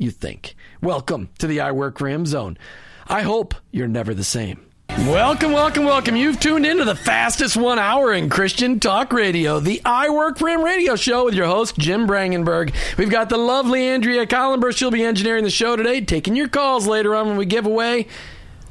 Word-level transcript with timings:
you 0.00 0.10
think. 0.10 0.56
Welcome 0.80 1.28
to 1.38 1.46
the 1.46 1.60
I 1.60 1.72
Work 1.72 1.98
for 1.98 2.08
Him 2.08 2.24
zone. 2.24 2.56
I 3.06 3.22
hope 3.22 3.54
you're 3.70 3.88
never 3.88 4.14
the 4.14 4.24
same. 4.24 4.66
Welcome, 4.88 5.52
welcome, 5.52 5.84
welcome. 5.84 6.16
You've 6.16 6.40
tuned 6.40 6.66
into 6.66 6.84
the 6.84 6.96
fastest 6.96 7.56
one 7.56 7.78
hour 7.78 8.12
in 8.12 8.28
Christian 8.28 8.80
talk 8.80 9.12
radio, 9.12 9.60
the 9.60 9.80
I 9.84 10.08
Work 10.08 10.38
for 10.38 10.48
Him 10.48 10.62
radio 10.64 10.96
show 10.96 11.26
with 11.26 11.34
your 11.34 11.46
host, 11.46 11.78
Jim 11.78 12.06
Brangenberg. 12.06 12.74
We've 12.96 13.10
got 13.10 13.28
the 13.28 13.36
lovely 13.36 13.86
Andrea 13.86 14.26
Collenberg. 14.26 14.76
She'll 14.76 14.90
be 14.90 15.04
engineering 15.04 15.44
the 15.44 15.50
show 15.50 15.76
today, 15.76 16.00
taking 16.00 16.34
your 16.34 16.48
calls 16.48 16.86
later 16.86 17.14
on 17.14 17.28
when 17.28 17.36
we 17.36 17.46
give 17.46 17.66
away. 17.66 18.08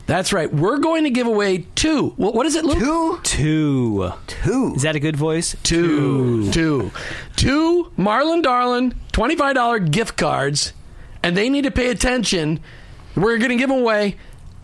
That's 0.07 0.33
right. 0.33 0.51
We're 0.51 0.79
going 0.79 1.03
to 1.03 1.11
give 1.11 1.27
away 1.27 1.67
two. 1.75 2.09
What, 2.17 2.33
what 2.33 2.47
is 2.47 2.55
it, 2.55 2.65
Luke? 2.65 2.79
Two? 2.79 3.19
Two. 3.21 4.13
Two. 4.25 4.73
Is 4.75 4.81
that 4.81 4.95
a 4.95 4.99
good 4.99 5.15
voice? 5.15 5.55
Two. 5.61 6.51
Two. 6.51 6.91
Two 7.35 7.91
Marlin 7.95 8.41
Darlin 8.41 8.95
$25 9.13 9.91
gift 9.91 10.17
cards, 10.17 10.73
and 11.23 11.35
they 11.35 11.49
need 11.49 11.63
to 11.63 11.71
pay 11.71 11.89
attention. 11.89 12.59
We're 13.15 13.37
going 13.37 13.49
to 13.49 13.57
give 13.57 13.69
them 13.69 13.79
away 13.79 14.15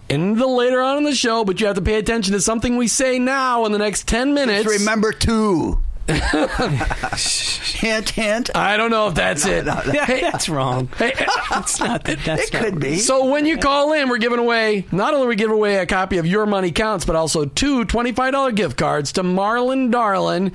in 0.10 0.38
the 0.38 0.48
later 0.48 0.82
on 0.82 0.98
in 0.98 1.04
the 1.04 1.16
show, 1.16 1.44
but 1.44 1.60
you 1.60 1.68
have 1.68 1.76
to 1.76 1.82
pay 1.82 1.96
attention 1.96 2.34
to 2.34 2.42
something 2.42 2.78
we 2.78 2.88
say 2.88 3.20
now 3.20 3.66
in 3.66 3.72
the 3.72 3.80
next 3.80 4.08
10 4.08 4.34
minutes. 4.34 4.64
Just 4.64 4.80
remember 4.80 5.12
two. 5.12 5.80
hint, 6.08 8.10
hint. 8.12 8.56
I 8.56 8.78
don't 8.78 8.92
know 8.92 9.08
if 9.08 9.16
that's 9.16 9.44
it. 9.48 9.68
Hey, 9.68 10.22
That's 10.32 10.48
wrong. 10.48 10.88
hey, 10.98 11.14
That's 11.50 11.80
not. 11.80 12.04
That, 12.04 12.20
that's 12.24 12.44
It 12.44 12.52
could 12.54 12.80
be. 12.80 12.98
So 12.98 13.26
when 13.26 13.48
you 13.48 13.58
call 13.58 13.92
in, 13.94 14.08
we're 14.08 14.20
giving 14.20 14.38
away 14.38 14.86
not 14.92 15.16
only 15.16 15.26
we 15.26 15.36
give 15.36 15.50
away 15.50 15.78
a 15.78 15.88
copy 15.88 16.20
of 16.20 16.28
Your 16.28 16.46
Money 16.46 16.72
Counts, 16.72 17.06
but 17.06 17.16
also 17.16 17.46
two 17.46 17.86
$25 17.86 18.56
gift 18.56 18.78
cards 18.78 19.14
to 19.14 19.24
Marlin 19.24 19.90
Darlin. 19.90 20.52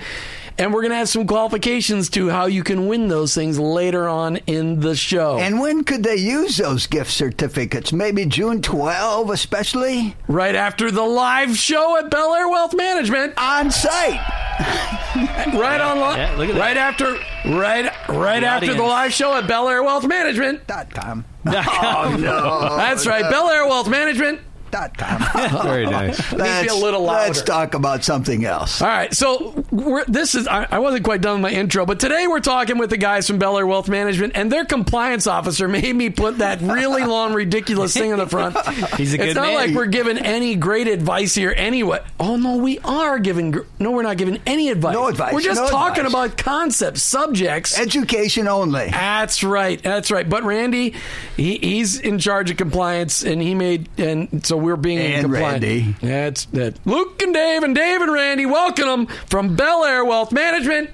And 0.59 0.75
we're 0.75 0.83
going 0.83 0.91
to 0.91 0.97
have 0.97 1.09
some 1.09 1.27
qualifications 1.27 2.11
to 2.11 2.29
how 2.29 2.47
you 2.47 2.63
can 2.63 2.87
win 2.87 3.09
those 3.09 3.35
things 3.35 3.59
later 3.59 4.09
on 4.09 4.37
in 4.47 4.81
the 4.81 4.95
show. 4.95 5.39
And 5.39 5.59
when 5.61 5.85
could 5.85 6.03
they 6.03 6.17
use 6.17 6.57
those 6.59 6.87
gift 6.87 7.11
certificates? 7.11 7.93
Maybe 7.93 8.27
June 8.27 8.61
12, 8.61 9.31
especially 9.31 10.17
right 10.29 10.55
after 10.55 10.91
the 10.91 11.03
live 11.03 11.57
show 11.57 11.97
at 11.97 12.11
Belleair 12.11 12.51
Wealth 12.51 12.75
Management, 12.75 13.35
on 13.39 13.71
site. 13.71 14.21
right 14.61 15.81
on, 15.81 15.97
li- 15.99 16.19
Yeah, 16.19 16.35
look 16.37 16.49
at 16.51 16.55
that. 16.55 16.61
right 16.61 16.77
after, 16.77 17.05
right, 17.47 18.09
right 18.09 18.41
The 18.41 18.47
after 18.47 18.75
the 18.75 18.83
live 18.83 19.13
show 19.13 19.35
at 19.35 19.45
Belleair 19.45 19.83
Wealth 19.85 20.07
Management. 20.07 20.67
Dot 20.67 20.93
com. 20.93 21.25
Oh 21.47 22.17
no. 22.21 22.77
That's 22.77 23.07
right, 23.07 23.25
Belleair 23.25 23.67
Wealth 23.67 23.89
Management. 23.89 24.41
Dot 24.71 24.97
com. 24.97 25.21
Very 25.65 25.85
nice. 25.87 26.33
Let's, 26.41 26.73
a 26.73 26.77
little 26.77 27.03
let's 27.03 27.43
talk 27.43 27.75
about 27.75 28.05
something 28.05 28.45
else. 28.45 28.81
All 28.81 28.87
right, 28.89 29.13
so 29.13 29.65
we're, 29.73 30.05
this 30.05 30.35
is 30.37 30.47
I, 30.47 30.67
I 30.71 30.79
wasn't 30.79 31.03
quite 31.05 31.21
done 31.21 31.43
with 31.43 31.53
my 31.53 31.59
intro, 31.59 31.85
but 31.85 31.99
today 31.99 32.27
we're 32.29 32.39
talking 32.41 32.79
with 32.79 32.91
the 32.91 32.97
guys 32.97 33.27
from 33.27 33.41
Belleair 33.41 33.67
Wealth 33.67 33.89
Management, 33.89 34.35
and 34.37 34.51
their 34.51 34.65
compliance 34.65 35.27
officer 35.27 35.67
made 35.81 35.95
me 35.97 36.09
put 36.11 36.39
that 36.39 36.61
really 36.61 37.05
long, 37.05 37.35
ridiculous 37.35 37.95
thing 37.95 38.13
on 38.13 38.19
the 38.21 38.27
front. 38.29 38.57
He's 38.95 39.13
a 39.15 39.25
It's 39.25 39.35
not 39.35 39.47
man. 39.47 39.55
like 39.55 39.71
we're 39.75 39.87
giving 39.87 40.19
any 40.19 40.55
great 40.55 40.87
advice 40.87 41.35
here, 41.35 41.53
anyway. 41.57 42.01
Oh 42.21 42.37
no, 42.37 42.57
we 42.57 42.79
are 42.81 43.19
giving. 43.19 43.55
No, 43.81 43.91
we're 43.91 44.03
not 44.03 44.19
giving 44.19 44.41
any 44.47 44.69
advice. 44.69 44.95
No 44.95 45.09
advice, 45.09 45.33
We're 45.35 45.41
just 45.41 45.61
no 45.61 45.69
talking 45.69 46.07
advice. 46.07 46.27
about 46.33 46.37
concepts, 46.39 47.03
subjects. 47.03 47.77
Education 47.79 48.47
only. 48.47 48.89
That's 48.91 49.43
right. 49.43 49.83
That's 49.83 50.13
right. 50.13 50.29
But 50.29 50.45
Randy, 50.45 50.95
he, 51.37 51.59
he's 51.59 51.99
in 51.99 52.21
charge 52.21 52.51
of 52.53 52.57
compliance, 52.57 53.25
and 53.25 53.43
he 53.43 53.55
made, 53.57 53.89
and 53.99 54.47
so 54.47 54.60
we're 54.63 54.77
being 54.77 54.99
And 54.99 55.23
compliant. 55.25 55.63
Randy. 55.65 55.95
That's 56.01 56.45
that. 56.47 56.79
Luke 56.87 57.21
and 57.23 57.35
Dave 57.35 57.63
and 57.63 57.75
Dave 57.75 58.01
and 58.01 58.13
Randy, 58.13 58.47
welcome 58.47 58.87
them 58.87 59.07
from 59.27 59.57
Belleair 59.57 60.07
Wealth 60.07 60.33
Management. 60.33 60.91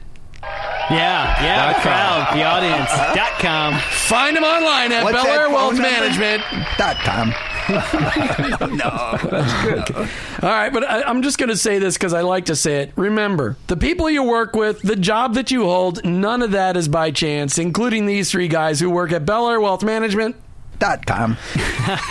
Yeah, 0.88 1.42
yeah. 1.42 1.72
The 1.72 1.80
crowd, 1.80 2.36
the 2.36 2.44
audience. 2.44 2.88
Uh-huh. 2.90 3.14
Dot 3.16 3.32
com. 3.40 3.74
Find 3.80 4.36
them 4.36 4.44
online 4.44 4.92
at 4.92 5.02
What's 5.02 5.18
Belleair 5.18 5.50
Wealth? 5.52 5.78
Management. 5.78 6.42
Dot 6.78 6.96
com. 6.98 7.34
No, 7.68 9.18
that's 9.28 9.64
good. 9.64 9.96
All 10.42 10.48
right, 10.50 10.72
but 10.72 10.84
I, 10.88 11.02
I'm 11.02 11.22
just 11.22 11.36
going 11.38 11.48
to 11.48 11.56
say 11.56 11.80
this 11.80 11.94
because 11.96 12.12
I 12.12 12.20
like 12.20 12.44
to 12.46 12.54
say 12.54 12.82
it. 12.82 12.92
Remember, 12.94 13.56
the 13.66 13.76
people 13.76 14.08
you 14.08 14.22
work 14.22 14.54
with, 14.54 14.80
the 14.82 14.94
job 14.94 15.34
that 15.34 15.50
you 15.50 15.64
hold, 15.64 16.04
none 16.04 16.42
of 16.42 16.52
that 16.52 16.76
is 16.76 16.86
by 16.86 17.10
chance, 17.10 17.58
including 17.58 18.06
these 18.06 18.30
three 18.30 18.46
guys 18.46 18.78
who 18.78 18.88
work 18.88 19.10
at 19.10 19.24
Belleair 19.26 19.60
Wealth 19.60 19.82
Management. 19.82 20.36
Com. 20.80 21.36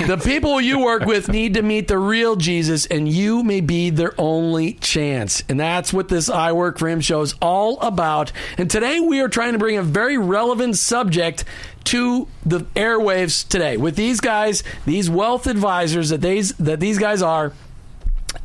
The 0.07 0.21
people 0.23 0.59
you 0.59 0.79
work 0.79 1.05
with 1.05 1.29
need 1.29 1.55
to 1.55 1.61
meet 1.61 1.87
the 1.87 1.97
real 1.97 2.35
Jesus, 2.35 2.85
and 2.85 3.07
you 3.07 3.43
may 3.43 3.61
be 3.61 3.89
their 3.89 4.13
only 4.17 4.73
chance. 4.73 5.43
And 5.49 5.59
that's 5.59 5.93
what 5.93 6.07
this 6.07 6.29
I 6.29 6.51
Work 6.51 6.79
for 6.79 6.87
Him 6.87 7.01
show 7.01 7.21
is 7.21 7.35
all 7.41 7.79
about. 7.81 8.31
And 8.57 8.69
today 8.69 8.99
we 8.99 9.19
are 9.19 9.29
trying 9.29 9.53
to 9.53 9.59
bring 9.59 9.77
a 9.77 9.83
very 9.83 10.17
relevant 10.17 10.77
subject 10.77 11.43
to 11.85 12.27
the 12.45 12.61
airwaves 12.75 13.47
today. 13.47 13.77
With 13.77 13.95
these 13.95 14.19
guys, 14.19 14.63
these 14.85 15.09
wealth 15.09 15.47
advisors 15.47 16.09
that 16.09 16.21
these 16.21 16.53
that 16.53 16.79
these 16.79 16.97
guys 16.97 17.21
are, 17.21 17.53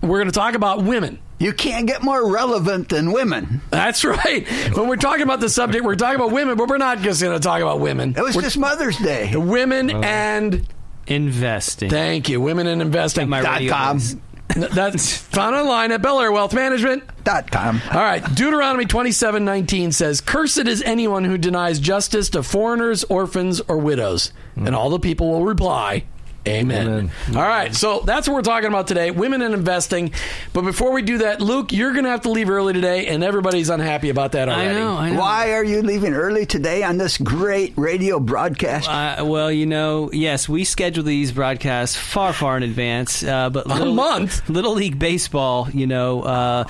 we're 0.02 0.18
going 0.18 0.26
to 0.26 0.32
talk 0.32 0.54
about 0.54 0.82
women 0.82 1.18
You 1.40 1.52
can't 1.54 1.86
get 1.86 2.02
more 2.02 2.30
relevant 2.30 2.90
than 2.90 3.12
women. 3.12 3.62
That's 3.70 4.04
right. 4.04 4.46
When 4.76 4.88
we're 4.88 4.96
talking 4.96 5.22
about 5.22 5.40
the 5.40 5.48
subject, 5.48 5.84
we're 5.84 5.96
talking 5.96 6.16
about 6.16 6.30
women, 6.32 6.56
but 6.56 6.68
we're 6.68 6.76
not 6.76 6.98
just 7.00 7.22
going 7.22 7.32
to 7.36 7.42
talk 7.42 7.62
about 7.62 7.80
women. 7.80 8.14
It 8.16 8.22
was 8.22 8.36
We're- 8.36 8.44
just 8.46 8.58
Mother's 8.58 8.98
Day. 8.98 9.34
women 9.34 9.90
and 9.90 10.66
Investing. 11.06 11.90
thank 11.90 12.28
you, 12.28 12.40
women 12.40 12.66
and 12.66 12.80
investing. 12.82 13.28
My 13.28 13.40
Dot 13.40 13.62
com. 13.68 13.96
is- 13.96 14.16
That's 14.54 15.16
found 15.16 15.54
online 15.54 15.92
at 15.92 16.02
Belleair 16.02 16.32
Wealth 16.32 16.52
Management. 16.52 17.04
Dot 17.24 17.50
com. 17.50 17.80
All 17.92 18.00
right, 18.00 18.22
Deuteronomy 18.34 18.84
twenty-seven 18.84 19.44
nineteen 19.44 19.92
says, 19.92 20.20
"Cursed 20.20 20.66
is 20.66 20.82
anyone 20.82 21.24
who 21.24 21.38
denies 21.38 21.78
justice 21.78 22.28
to 22.30 22.42
foreigners, 22.42 23.04
orphans, 23.04 23.60
or 23.68 23.78
widows." 23.78 24.32
Hmm. 24.56 24.66
And 24.66 24.76
all 24.76 24.90
the 24.90 24.98
people 24.98 25.30
will 25.30 25.44
reply, 25.44 26.04
Amen. 26.48 26.86
Amen. 26.88 27.10
All 27.36 27.42
right, 27.42 27.74
so 27.74 28.00
that's 28.00 28.26
what 28.26 28.34
we're 28.34 28.42
talking 28.42 28.68
about 28.68 28.86
today 28.88 29.10
women 29.10 29.42
and 29.42 29.52
investing. 29.54 30.12
But 30.52 30.62
before 30.62 30.92
we 30.92 31.02
do 31.02 31.18
that, 31.18 31.40
Luke, 31.42 31.72
you're 31.72 31.92
going 31.92 32.04
to 32.04 32.10
have 32.10 32.22
to 32.22 32.30
leave 32.30 32.48
early 32.48 32.72
today, 32.72 33.08
and 33.08 33.22
everybody's 33.22 33.68
unhappy 33.68 34.08
about 34.08 34.32
that 34.32 34.48
I 34.48 34.52
already. 34.54 34.80
know. 34.80 34.96
I 34.96 35.10
know. 35.10 35.20
Why 35.20 35.52
are 35.52 35.64
you 35.64 35.82
leaving 35.82 36.14
early 36.14 36.46
today 36.46 36.82
on 36.82 36.96
this 36.96 37.18
great 37.18 37.74
radio 37.76 38.18
broadcast? 38.18 38.88
Uh, 38.88 39.22
well, 39.26 39.52
you 39.52 39.66
know, 39.66 40.10
yes, 40.12 40.48
we 40.48 40.64
schedule 40.64 41.04
these 41.04 41.30
broadcasts 41.30 41.96
far, 41.96 42.32
far 42.32 42.56
in 42.56 42.62
advance. 42.62 43.22
Uh, 43.22 43.50
but 43.50 43.66
A 43.66 43.74
little, 43.74 43.94
month? 43.94 44.48
Little 44.48 44.72
League 44.74 44.98
baseball, 44.98 45.68
you 45.72 45.86
know, 45.86 46.22
uh, 46.22 46.64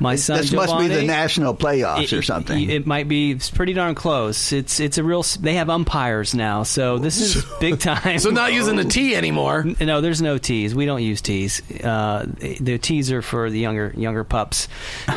my 0.00 0.16
son. 0.16 0.36
this 0.36 0.52
must 0.52 0.76
be 0.78 0.88
the 0.88 1.02
national 1.02 1.54
playoffs 1.56 2.02
it- 2.04 2.12
or 2.12 2.22
something. 2.22 2.62
It, 2.62 2.70
it 2.70 2.86
might 2.86 3.08
be. 3.08 3.30
It's 3.30 3.48
pretty 3.50 3.72
darn 3.72 3.94
close. 3.94 4.52
It's 4.52 4.80
it's 4.80 4.98
a 4.98 5.02
real. 5.04 5.22
They 5.40 5.54
have 5.54 5.70
umpires 5.70 6.34
now, 6.34 6.62
so 6.62 6.98
this 6.98 7.20
is 7.20 7.42
big 7.60 7.80
time. 7.80 8.18
So 8.18 8.30
not 8.30 8.52
using 8.52 8.76
the 8.76 8.84
T 9.14 9.18
anymore. 9.18 9.64
No, 9.80 10.00
there's 10.00 10.20
no 10.22 10.38
tees. 10.38 10.74
We 10.74 10.86
don't 10.86 11.02
use 11.02 11.20
tees. 11.20 11.62
Uh, 11.82 12.26
the 12.60 12.78
tees 12.78 13.10
are 13.12 13.22
for 13.22 13.50
the 13.50 13.58
younger 13.58 13.92
younger 13.96 14.24
pups. 14.24 14.68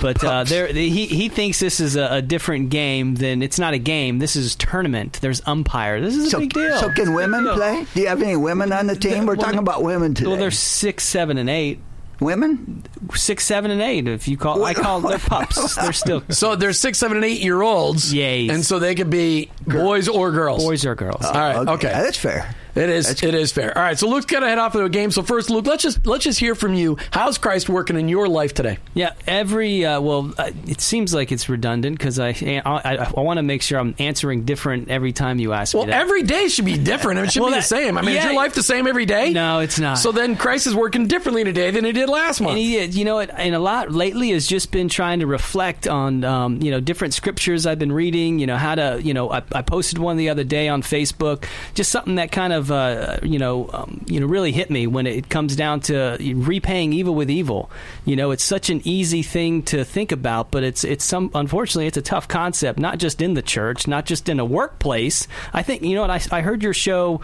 But 0.02 0.24
uh, 0.24 0.44
there, 0.44 0.68
he 0.68 1.06
he 1.08 1.30
thinks 1.30 1.60
this 1.60 1.80
is 1.80 1.96
a, 1.96 2.08
a 2.18 2.22
different 2.22 2.70
game 2.70 3.16
than 3.16 3.42
it's 3.42 3.60
not 3.60 3.74
a 3.74 3.78
game. 3.80 4.20
This 4.20 4.36
is 4.36 4.56
tournament. 4.56 5.20
There's 5.22 5.42
umpire. 5.46 6.02
This 6.02 6.16
is 6.16 6.28
a 6.28 6.30
so, 6.32 6.40
big 6.40 6.54
deal. 6.54 6.78
so 6.80 6.90
can 6.92 7.14
women 7.14 7.48
play? 7.54 7.86
Do 7.94 8.02
you 8.02 8.08
have 8.08 8.22
any 8.22 8.36
women 8.36 8.72
on 8.72 8.88
the 8.88 8.96
team? 8.96 9.26
We're 9.26 9.36
Well, 9.36 9.46
talking 9.46 9.60
about 9.60 9.84
women 9.84 10.14
today. 10.14 10.28
Well, 10.30 10.38
there's 10.38 10.58
six, 10.60 11.04
seven, 11.04 11.38
and 11.38 11.50
eight. 11.50 11.80
women. 12.20 12.84
Six, 13.14 13.46
seven, 13.46 13.72
and 13.72 13.82
eight. 13.82 14.08
If 14.08 14.28
you 14.28 14.38
call, 14.38 14.64
I 14.64 14.74
call 14.74 15.02
they're 15.02 15.18
pups. 15.20 15.76
They're 15.76 15.94
still 15.94 16.24
So 16.30 16.56
there's 16.56 16.80
six, 16.80 16.98
seven, 16.98 17.18
and 17.18 17.26
eight 17.26 17.42
year 17.42 17.62
olds. 17.62 18.14
yay 18.14 18.48
And 18.50 18.66
so 18.66 18.80
they 18.80 18.96
could 18.96 19.10
be 19.10 19.50
boys 19.66 20.08
or 20.08 20.32
girls. 20.32 20.64
boys 20.64 20.86
or 20.86 20.96
girls. 20.96 21.24
All 21.26 21.34
right. 21.34 21.56
Okay. 21.68 21.90
Yeah, 21.90 22.04
that's 22.04 22.18
fair. 22.18 22.54
It 22.78 22.90
is. 22.90 23.08
That's 23.08 23.24
It 23.24 23.34
is 23.34 23.52
fair. 23.52 23.78
All 23.78 23.84
right. 23.84 23.98
So 23.98 24.08
Luke's 24.08 24.26
to 24.26 24.40
head 24.40 24.58
off 24.58 24.74
to 24.74 24.84
a 24.84 24.90
game. 24.90 25.12
So 25.12 25.24
first, 25.24 25.50
Luke, 25.50 25.66
let's 25.66 25.84
just 25.84 26.06
let's 26.06 26.24
just 26.24 26.40
hear 26.40 26.56
from 26.56 26.74
you. 26.74 26.98
How's 27.12 27.38
Christ 27.38 27.70
working 27.70 27.98
in 27.98 28.08
your 28.08 28.28
life 28.28 28.54
today? 28.54 28.78
Yeah, 28.94 29.14
every 29.26 29.86
uh, 29.86 30.00
well, 30.02 30.34
uh, 30.38 30.52
it 30.68 30.82
seems 30.82 31.14
like 31.14 31.32
it's 31.32 31.50
redundant 31.50 31.98
because 31.98 32.20
I 32.20 32.30
I, 32.66 33.12
I 33.16 33.20
want 33.20 33.38
to 33.38 33.44
make 33.44 33.62
sure 33.62 33.80
I'm 33.80 33.96
answering 34.00 34.44
different 34.46 34.90
every 34.90 35.12
time 35.12 35.40
you 35.40 35.54
ask 35.54 35.74
Well, 35.74 35.86
me 35.86 35.92
that. 35.92 36.02
every 36.02 36.24
day 36.24 36.48
should 36.48 36.66
be 36.66 36.78
different. 36.78 37.20
It 37.20 37.32
should 37.32 37.42
Well, 37.42 37.52
be 37.52 37.58
the 37.58 37.62
same. 37.64 37.98
I 37.98 38.02
mean, 38.02 38.16
is 38.18 38.24
your 38.24 38.34
life 38.34 38.54
the 38.54 38.64
same 38.64 38.88
every 38.88 39.06
day? 39.06 39.32
No, 39.34 39.60
it's 39.60 39.80
not. 39.80 39.96
So 39.96 40.12
then 40.12 40.36
Christ 40.36 40.68
is 40.68 40.76
working 40.76 41.08
differently 41.08 41.44
today 41.44 41.72
than 41.72 41.84
he 41.86 41.92
did 41.92 42.10
last 42.10 42.42
month. 42.42 42.52
And 42.52 42.60
he, 42.60 42.84
you 42.86 43.06
know, 43.06 43.16
what, 43.16 43.32
and 43.32 43.56
a 43.56 43.60
lot 43.60 43.92
lately 43.92 44.32
has 44.32 44.46
just 44.46 44.72
been 44.72 44.90
trying 44.90 45.20
to 45.20 45.26
reflect 45.28 45.88
on, 45.88 46.24
um, 46.24 46.62
you 46.62 46.72
know, 46.72 46.80
different 46.80 47.14
scriptures 47.14 47.66
I've 47.66 47.80
been 47.80 47.92
reading. 47.92 48.40
You 48.40 48.48
know, 48.48 48.58
how 48.58 48.76
to, 48.76 49.00
you 49.02 49.14
know, 49.14 49.32
I, 49.32 49.42
I 49.52 49.62
posted 49.64 49.98
one 50.00 50.18
the 50.18 50.30
other 50.30 50.44
day 50.44 50.68
on 50.68 50.82
Facebook, 50.84 51.46
just 51.74 51.92
something 51.92 52.16
that 52.16 52.32
kind 52.32 52.54
of, 52.54 52.67
uh, 52.72 53.20
you 53.24 53.40
know, 53.40 53.70
um, 53.74 54.04
you 54.08 54.20
know, 54.20 54.26
really 54.26 54.52
hit 54.52 54.70
me 54.70 54.88
when 54.88 55.08
it 55.08 55.30
comes 55.30 55.56
down 55.56 55.82
to 55.82 56.18
repaying 56.20 56.94
evil 56.94 57.16
with 57.16 57.30
evil. 57.30 57.70
You 58.06 58.16
know, 58.16 58.32
it's 58.32 58.44
such 58.44 58.70
an 58.70 58.82
easy 58.84 59.24
thing 59.24 59.64
to 59.64 59.84
think 59.84 60.12
about, 60.12 60.52
but 60.52 60.64
it's 60.64 60.84
it's 60.84 61.06
some 61.06 61.32
unfortunately 61.34 61.88
it's 61.88 61.98
a 61.98 62.02
tough 62.02 62.28
concept, 62.28 62.80
not 62.80 62.98
just 62.98 63.22
in 63.22 63.34
the 63.34 63.42
church, 63.42 63.88
not 63.88 64.06
just 64.06 64.30
in 64.30 64.40
a 64.40 64.46
workplace. 64.46 65.28
I 65.54 65.64
think 65.64 65.82
you 65.82 65.96
know 65.96 66.02
what 66.02 66.12
I, 66.12 66.38
I 66.38 66.42
heard 66.42 66.64
your 66.64 66.74
show. 66.74 67.22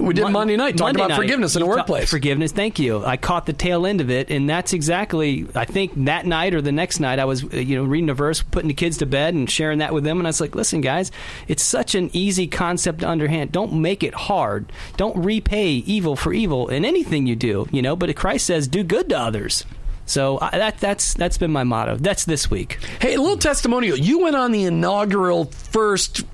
We 0.00 0.14
did 0.14 0.22
Mon- 0.22 0.32
Monday 0.32 0.56
night, 0.56 0.76
talking 0.76 0.96
about 0.96 1.10
night. 1.10 1.16
forgiveness 1.16 1.56
in 1.56 1.62
ta- 1.62 1.68
workplace. 1.68 2.08
Forgiveness, 2.10 2.52
thank 2.52 2.78
you. 2.78 3.04
I 3.04 3.16
caught 3.16 3.46
the 3.46 3.52
tail 3.52 3.86
end 3.86 4.00
of 4.00 4.10
it, 4.10 4.30
and 4.30 4.48
that's 4.48 4.72
exactly. 4.72 5.46
I 5.54 5.64
think 5.66 5.92
that 6.04 6.26
night 6.26 6.54
or 6.54 6.62
the 6.62 6.72
next 6.72 7.00
night, 7.00 7.18
I 7.18 7.24
was 7.26 7.44
uh, 7.44 7.56
you 7.56 7.76
know 7.76 7.84
reading 7.84 8.08
a 8.08 8.14
verse, 8.14 8.42
putting 8.42 8.68
the 8.68 8.74
kids 8.74 8.98
to 8.98 9.06
bed, 9.06 9.34
and 9.34 9.50
sharing 9.50 9.78
that 9.78 9.92
with 9.92 10.04
them. 10.04 10.18
And 10.18 10.26
I 10.26 10.30
was 10.30 10.40
like, 10.40 10.54
"Listen, 10.54 10.80
guys, 10.80 11.10
it's 11.48 11.62
such 11.62 11.94
an 11.94 12.10
easy 12.12 12.46
concept 12.46 13.00
to 13.00 13.06
understand. 13.06 13.52
Don't 13.52 13.74
make 13.74 14.02
it 14.02 14.14
hard. 14.14 14.72
Don't 14.96 15.16
repay 15.22 15.72
evil 15.72 16.16
for 16.16 16.32
evil 16.32 16.68
in 16.68 16.84
anything 16.84 17.26
you 17.26 17.36
do. 17.36 17.68
You 17.70 17.82
know, 17.82 17.94
but 17.96 18.14
Christ 18.16 18.46
says, 18.46 18.66
do 18.68 18.82
good 18.84 19.08
to 19.10 19.18
others." 19.18 19.64
So 20.06 20.38
I, 20.40 20.50
that 20.58 20.78
that's 20.78 21.14
that's 21.14 21.38
been 21.38 21.50
my 21.50 21.64
motto. 21.64 21.96
That's 21.96 22.24
this 22.26 22.50
week. 22.50 22.78
Hey, 23.00 23.14
a 23.14 23.20
little 23.20 23.38
testimonial. 23.38 23.96
You 23.96 24.20
went 24.20 24.36
on 24.36 24.52
the 24.52 24.64
inaugural 24.64 25.46
first, 25.46 26.24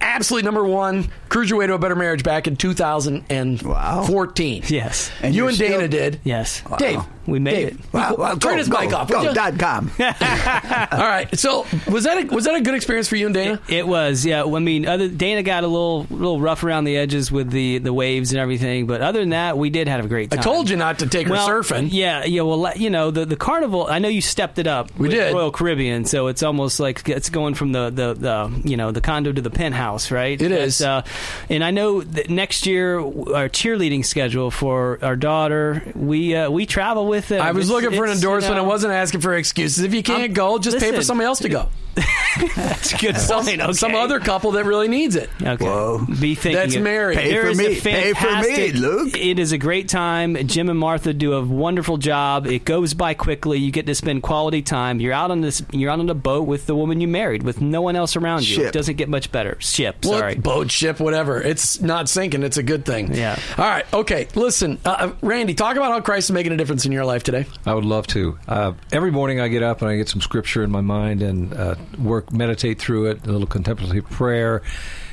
absolutely 0.00 0.44
number 0.44 0.64
one, 0.64 1.10
Cruise 1.28 1.50
Your 1.50 1.58
Way 1.60 1.66
to 1.66 1.74
a 1.74 1.78
Better 1.78 1.96
Marriage 1.96 2.22
back 2.22 2.46
in 2.46 2.56
2014. 2.56 4.62
Yes. 4.68 5.10
And 5.22 5.34
you 5.34 5.42
you're 5.42 5.48
and 5.48 5.56
still- 5.56 5.68
Dana 5.78 5.88
did. 5.88 6.20
Yes. 6.24 6.62
Dave, 6.78 7.00
We 7.26 7.38
made 7.38 7.54
Dave, 7.54 7.80
it. 7.80 7.92
Wow, 7.92 8.14
wow, 8.16 8.34
turn 8.34 8.52
go, 8.52 8.56
his 8.56 8.68
go, 8.68 8.80
mic 8.80 8.92
off. 8.92 9.08
Go, 9.08 9.22
would 9.22 9.34
dot 9.34 9.58
com. 9.58 9.90
All 10.00 10.98
right. 10.98 11.28
So 11.38 11.66
was 11.88 12.04
that 12.04 12.18
a, 12.18 12.34
was 12.34 12.44
that 12.44 12.54
a 12.56 12.60
good 12.60 12.74
experience 12.74 13.08
for 13.08 13.16
you 13.16 13.26
and 13.26 13.34
Dana? 13.34 13.60
It 13.68 13.86
was, 13.86 14.26
yeah. 14.26 14.42
I 14.44 14.58
mean, 14.58 14.86
other 14.86 15.08
Dana 15.08 15.42
got 15.42 15.62
a 15.62 15.68
little 15.68 16.04
little 16.10 16.40
rough 16.40 16.64
around 16.64 16.84
the 16.84 16.96
edges 16.96 17.30
with 17.30 17.50
the, 17.50 17.78
the 17.78 17.92
waves 17.92 18.32
and 18.32 18.40
everything, 18.40 18.86
but 18.86 19.02
other 19.02 19.20
than 19.20 19.30
that, 19.30 19.56
we 19.56 19.70
did 19.70 19.86
have 19.88 20.04
a 20.04 20.08
great 20.08 20.30
time. 20.30 20.40
I 20.40 20.42
told 20.42 20.68
you 20.68 20.76
not 20.76 20.98
to 21.00 21.06
take 21.06 21.28
her 21.28 21.32
well, 21.32 21.48
surfing. 21.48 21.88
Yeah, 21.92 22.24
yeah. 22.24 22.42
Well, 22.42 22.72
you 22.76 22.90
know, 22.90 23.10
the 23.10 23.24
the 23.24 23.36
carnival. 23.36 23.86
I 23.86 23.98
know 24.00 24.08
you 24.08 24.20
stepped 24.20 24.58
it 24.58 24.66
up. 24.66 24.90
We 24.98 25.08
with 25.08 25.16
did. 25.16 25.32
Royal 25.34 25.52
Caribbean, 25.52 26.04
so 26.04 26.26
it's 26.26 26.42
almost 26.42 26.80
like 26.80 27.08
it's 27.08 27.30
going 27.30 27.54
from 27.54 27.72
the 27.72 27.90
the, 27.90 28.14
the 28.14 28.68
you 28.68 28.76
know 28.76 28.90
the 28.90 29.00
condo 29.00 29.32
to 29.32 29.40
the 29.40 29.50
penthouse, 29.50 30.10
right? 30.10 30.40
It 30.40 30.46
It 30.46 30.52
is. 30.52 30.80
is. 30.80 30.82
Uh, 30.82 31.02
and 31.48 31.62
I 31.62 31.70
know 31.70 32.00
that 32.02 32.30
next 32.30 32.66
year 32.66 32.98
our 32.98 33.48
cheerleading 33.48 34.04
schedule 34.04 34.50
for 34.50 34.98
our 35.02 35.16
daughter, 35.16 35.82
we 35.94 36.34
uh, 36.34 36.50
we 36.50 36.66
travel 36.66 37.06
with 37.12 37.30
it. 37.30 37.40
I 37.40 37.52
was 37.52 37.70
looking 37.70 37.90
for 37.90 38.04
an 38.06 38.10
It's, 38.12 38.22
you 38.22 38.28
endorsement. 38.28 38.56
know, 38.56 38.64
I 38.64 38.66
wasn't 38.66 38.92
asking 38.94 39.20
for 39.20 39.34
excuses. 39.34 39.84
If 39.84 39.92
you 39.94 40.02
can't 40.02 40.22
I'm- 40.22 40.32
go, 40.32 40.58
just 40.58 40.78
pay 40.78 40.90
for 40.92 41.02
somebody 41.02 41.26
else 41.26 41.38
to 41.40 41.48
go. 41.48 41.68
That's 41.94 42.94
a 42.94 42.96
good 42.98 43.16
Some, 43.18 43.44
point. 43.44 43.60
Okay. 43.60 43.72
some 43.74 43.94
other 43.94 44.18
couple 44.18 44.52
that 44.52 44.64
really 44.64 44.88
needs 44.88 45.16
it. 45.16 45.28
Okay. 45.42 45.64
Whoa. 45.64 46.04
Be 46.20 46.34
thinking. 46.34 46.52
That's 46.54 46.74
of- 46.76 46.82
Mary. 46.82 47.14
Pay 47.14 47.30
There 47.30 47.50
for 47.50 47.54
me. 47.56 47.66
a 47.66 47.80
Pay 47.80 48.12
for 48.14 48.26
me, 48.26 48.32
fantastic- 48.32 48.74
Luke. 48.74 49.16
It 49.18 49.38
is 49.38 49.52
a 49.52 49.58
great 49.58 49.88
time. 49.88 50.36
Jim 50.46 50.68
and 50.70 50.78
Martha 50.78 51.12
do 51.12 51.34
a 51.34 51.42
wonderful 51.44 51.98
job. 51.98 52.46
It 52.46 52.64
goes 52.64 52.94
by 52.94 53.14
quickly. 53.14 53.58
You 53.58 53.70
get 53.70 53.86
to 53.86 53.94
spend 53.94 54.22
quality 54.22 54.62
time. 54.62 55.00
You're 55.00 55.12
out 55.12 55.30
on 55.30 55.40
this. 55.42 55.62
You're 55.72 55.90
out 55.90 56.00
on 56.00 56.08
a 56.08 56.14
boat 56.14 56.46
with 56.46 56.66
the 56.66 56.74
woman 56.74 57.00
you 57.00 57.08
married, 57.08 57.42
with 57.42 57.60
no 57.60 57.82
one 57.82 57.96
else 57.96 58.16
around 58.16 58.48
you. 58.48 58.56
Ship. 58.56 58.66
It 58.68 58.72
doesn't 58.72 58.96
get 58.96 59.08
much 59.08 59.30
better. 59.30 59.56
Ship. 59.60 59.96
Well, 60.04 60.18
Sorry. 60.18 60.34
boat, 60.36 60.70
ship, 60.70 61.00
whatever. 61.00 61.40
It's 61.40 61.80
not 61.80 62.08
sinking. 62.08 62.42
It's 62.42 62.56
a 62.56 62.62
good 62.62 62.84
thing. 62.86 63.14
Yeah. 63.14 63.38
All 63.58 63.64
right. 63.66 63.84
Okay. 63.92 64.28
Listen, 64.34 64.78
uh, 64.84 65.12
Randy, 65.20 65.54
talk 65.54 65.76
about 65.76 65.90
how 65.92 66.00
Christ 66.00 66.30
is 66.30 66.32
making 66.32 66.52
a 66.52 66.56
difference 66.56 66.86
in 66.86 66.92
your 66.92 67.04
life 67.04 67.22
today. 67.22 67.44
I 67.66 67.74
would 67.74 67.84
love 67.84 68.06
to. 68.08 68.38
Uh, 68.48 68.72
every 68.90 69.10
morning 69.10 69.40
I 69.40 69.48
get 69.48 69.62
up 69.62 69.82
and 69.82 69.90
I 69.90 69.96
get 69.96 70.08
some 70.08 70.20
scripture 70.22 70.62
in 70.64 70.70
my 70.70 70.80
mind 70.80 71.22
and 71.22 71.52
uh, 71.52 71.74
work, 71.98 72.32
meditate 72.32 72.78
through 72.78 73.06
it, 73.06 73.26
a 73.26 73.32
little 73.32 73.46
contemplative 73.46 74.08
prayer, 74.10 74.62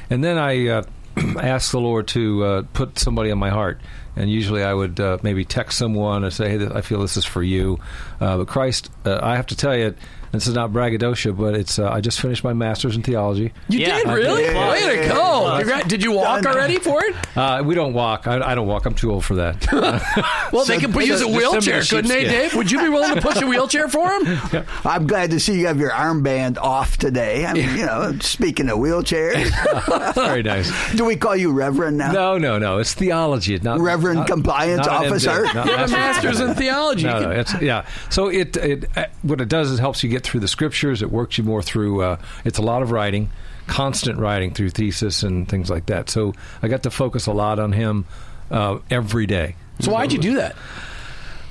and 0.09 0.23
then 0.23 0.37
I 0.37 0.67
uh, 0.67 0.83
ask 1.41 1.71
the 1.71 1.79
Lord 1.79 2.07
to 2.09 2.43
uh, 2.43 2.61
put 2.73 2.99
somebody 2.99 3.31
on 3.31 3.37
my 3.37 3.49
heart. 3.49 3.81
And 4.15 4.29
usually 4.29 4.63
I 4.63 4.73
would 4.73 4.99
uh, 4.99 5.17
maybe 5.23 5.45
text 5.45 5.77
someone 5.77 6.23
and 6.23 6.33
say, 6.33 6.57
"Hey, 6.57 6.67
I 6.67 6.81
feel 6.81 6.99
this 7.01 7.15
is 7.15 7.25
for 7.25 7.41
you." 7.41 7.79
Uh, 8.19 8.37
but 8.37 8.47
Christ, 8.47 8.89
uh, 9.05 9.19
I 9.21 9.35
have 9.35 9.47
to 9.47 9.55
tell 9.55 9.75
you, 9.77 9.95
this 10.31 10.47
is 10.47 10.53
not 10.53 10.71
braggadocio, 10.73 11.33
but 11.33 11.55
it's. 11.55 11.79
Uh, 11.79 11.89
I 11.89 12.01
just 12.01 12.19
finished 12.21 12.43
my 12.43 12.53
master's 12.53 12.95
in 12.95 13.01
theology. 13.03 13.51
You 13.67 13.79
Yeah, 13.79 13.97
did 13.97 14.07
I 14.07 14.13
really? 14.13 14.43
did. 14.43 14.55
Way 14.55 15.01
to 15.01 15.07
go! 15.07 15.15
Congra- 15.63 15.87
did 15.87 16.03
you 16.03 16.11
walk 16.11 16.41
Done. 16.43 16.53
already 16.55 16.77
for 16.77 17.03
it? 17.03 17.15
Uh, 17.37 17.61
we 17.65 17.75
don't 17.75 17.93
walk. 17.93 18.27
I, 18.27 18.39
I 18.51 18.55
don't 18.55 18.67
walk. 18.67 18.85
I'm 18.85 18.93
too 18.95 19.11
old 19.11 19.25
for 19.25 19.35
that. 19.35 19.67
Well, 20.51 20.65
they 20.65 20.79
could 20.79 20.91
put, 20.91 21.05
use 21.05 21.21
a 21.21 21.25
just 21.25 21.29
send 21.29 21.33
me 21.33 21.37
wheelchair, 21.37 21.81
couldn't 21.83 22.07
they, 22.09 22.21
sheepskin. 22.21 22.39
Dave? 22.41 22.55
Would 22.55 22.71
you 22.71 22.81
be 22.81 22.89
willing 22.89 23.13
to 23.15 23.21
push 23.21 23.39
a 23.39 23.45
wheelchair 23.45 23.87
for 23.87 24.09
him? 24.11 24.39
I'm 24.83 25.05
glad 25.05 25.29
to 25.31 25.39
see 25.39 25.59
you 25.59 25.67
have 25.67 25.77
your 25.79 25.91
armband 25.91 26.57
off 26.57 26.97
today. 26.97 27.45
I 27.45 27.53
mean, 27.53 27.77
you 27.77 27.85
know, 27.85 28.17
speaking 28.19 28.67
of 28.69 28.79
wheelchairs, 28.79 30.13
Very 30.15 30.41
nice. 30.41 30.71
do 30.95 31.05
we 31.05 31.15
call 31.17 31.35
you 31.35 31.51
Reverend 31.51 31.97
now? 31.99 32.11
No, 32.11 32.37
no, 32.39 32.57
no. 32.57 32.79
It's 32.79 32.93
theology. 32.95 33.53
It's 33.53 33.63
Not 33.63 33.79
Reverend 33.79 34.19
not- 34.19 34.27
Compliance 34.27 34.87
not 34.87 35.05
an 35.05 35.11
Officer? 35.11 35.43
Not 35.43 35.65
You 35.67 35.75
have 35.75 35.89
a 35.89 35.91
master's 35.93 36.39
master's 36.39 36.39
in 36.39 36.55
theology. 36.55 37.03
No, 37.05 37.19
no, 37.19 37.29
it's 37.31 37.61
yeah. 37.61 37.85
So 38.09 38.27
it, 38.29 38.57
it 38.57 38.85
uh, 38.97 39.05
what 39.21 39.39
it 39.41 39.49
does 39.49 39.69
is 39.69 39.77
helps 39.79 40.01
you 40.03 40.09
get 40.09 40.18
through 40.23 40.39
the 40.41 40.47
scriptures. 40.47 41.01
It 41.01 41.11
works 41.11 41.37
you 41.37 41.43
more 41.43 41.61
through. 41.61 42.01
Uh, 42.01 42.17
it's 42.45 42.57
a 42.57 42.61
lot 42.63 42.81
of 42.81 42.91
writing, 42.91 43.29
constant 43.67 44.19
writing 44.19 44.53
through 44.53 44.69
thesis 44.71 45.23
and 45.23 45.47
things 45.47 45.69
like 45.69 45.87
that. 45.87 46.09
So 46.09 46.33
I 46.61 46.67
got 46.67 46.83
to 46.83 46.91
focus 46.91 47.27
a 47.27 47.33
lot 47.33 47.59
on 47.59 47.71
him 47.71 48.05
uh, 48.51 48.79
every 48.89 49.25
day 49.27 49.55
So 49.79 49.91
why'd 49.91 50.11
you 50.11 50.19
do 50.19 50.35
that? 50.35 50.55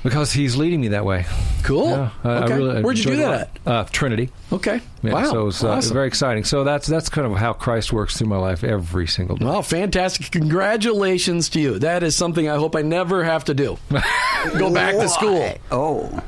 because 0.01 0.31
he's 0.31 0.55
leading 0.55 0.79
me 0.79 0.87
that 0.89 1.03
way. 1.03 1.25
Cool. 1.63 1.89
Yeah, 1.89 2.09
I- 2.23 2.29
I 2.29 2.43
okay. 2.43 2.55
really 2.57 2.81
Where'd 2.81 2.97
you 2.97 3.03
do 3.03 3.15
that 3.17 3.49
at? 3.65 3.67
Uh, 3.67 3.83
Trinity. 3.91 4.29
Okay. 4.51 4.79
Yeah, 5.03 5.13
wow. 5.13 5.23
So 5.25 5.47
it's 5.47 5.61
uh, 5.63 5.71
awesome. 5.71 5.93
very 5.93 6.07
exciting. 6.07 6.45
So 6.45 6.63
that's 6.63 6.87
that's 6.87 7.09
kind 7.09 7.27
of 7.29 7.37
how 7.37 7.51
Christ 7.51 7.91
works 7.91 8.17
through 8.17 8.27
my 8.27 8.37
life 8.37 8.63
every 8.63 9.07
single 9.07 9.35
day. 9.35 9.43
Well, 9.45 9.61
fantastic. 9.61 10.31
Congratulations 10.31 11.49
to 11.49 11.59
you. 11.59 11.79
That 11.79 12.03
is 12.03 12.15
something 12.15 12.47
I 12.49 12.55
hope 12.55 12.75
I 12.77 12.81
never 12.81 13.23
have 13.25 13.43
to 13.45 13.53
do. 13.53 13.77
Go 14.57 14.73
back 14.73 14.95
to 14.95 15.09
school. 15.09 15.53
Oh. 15.69 16.21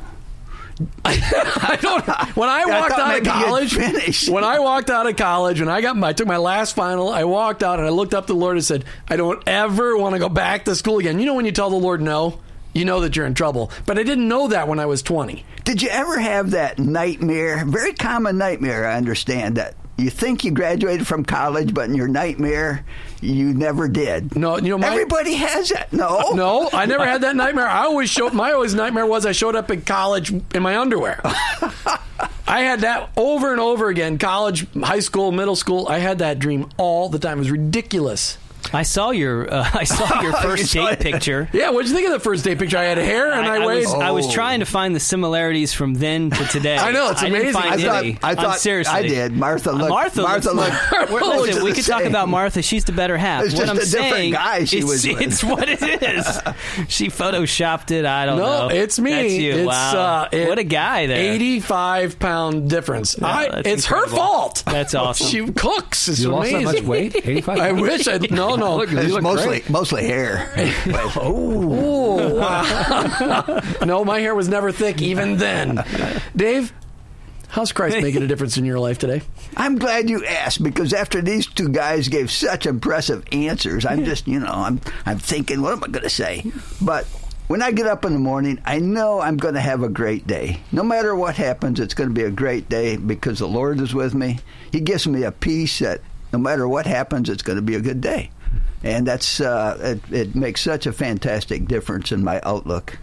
I 1.06 1.78
don't. 1.82 2.08
When 2.36 2.50
I 2.50 2.62
I 2.62 2.66
walked 2.66 2.92
thought 2.92 3.00
out 3.00 3.18
of 3.18 3.24
college, 3.26 4.28
when 4.28 4.44
I 4.44 4.60
walked 4.60 4.90
out 4.90 5.08
of 5.08 5.16
college, 5.16 5.60
when 5.60 5.70
I 5.70 5.82
got 5.82 5.98
my, 5.98 6.10
I 6.10 6.14
took 6.14 6.28
my 6.28 6.38
last 6.38 6.76
final, 6.76 7.10
I 7.10 7.24
walked 7.24 7.64
out 7.64 7.80
and 7.80 7.88
I 7.88 7.92
looked 7.92 8.14
up 8.14 8.28
to 8.28 8.34
the 8.34 8.40
Lord 8.40 8.56
and 8.58 8.66
said, 8.66 8.86
"I 9.10 9.16
don't 9.16 9.42
ever 9.48 9.98
want 9.98 10.14
to 10.14 10.20
go 10.20 10.30
back 10.30 10.66
to 10.66 10.76
school 10.76 11.00
again." 11.00 11.20
You 11.20 11.26
know 11.26 11.34
when 11.36 11.46
you 11.46 11.52
tell 11.52 11.70
the 11.70 11.76
Lord 11.76 12.02
no, 12.02 12.40
you 12.74 12.86
know 12.86 13.02
that 13.02 13.16
you're 13.16 13.26
in 13.26 13.34
trouble. 13.34 13.72
But 13.86 13.98
I 13.98 14.04
didn't 14.04 14.28
know 14.28 14.48
that 14.48 14.68
when 14.68 14.80
I 14.80 14.86
was 14.86 15.02
20. 15.02 15.46
Did 15.64 15.82
you 15.82 15.90
ever 15.90 16.20
have 16.20 16.52
that 16.52 16.80
nightmare? 16.80 17.66
Very 17.66 17.94
common 17.94 18.38
nightmare, 18.38 18.88
I 18.88 18.96
understand 18.96 19.58
that. 19.58 19.76
You 19.98 20.10
think 20.10 20.44
you 20.44 20.52
graduated 20.52 21.06
from 21.06 21.24
college, 21.24 21.74
but 21.74 21.90
in 21.90 21.96
your 21.96 22.08
nightmare, 22.08 22.84
you 23.22 23.54
never 23.54 23.88
did. 23.88 24.36
No, 24.36 24.58
you 24.58 24.70
know 24.70 24.78
my 24.80 24.88
Everybody 24.88 25.36
has 25.36 25.70
that. 25.70 25.94
No. 25.94 26.32
Uh, 26.32 26.36
no, 26.36 26.70
I 26.74 26.86
never 26.86 27.06
had 27.06 27.22
that 27.22 27.36
nightmare. 27.36 27.68
I 27.68 27.84
always 27.84 28.10
showed 28.10 28.34
my 28.34 28.52
always 28.54 28.74
nightmare 28.74 29.06
was 29.06 29.26
I 29.26 29.32
showed 29.32 29.56
up 29.56 29.70
in 29.70 29.82
college 29.82 30.32
in 30.32 30.64
my 30.64 30.78
underwear. 30.78 31.22
I 32.48 32.62
had 32.62 32.82
that 32.82 33.12
over 33.16 33.52
and 33.52 33.62
over 33.62 33.90
again. 33.90 34.18
College, 34.18 34.66
high 34.74 35.00
school, 35.00 35.32
middle 35.32 35.56
school. 35.56 35.88
I 35.88 36.00
had 36.00 36.20
that 36.20 36.40
dream 36.40 36.70
all 36.78 37.08
the 37.10 37.20
time. 37.20 37.38
It 37.38 37.42
was 37.42 37.52
ridiculous. 37.52 38.38
I 38.74 38.84
saw 38.84 39.12
your 39.12 39.52
uh, 39.54 39.70
I 39.74 39.84
saw 39.84 40.22
your 40.22 40.32
You 40.36 40.38
first 40.42 40.72
saw 40.72 40.88
date 40.90 40.94
it. 40.94 41.00
picture. 41.14 41.50
Yeah, 41.54 41.72
what'd 41.72 41.90
you 41.90 41.96
think 41.96 42.08
of 42.08 42.14
the 42.14 42.20
first 42.20 42.44
date 42.44 42.60
picture? 42.60 42.78
I 42.78 42.84
had 42.84 42.98
hair 42.98 43.32
and 43.32 43.46
I, 43.48 43.56
I, 43.62 43.66
weighed. 43.66 43.86
was, 43.86 43.94
I 43.94 44.12
was 44.12 44.28
Oh. 44.28 44.32
trying 44.32 44.60
to 44.62 44.66
find 44.66 44.96
the 44.96 45.00
similarities 45.00 45.74
from 45.74 45.96
then 45.96 46.30
to 46.32 46.46
today. 46.46 46.78
I 46.78 46.92
know, 46.92 47.10
it's 47.12 47.22
I 47.22 47.30
didn't 47.30 47.42
amazing. 47.42 47.62
find 47.62 47.74
I 47.74 47.78
thought, 47.86 48.04
any. 48.06 48.18
I 48.24 48.32
I'm 48.36 48.58
seriously. 48.58 48.94
I 48.94 49.02
did. 49.02 49.34
Martha 49.34 49.72
looked. 49.72 49.90
Martha, 49.90 50.22
Martha 50.22 50.52
looked. 50.52 50.92
We're- 51.12 51.20
close 51.22 51.48
listen, 51.48 51.64
we 51.64 51.72
the 51.72 51.76
could 51.78 51.86
talk 51.86 52.04
about 52.04 52.30
Martha. 52.30 52.62
She's 52.62 52.86
the 52.86 52.92
better 52.92 53.18
half. 53.18 53.44
It's 53.46 53.54
what 53.54 53.68
just 53.68 53.72
I'm 53.72 53.78
a 53.78 53.82
different 53.82 54.14
saying, 54.14 54.34
guy 54.34 54.64
she 54.66 54.78
it's, 54.78 54.86
was 54.88 55.08
with. 55.08 55.22
it's 55.22 55.44
what 55.44 55.68
it 55.68 55.82
is. 55.82 56.26
she 56.88 57.08
photoshopped 57.08 57.92
it. 57.92 58.06
I 58.06 58.26
don't 58.26 58.38
no, 58.38 58.68
know. 58.68 58.74
it's 58.74 59.00
me. 59.00 59.12
That's 59.12 59.34
you. 59.34 59.52
It's, 59.54 59.68
wow. 59.68 60.22
uh, 60.24 60.30
it- 60.32 60.48
what 60.48 60.60
a 60.60 60.64
guy 60.64 61.08
there. 61.08 61.34
85 61.34 62.20
pound 62.20 62.70
difference. 62.70 63.22
I, 63.22 63.50
that's 63.50 63.68
it's 63.68 63.86
her 63.88 64.08
fault. 64.08 64.64
That's 64.66 64.94
awesome. 64.96 65.28
She 65.28 65.46
cooks. 65.52 66.08
It's 66.08 66.20
You 66.20 66.30
lost 66.30 66.52
that 66.52 66.64
much 66.64 66.82
weight? 66.82 67.16
85? 67.16 67.58
I 67.60 67.72
wish 67.74 68.08
I. 68.08 68.20
No, 68.56 68.68
no. 68.72 68.78
Look, 68.78 68.92
It's 68.92 69.22
mostly 69.22 69.48
great. 69.60 69.70
mostly 69.70 70.06
hair. 70.06 70.52
Oh, 71.16 72.36
wow. 72.38 73.62
no, 73.86 74.04
my 74.06 74.20
hair 74.20 74.36
was 74.36 74.48
never 74.48 74.72
thick 74.72 75.02
even 75.02 75.38
then. 75.38 75.84
Dave, 76.36 76.74
how's 77.50 77.72
Christ 77.72 77.98
making 78.02 78.24
a 78.24 78.28
difference 78.28 78.58
in 78.58 78.66
your 78.66 78.80
life 78.80 78.98
today? 78.98 79.22
I'm 79.58 79.78
glad 79.78 80.10
you 80.10 80.26
asked 80.26 80.64
because 80.64 80.94
after 80.94 81.22
these 81.22 81.46
two 81.48 81.70
guys 81.70 82.08
gave 82.08 82.32
such 82.32 82.66
impressive 82.66 83.24
answers, 83.32 83.86
I'm 83.86 84.06
just 84.06 84.28
you 84.28 84.40
know 84.40 84.52
I'm 84.52 84.82
I'm 85.06 85.20
thinking 85.20 85.62
what 85.62 85.74
am 85.74 85.84
I 85.84 85.88
going 85.88 86.04
to 86.04 86.10
say? 86.10 86.52
But 86.82 87.06
when 87.48 87.62
I 87.62 87.72
get 87.72 87.86
up 87.88 88.06
in 88.06 88.14
the 88.14 88.20
morning, 88.20 88.62
I 88.66 88.80
know 88.80 89.20
I'm 89.20 89.36
going 89.38 89.56
to 89.56 89.60
have 89.62 89.84
a 89.84 89.90
great 89.90 90.26
day. 90.26 90.62
No 90.72 90.84
matter 90.84 91.14
what 91.16 91.36
happens, 91.36 91.80
it's 91.80 91.94
going 91.94 92.10
to 92.10 92.14
be 92.16 92.24
a 92.24 92.32
great 92.32 92.70
day 92.70 92.96
because 92.98 93.40
the 93.40 93.48
Lord 93.48 93.82
is 93.82 93.94
with 93.94 94.14
me. 94.14 94.40
He 94.72 94.80
gives 94.80 95.06
me 95.06 95.24
a 95.24 95.32
peace 95.34 95.80
that 95.80 96.00
no 96.32 96.40
matter 96.40 96.66
what 96.68 96.86
happens, 96.86 97.28
it's 97.30 97.44
going 97.44 97.58
to 97.58 97.62
be 97.62 97.76
a 97.76 97.82
good 97.82 98.00
day. 98.00 98.32
And 98.84 99.06
that's 99.06 99.40
uh, 99.40 100.00
it, 100.10 100.14
it 100.14 100.36
makes 100.36 100.62
such 100.62 100.86
a 100.88 100.92
fantastic 100.94 101.68
difference 101.68 102.12
in 102.12 102.24
my 102.24 102.40
outlook. 102.44 102.98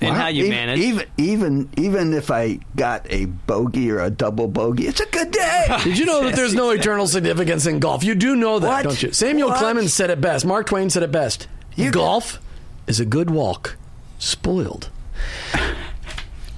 and 0.00 0.14
how 0.16 0.28
you 0.28 0.44
even, 0.44 0.50
manage. 0.50 0.78
Even 0.80 1.06
even 1.16 1.70
even 1.76 2.12
if 2.12 2.30
I 2.30 2.60
got 2.76 3.06
a 3.10 3.24
bogey 3.26 3.90
or 3.90 4.00
a 4.00 4.10
double 4.10 4.46
bogey, 4.48 4.86
it's 4.86 5.00
a 5.00 5.06
good 5.06 5.30
day. 5.32 5.66
Did 5.84 5.98
you 5.98 6.04
know 6.06 6.22
that 6.24 6.36
there's 6.36 6.54
no 6.54 6.70
eternal 6.70 7.06
significance 7.08 7.66
in 7.66 7.80
golf? 7.80 8.04
You 8.04 8.14
do 8.14 8.36
know 8.36 8.58
that, 8.60 8.68
What? 8.68 8.82
don't 8.84 9.02
you? 9.02 9.12
Samuel 9.12 9.48
What? 9.48 9.58
Clemens 9.58 9.92
said 9.92 10.10
it 10.10 10.20
best. 10.20 10.44
Mark 10.46 10.66
Twain 10.66 10.90
said 10.90 11.02
it 11.02 11.10
best. 11.12 11.48
You- 11.74 11.90
golf 11.90 12.38
is 12.86 13.00
a 13.00 13.04
good 13.04 13.30
walk, 13.30 13.76
spoiled. 14.18 14.90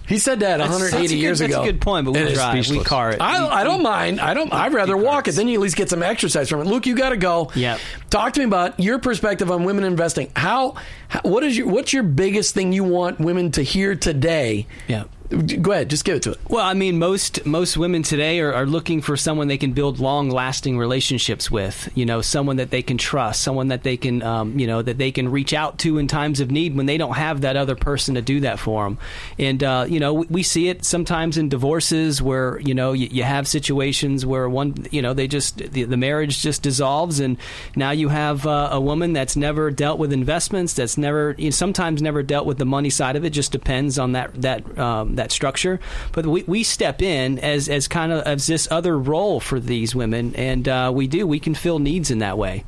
He 0.08 0.18
said 0.18 0.40
that 0.40 0.58
That's- 0.58 0.68
180 0.70 0.96
that's 1.02 1.12
good- 1.12 1.18
years 1.18 1.40
ago. 1.40 1.54
that's 1.56 1.68
a 1.68 1.72
good 1.72 1.80
point, 1.80 2.04
but 2.06 2.12
we 2.12 2.32
drive, 2.32 2.68
we 2.70 2.78
car 2.84 3.10
it. 3.10 3.20
I, 3.20 3.42
We- 3.42 3.48
I 3.50 3.64
don't 3.64 3.78
we- 3.78 3.84
mind. 3.84 4.20
I 4.20 4.34
don't. 4.34 4.52
I'd 4.52 4.72
rather 4.72 4.96
walk 4.96 5.28
it. 5.28 5.32
Then 5.32 5.48
you 5.48 5.54
at 5.58 5.60
least 5.62 5.76
get 5.76 5.90
some 5.90 6.02
exercise 6.02 6.48
from 6.48 6.60
it. 6.60 6.66
Luke, 6.66 6.86
you 6.86 6.94
got 6.94 7.10
to 7.10 7.16
go. 7.16 7.50
Yep. 7.54 7.80
Talk 8.10 8.32
to 8.34 8.40
me 8.40 8.46
about 8.46 8.78
your 8.78 8.98
perspective 8.98 9.50
on 9.50 9.64
women 9.64 9.84
investing. 9.84 10.30
How, 10.36 10.76
how? 11.08 11.20
What 11.22 11.42
is 11.44 11.56
your? 11.58 11.66
What's 11.68 11.92
your 11.92 12.02
biggest 12.04 12.54
thing 12.54 12.72
you 12.72 12.84
want 12.84 13.18
women 13.20 13.50
to 13.52 13.62
hear 13.62 13.94
today? 13.96 14.66
Yeah. 14.88 15.04
Go 15.28 15.72
ahead. 15.72 15.90
Just 15.90 16.04
give 16.04 16.16
it 16.16 16.22
to 16.22 16.32
it. 16.32 16.38
Well, 16.48 16.64
I 16.64 16.74
mean, 16.74 16.98
most 16.98 17.44
most 17.44 17.76
women 17.76 18.02
today 18.02 18.38
are, 18.40 18.52
are 18.52 18.66
looking 18.66 19.02
for 19.02 19.16
someone 19.16 19.48
they 19.48 19.58
can 19.58 19.72
build 19.72 19.98
long 19.98 20.30
lasting 20.30 20.78
relationships 20.78 21.50
with. 21.50 21.88
You 21.94 22.06
know, 22.06 22.20
someone 22.20 22.56
that 22.56 22.70
they 22.70 22.82
can 22.82 22.96
trust, 22.96 23.42
someone 23.42 23.68
that 23.68 23.82
they 23.82 23.96
can, 23.96 24.22
um, 24.22 24.58
you 24.58 24.66
know, 24.66 24.82
that 24.82 24.98
they 24.98 25.10
can 25.10 25.28
reach 25.28 25.52
out 25.52 25.78
to 25.78 25.98
in 25.98 26.06
times 26.06 26.40
of 26.40 26.50
need 26.50 26.76
when 26.76 26.86
they 26.86 26.96
don't 26.96 27.16
have 27.16 27.40
that 27.40 27.56
other 27.56 27.74
person 27.74 28.14
to 28.14 28.22
do 28.22 28.40
that 28.40 28.60
for 28.60 28.84
them. 28.84 28.98
And 29.38 29.64
uh, 29.64 29.86
you 29.88 29.98
know, 29.98 30.14
we, 30.14 30.26
we 30.28 30.42
see 30.42 30.68
it 30.68 30.84
sometimes 30.84 31.36
in 31.38 31.48
divorces 31.48 32.22
where 32.22 32.60
you 32.60 32.74
know 32.74 32.92
you, 32.92 33.08
you 33.10 33.22
have 33.24 33.48
situations 33.48 34.24
where 34.24 34.48
one, 34.48 34.86
you 34.92 35.02
know, 35.02 35.12
they 35.12 35.26
just 35.26 35.58
the, 35.58 35.84
the 35.84 35.96
marriage 35.96 36.40
just 36.40 36.62
dissolves, 36.62 37.18
and 37.18 37.36
now 37.74 37.90
you 37.90 38.08
have 38.08 38.46
uh, 38.46 38.68
a 38.70 38.80
woman 38.80 39.12
that's 39.12 39.34
never 39.34 39.72
dealt 39.72 39.98
with 39.98 40.12
investments, 40.12 40.74
that's 40.74 40.96
never, 40.96 41.34
you 41.36 41.46
know, 41.46 41.50
sometimes 41.50 42.00
never 42.00 42.22
dealt 42.22 42.46
with 42.46 42.58
the 42.58 42.64
money 42.64 42.90
side 42.90 43.16
of 43.16 43.24
it. 43.24 43.30
Just 43.30 43.50
depends 43.50 43.98
on 43.98 44.12
that 44.12 44.40
that 44.42 44.78
um, 44.78 45.15
that 45.16 45.32
structure. 45.32 45.80
But 46.12 46.26
we, 46.26 46.42
we 46.44 46.62
step 46.62 47.02
in 47.02 47.38
as 47.38 47.68
as 47.68 47.88
kind 47.88 48.12
of 48.12 48.22
as 48.24 48.46
this 48.46 48.68
other 48.70 48.98
role 48.98 49.40
for 49.40 49.60
these 49.60 49.94
women, 49.94 50.34
and 50.36 50.66
uh, 50.68 50.90
we 50.94 51.06
do 51.06 51.26
we 51.26 51.40
can 51.40 51.54
fill 51.54 51.78
needs 51.78 52.10
in 52.10 52.18
that 52.18 52.38
way. 52.38 52.64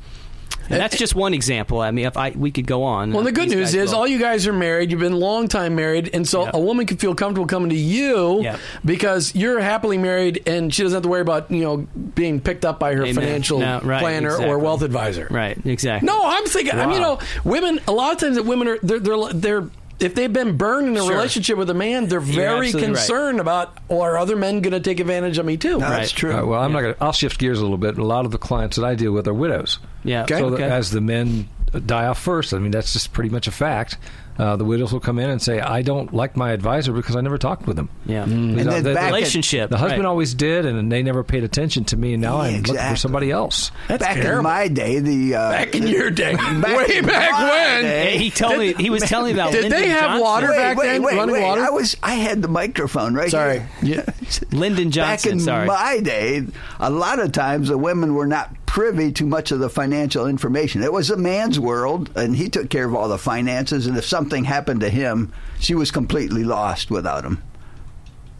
And 0.71 0.79
that's 0.79 0.97
just 0.99 1.15
one 1.15 1.33
example. 1.33 1.79
I 1.81 1.89
mean, 1.89 2.05
if 2.05 2.15
I 2.15 2.29
we 2.29 2.51
could 2.51 2.67
go 2.67 2.83
on. 2.83 3.11
Well, 3.11 3.23
the 3.23 3.31
good 3.31 3.49
news 3.49 3.73
is 3.73 3.89
will. 3.89 3.99
all 4.01 4.07
you 4.07 4.19
guys 4.19 4.45
are 4.45 4.53
married. 4.53 4.91
You've 4.91 4.99
been 4.99 5.15
long 5.19 5.47
time 5.47 5.73
married, 5.75 6.11
and 6.13 6.27
so 6.27 6.43
Yeah. 6.43 6.51
a 6.53 6.59
woman 6.59 6.85
can 6.85 6.97
feel 6.97 7.15
comfortable 7.15 7.47
coming 7.47 7.71
to 7.71 7.75
you 7.75 8.43
Yeah. 8.43 8.57
because 8.85 9.33
you're 9.33 9.59
happily 9.61 9.97
married, 9.97 10.43
and 10.47 10.71
she 10.71 10.83
doesn't 10.83 10.97
have 10.97 11.03
to 11.03 11.09
worry 11.09 11.21
about 11.21 11.49
you 11.49 11.63
know 11.63 11.77
being 12.13 12.39
picked 12.39 12.65
up 12.65 12.79
by 12.79 12.93
her 12.93 13.01
Amen. 13.01 13.15
financial 13.15 13.57
No, 13.57 13.79
right, 13.83 13.99
planner 13.99 14.35
or 14.37 14.59
wealth 14.59 14.83
advisor. 14.83 15.27
right 15.31 15.57
exactly. 15.65 16.05
No, 16.05 16.21
I'm 16.23 16.45
thinking. 16.45 16.75
I 16.75 16.85
mean, 16.85 16.95
you 16.95 17.01
know, 17.01 17.17
women. 17.43 17.79
A 17.87 17.91
lot 17.91 18.11
of 18.13 18.19
times, 18.19 18.35
that 18.35 18.45
women 18.45 18.67
are 18.67 18.77
they're 18.83 18.99
they're. 18.99 19.33
they're 19.33 19.69
if 19.99 20.15
they've 20.15 20.31
been 20.31 20.55
burned 20.57 20.87
in 20.87 20.95
a 20.97 21.01
Sure. 21.01 21.11
relationship 21.11 21.57
with 21.57 21.69
a 21.69 21.73
man, 21.73 22.07
they're 22.07 22.19
very 22.19 22.67
absolutely 22.67 22.81
right. 22.81 22.85
concerned 22.97 23.39
about, 23.39 23.77
well, 23.87 24.01
are 24.01 24.17
other 24.17 24.35
men 24.35 24.61
going 24.61 24.73
to 24.73 24.79
take 24.79 24.99
advantage 24.99 25.37
of 25.37 25.45
me 25.45 25.57
too? 25.57 25.77
No, 25.79 25.85
Right. 25.87 25.97
That's 25.99 26.11
true. 26.11 26.31
All 26.31 26.37
right, 26.37 26.47
well, 26.47 26.61
I'm 26.61 26.71
not 26.71 26.81
going 26.81 26.93
to. 26.95 27.03
I'll 27.03 27.11
shift 27.13 27.39
gears 27.39 27.59
a 27.59 27.61
little 27.63 27.77
bit. 27.77 27.97
A 27.97 28.03
lot 28.05 28.25
of 28.25 28.31
the 28.31 28.37
clients 28.37 28.77
that 28.77 28.85
I 28.85 28.95
deal 28.95 29.11
with 29.11 29.27
are 29.27 29.33
widows. 29.33 29.79
Yeah. 30.03 30.23
Okay. 30.23 30.39
So 30.39 30.49
that 30.51 30.61
as 30.71 30.91
the 30.91 31.01
men 31.01 31.49
die 31.85 32.05
off 32.07 32.19
first, 32.19 32.53
I 32.53 32.59
mean 32.59 32.71
that's 32.71 32.93
just 32.93 33.13
pretty 33.13 33.29
much 33.29 33.47
a 33.47 33.51
fact. 33.51 33.97
Uh, 34.39 34.55
the 34.55 34.63
widows 34.63 34.93
will 34.93 35.01
come 35.01 35.19
in 35.19 35.29
and 35.29 35.41
say, 35.41 35.59
"I 35.59 35.81
don't 35.81 36.13
like 36.13 36.37
my 36.37 36.51
advisor 36.53 36.93
because 36.93 37.15
I 37.17 37.21
never 37.21 37.37
talked 37.37 37.67
with 37.67 37.77
him." 37.77 37.89
Yeah. 38.05 38.23
Because 38.23 38.37
And 38.37 38.57
then 38.57 38.83
the- 38.83 38.93
back 38.93 39.09
in- 39.09 39.13
Relationship. 39.13 39.69
the 39.69 39.77
husband 39.77 40.03
right. 40.03 40.09
always 40.09 40.33
did, 40.33 40.65
and 40.65 40.89
they 40.91 41.03
never 41.03 41.23
paid 41.25 41.43
attention 41.43 41.83
to 41.85 41.97
me. 41.97 42.13
And 42.13 42.21
now 42.21 42.39
I'm 42.39 42.61
looking 42.63 42.75
for 42.89 42.95
somebody 42.95 43.31
else. 43.31 43.71
That's 43.89 44.01
back 44.03 44.15
terrible. 44.15 44.37
in 44.39 44.43
my 44.43 44.67
day, 44.69 44.99
the 44.99 45.35
uh, 45.35 45.51
back 45.51 45.75
in 45.75 45.85
your 45.87 46.09
day, 46.09 46.35
way 46.63 47.01
back 47.01 47.31
when. 47.37 47.81
day. 47.83 48.17
He 48.17 48.29
told 48.31 48.57
me 48.59 48.73
he 48.73 48.89
was 48.89 49.03
telling 49.09 49.33
me 49.35 49.39
about. 49.41 49.51
Did 49.51 49.63
Lyndon 49.63 49.81
they 49.81 49.87
have 49.89 50.01
Johnson. 50.03 50.21
water 50.21 50.47
wait, 50.51 50.55
back 50.57 50.77
wait, 50.77 50.85
then? 50.87 51.03
Wait, 51.03 51.15
Running 51.17 51.35
wait. 51.35 51.43
water? 51.43 51.61
I 51.65 51.69
was 51.69 51.97
I 52.01 52.13
had 52.15 52.41
the 52.41 52.47
microphone 52.47 53.13
right 53.15 53.29
Sorry. 53.29 53.61
here. 53.81 54.05
Lyndon 54.51 54.85
Back 54.89 54.93
Johnson. 55.19 55.31
in 55.33 55.39
sorry. 55.41 55.67
my 55.67 55.99
day, 55.99 56.43
a 56.79 56.89
lot 56.89 57.19
of 57.19 57.33
times 57.33 57.67
the 57.67 57.77
women 57.77 58.15
were 58.15 58.27
not 58.27 58.49
privy 58.69 59.11
to 59.11 59.25
much 59.25 59.51
of 59.51 59.57
the 59.57 59.69
financial 59.69 60.27
information. 60.27 60.83
It 60.83 60.93
was 60.93 61.09
a 61.09 61.17
man's 61.17 61.59
world, 61.59 62.11
and 62.15 62.35
he 62.35 62.49
took 62.49 62.69
care 62.69 62.85
of 62.85 62.93
all 62.93 63.07
the 63.09 63.17
finances. 63.17 63.87
And 63.87 63.97
if 63.97 64.05
something 64.05 64.43
happened 64.43 64.81
to 64.81 64.89
him, 64.89 65.33
she 65.59 65.73
was 65.73 65.89
completely 65.89 66.43
lost 66.43 66.91
without 66.91 67.25
him. 67.25 67.41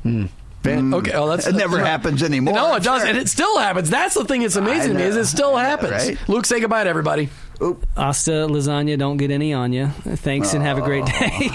Hmm. 0.03 0.09
Mm. 0.25 0.29
Fan- 0.63 0.93
Okay, 0.93 1.13
oh, 1.13 1.27
that's 1.27 1.47
It 1.47 1.55
never 1.55 1.77
that's- 1.77 1.87
happens 1.89 2.21
anymore. 2.21 2.53
No, 2.53 2.75
it 2.75 2.83
does, 2.83 3.01
Sure. 3.01 3.09
and 3.09 3.17
it 3.17 3.27
still 3.29 3.57
happens. 3.57 3.89
That's 3.89 4.13
the 4.13 4.25
thing 4.25 4.41
that's 4.41 4.55
amazing 4.55 4.91
to 4.93 4.99
me 4.99 5.03
is 5.03 5.15
it 5.15 5.25
still 5.25 5.55
I 5.55 5.63
know, 5.63 5.69
happens. 5.69 5.91
right? 5.91 6.17
Luke, 6.29 6.45
say 6.45 6.59
goodbye 6.59 6.83
to 6.83 6.89
everybody. 6.89 7.29
Oop. 7.61 7.87
Asta 7.97 8.31
lasagna, 8.31 8.97
don't 8.99 9.17
get 9.17 9.31
any 9.31 9.51
on 9.53 9.73
you. 9.73 9.87
Thanks 9.87 10.53
and 10.53 10.61
have 10.61 10.77
a 10.77 10.81
great 10.81 11.05
oh. 11.05 11.19
day. 11.19 11.49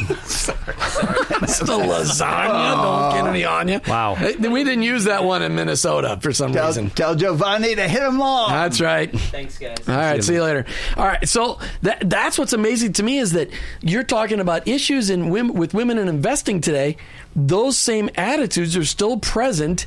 It's 1.42 1.58
the 1.58 1.66
lasagna. 1.66 2.82
Don't 2.82 3.12
get 3.14 3.26
any 3.28 3.44
on 3.44 3.68
you. 3.68 3.80
Wow. 3.88 4.14
We 4.20 4.64
didn't 4.64 4.82
use 4.82 5.04
that 5.04 5.24
one 5.24 5.42
in 5.42 5.54
Minnesota 5.54 6.18
for 6.20 6.32
some 6.32 6.52
Tell, 6.52 6.66
reason. 6.68 6.90
tell 6.90 7.14
Giovanni 7.14 7.74
to 7.74 7.88
hit 7.88 8.02
him 8.02 8.18
long. 8.18 8.50
That's 8.50 8.80
right. 8.80 9.10
Thanks, 9.10 9.58
guys. 9.58 9.76
All 9.88 9.94
right, 9.96 10.22
see 10.22 10.34
you 10.34 10.42
later. 10.42 10.64
All 10.96 11.06
right, 11.06 11.28
so 11.28 11.58
that 11.82 12.08
that's 12.08 12.38
what's 12.38 12.52
amazing 12.52 12.92
to 12.94 13.02
me 13.02 13.18
is 13.18 13.32
that 13.32 13.50
you're 13.80 14.04
talking 14.04 14.40
about 14.40 14.66
issues 14.68 15.10
in 15.10 15.30
women, 15.30 15.54
with 15.56 15.74
women 15.74 15.98
in 15.98 16.08
investing 16.08 16.60
today. 16.60 16.96
Those 17.36 17.76
same 17.76 18.10
attitudes 18.16 18.76
are 18.76 18.84
still 18.84 19.18
present 19.18 19.86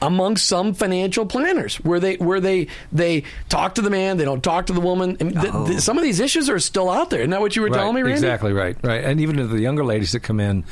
among 0.00 0.36
some 0.36 0.74
financial 0.74 1.26
planners, 1.26 1.76
where 1.76 2.00
they 2.00 2.16
where 2.16 2.40
they 2.40 2.68
they 2.92 3.24
talk 3.48 3.74
to 3.76 3.82
the 3.82 3.90
man, 3.90 4.16
they 4.16 4.24
don't 4.24 4.42
talk 4.42 4.66
to 4.66 4.72
the 4.72 4.80
woman. 4.80 5.16
Th- 5.16 5.32
th- 5.66 5.80
some 5.80 5.96
of 5.98 6.04
these 6.04 6.20
issues 6.20 6.48
are 6.48 6.58
still 6.58 6.90
out 6.90 7.10
there. 7.10 7.20
Isn't 7.20 7.30
that 7.30 7.40
what 7.40 7.56
you 7.56 7.62
were 7.62 7.70
telling 7.70 7.94
me, 7.94 8.02
Randy? 8.02 8.14
Exactly 8.14 8.52
right, 8.52 8.76
right. 8.82 9.04
And 9.04 9.20
even 9.20 9.36
to 9.36 9.46
the 9.46 9.60
younger 9.60 9.84
ladies 9.84 10.12
that 10.12 10.20
come 10.20 10.40
in, 10.40 10.64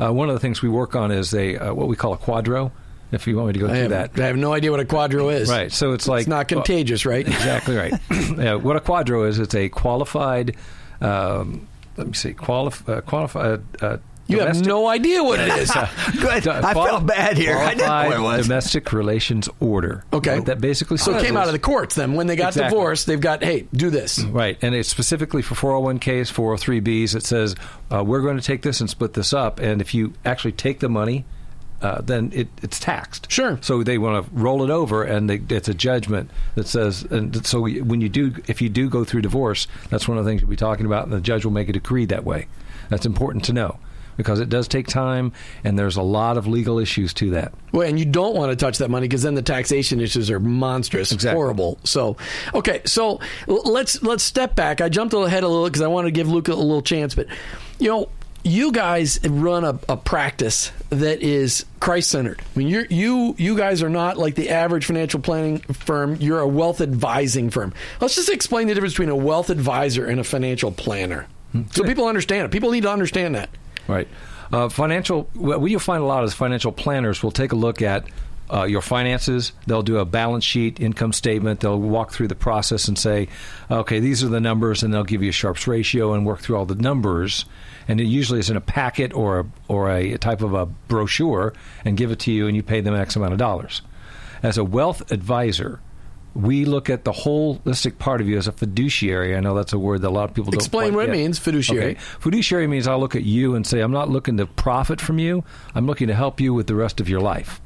uh, 0.00 0.12
one 0.12 0.28
of 0.28 0.34
the 0.34 0.40
things 0.40 0.62
we 0.62 0.68
work 0.68 0.94
on 0.94 1.10
is 1.10 1.32
a 1.34 1.56
uh, 1.56 1.74
what 1.74 1.88
we 1.88 1.96
call 1.96 2.12
a 2.12 2.18
QDRO. 2.18 2.70
If 3.12 3.28
you 3.28 3.36
want 3.36 3.46
me 3.46 3.52
to 3.52 3.58
go 3.60 3.66
I 3.66 3.78
through 3.78 3.88
that, 3.88 4.18
I 4.18 4.26
have 4.26 4.36
no 4.36 4.52
idea 4.52 4.72
what 4.72 4.80
a 4.80 4.84
QDRO 4.84 5.32
is. 5.32 5.48
right? 5.48 5.70
So 5.70 5.92
it's 5.92 6.08
like 6.08 6.22
It's 6.22 6.28
not 6.28 6.50
well, 6.50 6.62
contagious, 6.62 7.06
right? 7.06 7.26
exactly 7.26 7.76
right. 7.76 7.92
yeah, 8.10 8.54
what 8.54 8.74
a 8.76 8.80
QDRO 8.80 9.28
is, 9.28 9.38
it's 9.38 9.54
a 9.54 9.68
qualified. 9.68 10.56
Um, 11.00 11.68
let 11.96 12.08
me 12.08 12.14
see, 12.14 12.34
qualif- 12.34 12.88
uh, 12.88 13.00
qualified. 13.02 13.62
You 14.28 14.40
have 14.40 14.64
no 14.66 14.86
idea 14.88 15.22
what 15.22 15.38
it 15.40 15.48
is. 15.56 15.70
Good. 16.20 16.48
I 16.48 16.74
felt 16.74 17.06
bad 17.06 17.36
here. 17.36 17.56
I 17.56 17.74
didn't 17.74 17.88
know 17.88 18.08
what 18.08 18.16
it 18.16 18.22
was. 18.22 18.46
Domestic 18.46 18.92
relations 18.92 19.48
order. 19.60 20.04
Okay. 20.12 20.40
That 20.40 20.60
basically 20.60 20.96
so 20.98 21.16
it 21.16 21.24
came 21.24 21.36
out 21.36 21.46
of 21.46 21.52
the 21.52 21.58
courts 21.58 21.94
then. 21.94 22.14
When 22.14 22.26
they 22.26 22.36
got 22.36 22.48
Exactly. 22.48 22.70
divorced, 22.70 23.06
they've 23.06 23.20
got, 23.20 23.42
hey, 23.42 23.66
do 23.72 23.90
this. 23.90 24.22
Right, 24.24 24.58
and 24.62 24.74
it's 24.74 24.88
specifically 24.88 25.42
for 25.42 25.54
401ks, 25.54 26.32
403bs. 26.32 27.14
It 27.14 27.22
says 27.24 27.54
uh, 27.92 28.02
we're 28.04 28.22
going 28.22 28.36
to 28.36 28.42
take 28.42 28.62
this 28.62 28.80
and 28.80 28.90
split 28.90 29.12
this 29.12 29.32
up, 29.32 29.60
and 29.60 29.80
if 29.80 29.94
you 29.94 30.12
actually 30.24 30.52
take 30.52 30.80
the 30.80 30.88
money, 30.88 31.24
uh, 31.82 32.00
then 32.00 32.30
it, 32.34 32.48
it's 32.62 32.80
taxed. 32.80 33.30
Sure. 33.30 33.58
So 33.62 33.82
they 33.82 33.98
want 33.98 34.24
to 34.24 34.30
roll 34.34 34.64
it 34.64 34.70
over, 34.70 35.02
and 35.04 35.28
they, 35.28 35.40
it's 35.54 35.68
a 35.68 35.74
judgment 35.74 36.30
that 36.54 36.66
says. 36.66 37.02
And 37.04 37.46
so 37.46 37.60
when 37.60 38.00
you 38.00 38.08
do, 38.08 38.34
if 38.48 38.62
you 38.62 38.68
do 38.68 38.88
go 38.88 39.04
through 39.04 39.22
divorce, 39.22 39.68
that's 39.90 40.08
one 40.08 40.16
of 40.18 40.24
the 40.24 40.30
things 40.30 40.40
you'll 40.40 40.50
be 40.50 40.56
talking 40.56 40.86
about, 40.86 41.04
and 41.04 41.12
the 41.12 41.20
judge 41.20 41.44
will 41.44 41.52
make 41.52 41.68
a 41.68 41.72
decree 41.72 42.06
that 42.06 42.24
way. 42.24 42.48
That's 42.88 43.04
important 43.06 43.44
to 43.46 43.52
know 43.52 43.78
because 44.16 44.40
it 44.40 44.48
does 44.48 44.68
take 44.68 44.86
time, 44.86 45.32
and 45.64 45.78
there's 45.78 45.96
a 45.96 46.02
lot 46.02 46.36
of 46.36 46.46
legal 46.46 46.78
issues 46.78 47.12
to 47.14 47.30
that. 47.30 47.52
Well, 47.72 47.86
and 47.86 47.98
you 47.98 48.04
don't 48.04 48.34
want 48.34 48.50
to 48.50 48.56
touch 48.56 48.78
that 48.78 48.90
money 48.90 49.06
because 49.06 49.22
then 49.22 49.34
the 49.34 49.42
taxation 49.42 50.00
issues 50.00 50.30
are 50.30 50.40
monstrous, 50.40 51.12
Exactly. 51.12 51.36
horrible. 51.36 51.78
So, 51.84 52.16
okay, 52.54 52.82
so 52.84 53.20
let's 53.46 54.02
let's 54.02 54.22
step 54.22 54.54
back. 54.54 54.80
I 54.80 54.88
jumped 54.88 55.14
ahead 55.14 55.42
a 55.42 55.48
little 55.48 55.66
because 55.66 55.82
I 55.82 55.88
wanted 55.88 56.08
to 56.08 56.12
give 56.12 56.28
Luke 56.28 56.48
a 56.48 56.54
little 56.54 56.82
chance, 56.82 57.14
but 57.14 57.26
you 57.78 57.88
know, 57.88 58.08
you 58.46 58.70
guys 58.70 59.18
run 59.28 59.64
a, 59.64 59.78
a 59.88 59.96
practice 59.96 60.70
that 60.90 61.20
is 61.20 61.66
Christ 61.80 62.10
centered. 62.10 62.40
I 62.40 62.58
mean, 62.58 62.68
you 62.68 62.86
you 62.88 63.34
you 63.38 63.56
guys 63.56 63.82
are 63.82 63.88
not 63.90 64.16
like 64.16 64.36
the 64.36 64.50
average 64.50 64.86
financial 64.86 65.20
planning 65.20 65.58
firm. 65.58 66.16
You're 66.16 66.40
a 66.40 66.48
wealth 66.48 66.80
advising 66.80 67.50
firm. 67.50 67.74
Let's 68.00 68.14
just 68.14 68.28
explain 68.30 68.68
the 68.68 68.74
difference 68.74 68.94
between 68.94 69.08
a 69.08 69.16
wealth 69.16 69.50
advisor 69.50 70.06
and 70.06 70.20
a 70.20 70.24
financial 70.24 70.70
planner, 70.70 71.26
hmm. 71.52 71.62
so 71.72 71.82
people 71.82 72.06
understand 72.06 72.44
it. 72.44 72.52
People 72.52 72.70
need 72.70 72.84
to 72.84 72.90
understand 72.90 73.34
that. 73.34 73.50
Right. 73.88 74.08
Uh, 74.52 74.68
financial, 74.68 75.28
what 75.34 75.64
you'll 75.64 75.80
find 75.80 76.02
a 76.02 76.06
lot 76.06 76.24
is 76.24 76.34
financial 76.34 76.72
planners 76.72 77.22
will 77.22 77.32
take 77.32 77.52
a 77.52 77.56
look 77.56 77.82
at 77.82 78.06
uh, 78.52 78.64
your 78.64 78.80
finances. 78.80 79.52
They'll 79.66 79.82
do 79.82 79.98
a 79.98 80.04
balance 80.04 80.44
sheet, 80.44 80.78
income 80.78 81.12
statement. 81.12 81.60
They'll 81.60 81.80
walk 81.80 82.12
through 82.12 82.28
the 82.28 82.36
process 82.36 82.88
and 82.88 82.98
say, 82.98 83.28
okay, 83.70 83.98
these 83.98 84.22
are 84.22 84.28
the 84.28 84.40
numbers, 84.40 84.82
and 84.82 84.94
they'll 84.94 85.04
give 85.04 85.22
you 85.22 85.30
a 85.30 85.32
Sharpe's 85.32 85.66
ratio 85.66 86.12
and 86.12 86.24
work 86.24 86.40
through 86.40 86.56
all 86.56 86.66
the 86.66 86.76
numbers. 86.76 87.44
And 87.88 88.00
it 88.00 88.04
usually 88.04 88.40
is 88.40 88.50
in 88.50 88.56
a 88.56 88.60
packet 88.60 89.12
or 89.14 89.40
a, 89.40 89.46
or 89.68 89.90
a 89.90 90.16
type 90.18 90.42
of 90.42 90.54
a 90.54 90.66
brochure 90.66 91.54
and 91.84 91.96
give 91.96 92.10
it 92.10 92.20
to 92.20 92.32
you, 92.32 92.46
and 92.46 92.56
you 92.56 92.62
pay 92.62 92.80
them 92.80 92.94
X 92.94 93.16
amount 93.16 93.32
of 93.32 93.38
dollars. 93.38 93.82
As 94.42 94.58
a 94.58 94.64
wealth 94.64 95.10
advisor, 95.10 95.80
we 96.36 96.64
look 96.64 96.90
at 96.90 97.04
the 97.04 97.12
holistic 97.12 97.98
part 97.98 98.20
of 98.20 98.28
you 98.28 98.36
as 98.36 98.46
a 98.46 98.52
fiduciary. 98.52 99.36
I 99.36 99.40
know 99.40 99.54
that's 99.54 99.72
a 99.72 99.78
word 99.78 100.02
that 100.02 100.08
a 100.08 100.10
lot 100.10 100.28
of 100.28 100.34
people 100.34 100.50
don't 100.50 100.60
Explain 100.60 100.92
quite 100.92 101.08
what 101.08 101.08
it 101.08 101.12
means, 101.12 101.38
fiduciary. 101.38 101.92
Okay. 101.92 102.00
Fiduciary 102.20 102.66
means 102.66 102.86
I'll 102.86 103.00
look 103.00 103.16
at 103.16 103.24
you 103.24 103.54
and 103.54 103.66
say, 103.66 103.80
I'm 103.80 103.92
not 103.92 104.10
looking 104.10 104.36
to 104.36 104.46
profit 104.46 105.00
from 105.00 105.18
you. 105.18 105.44
I'm 105.74 105.86
looking 105.86 106.08
to 106.08 106.14
help 106.14 106.40
you 106.40 106.52
with 106.54 106.66
the 106.66 106.74
rest 106.74 107.00
of 107.00 107.08
your 107.08 107.20
life 107.20 107.60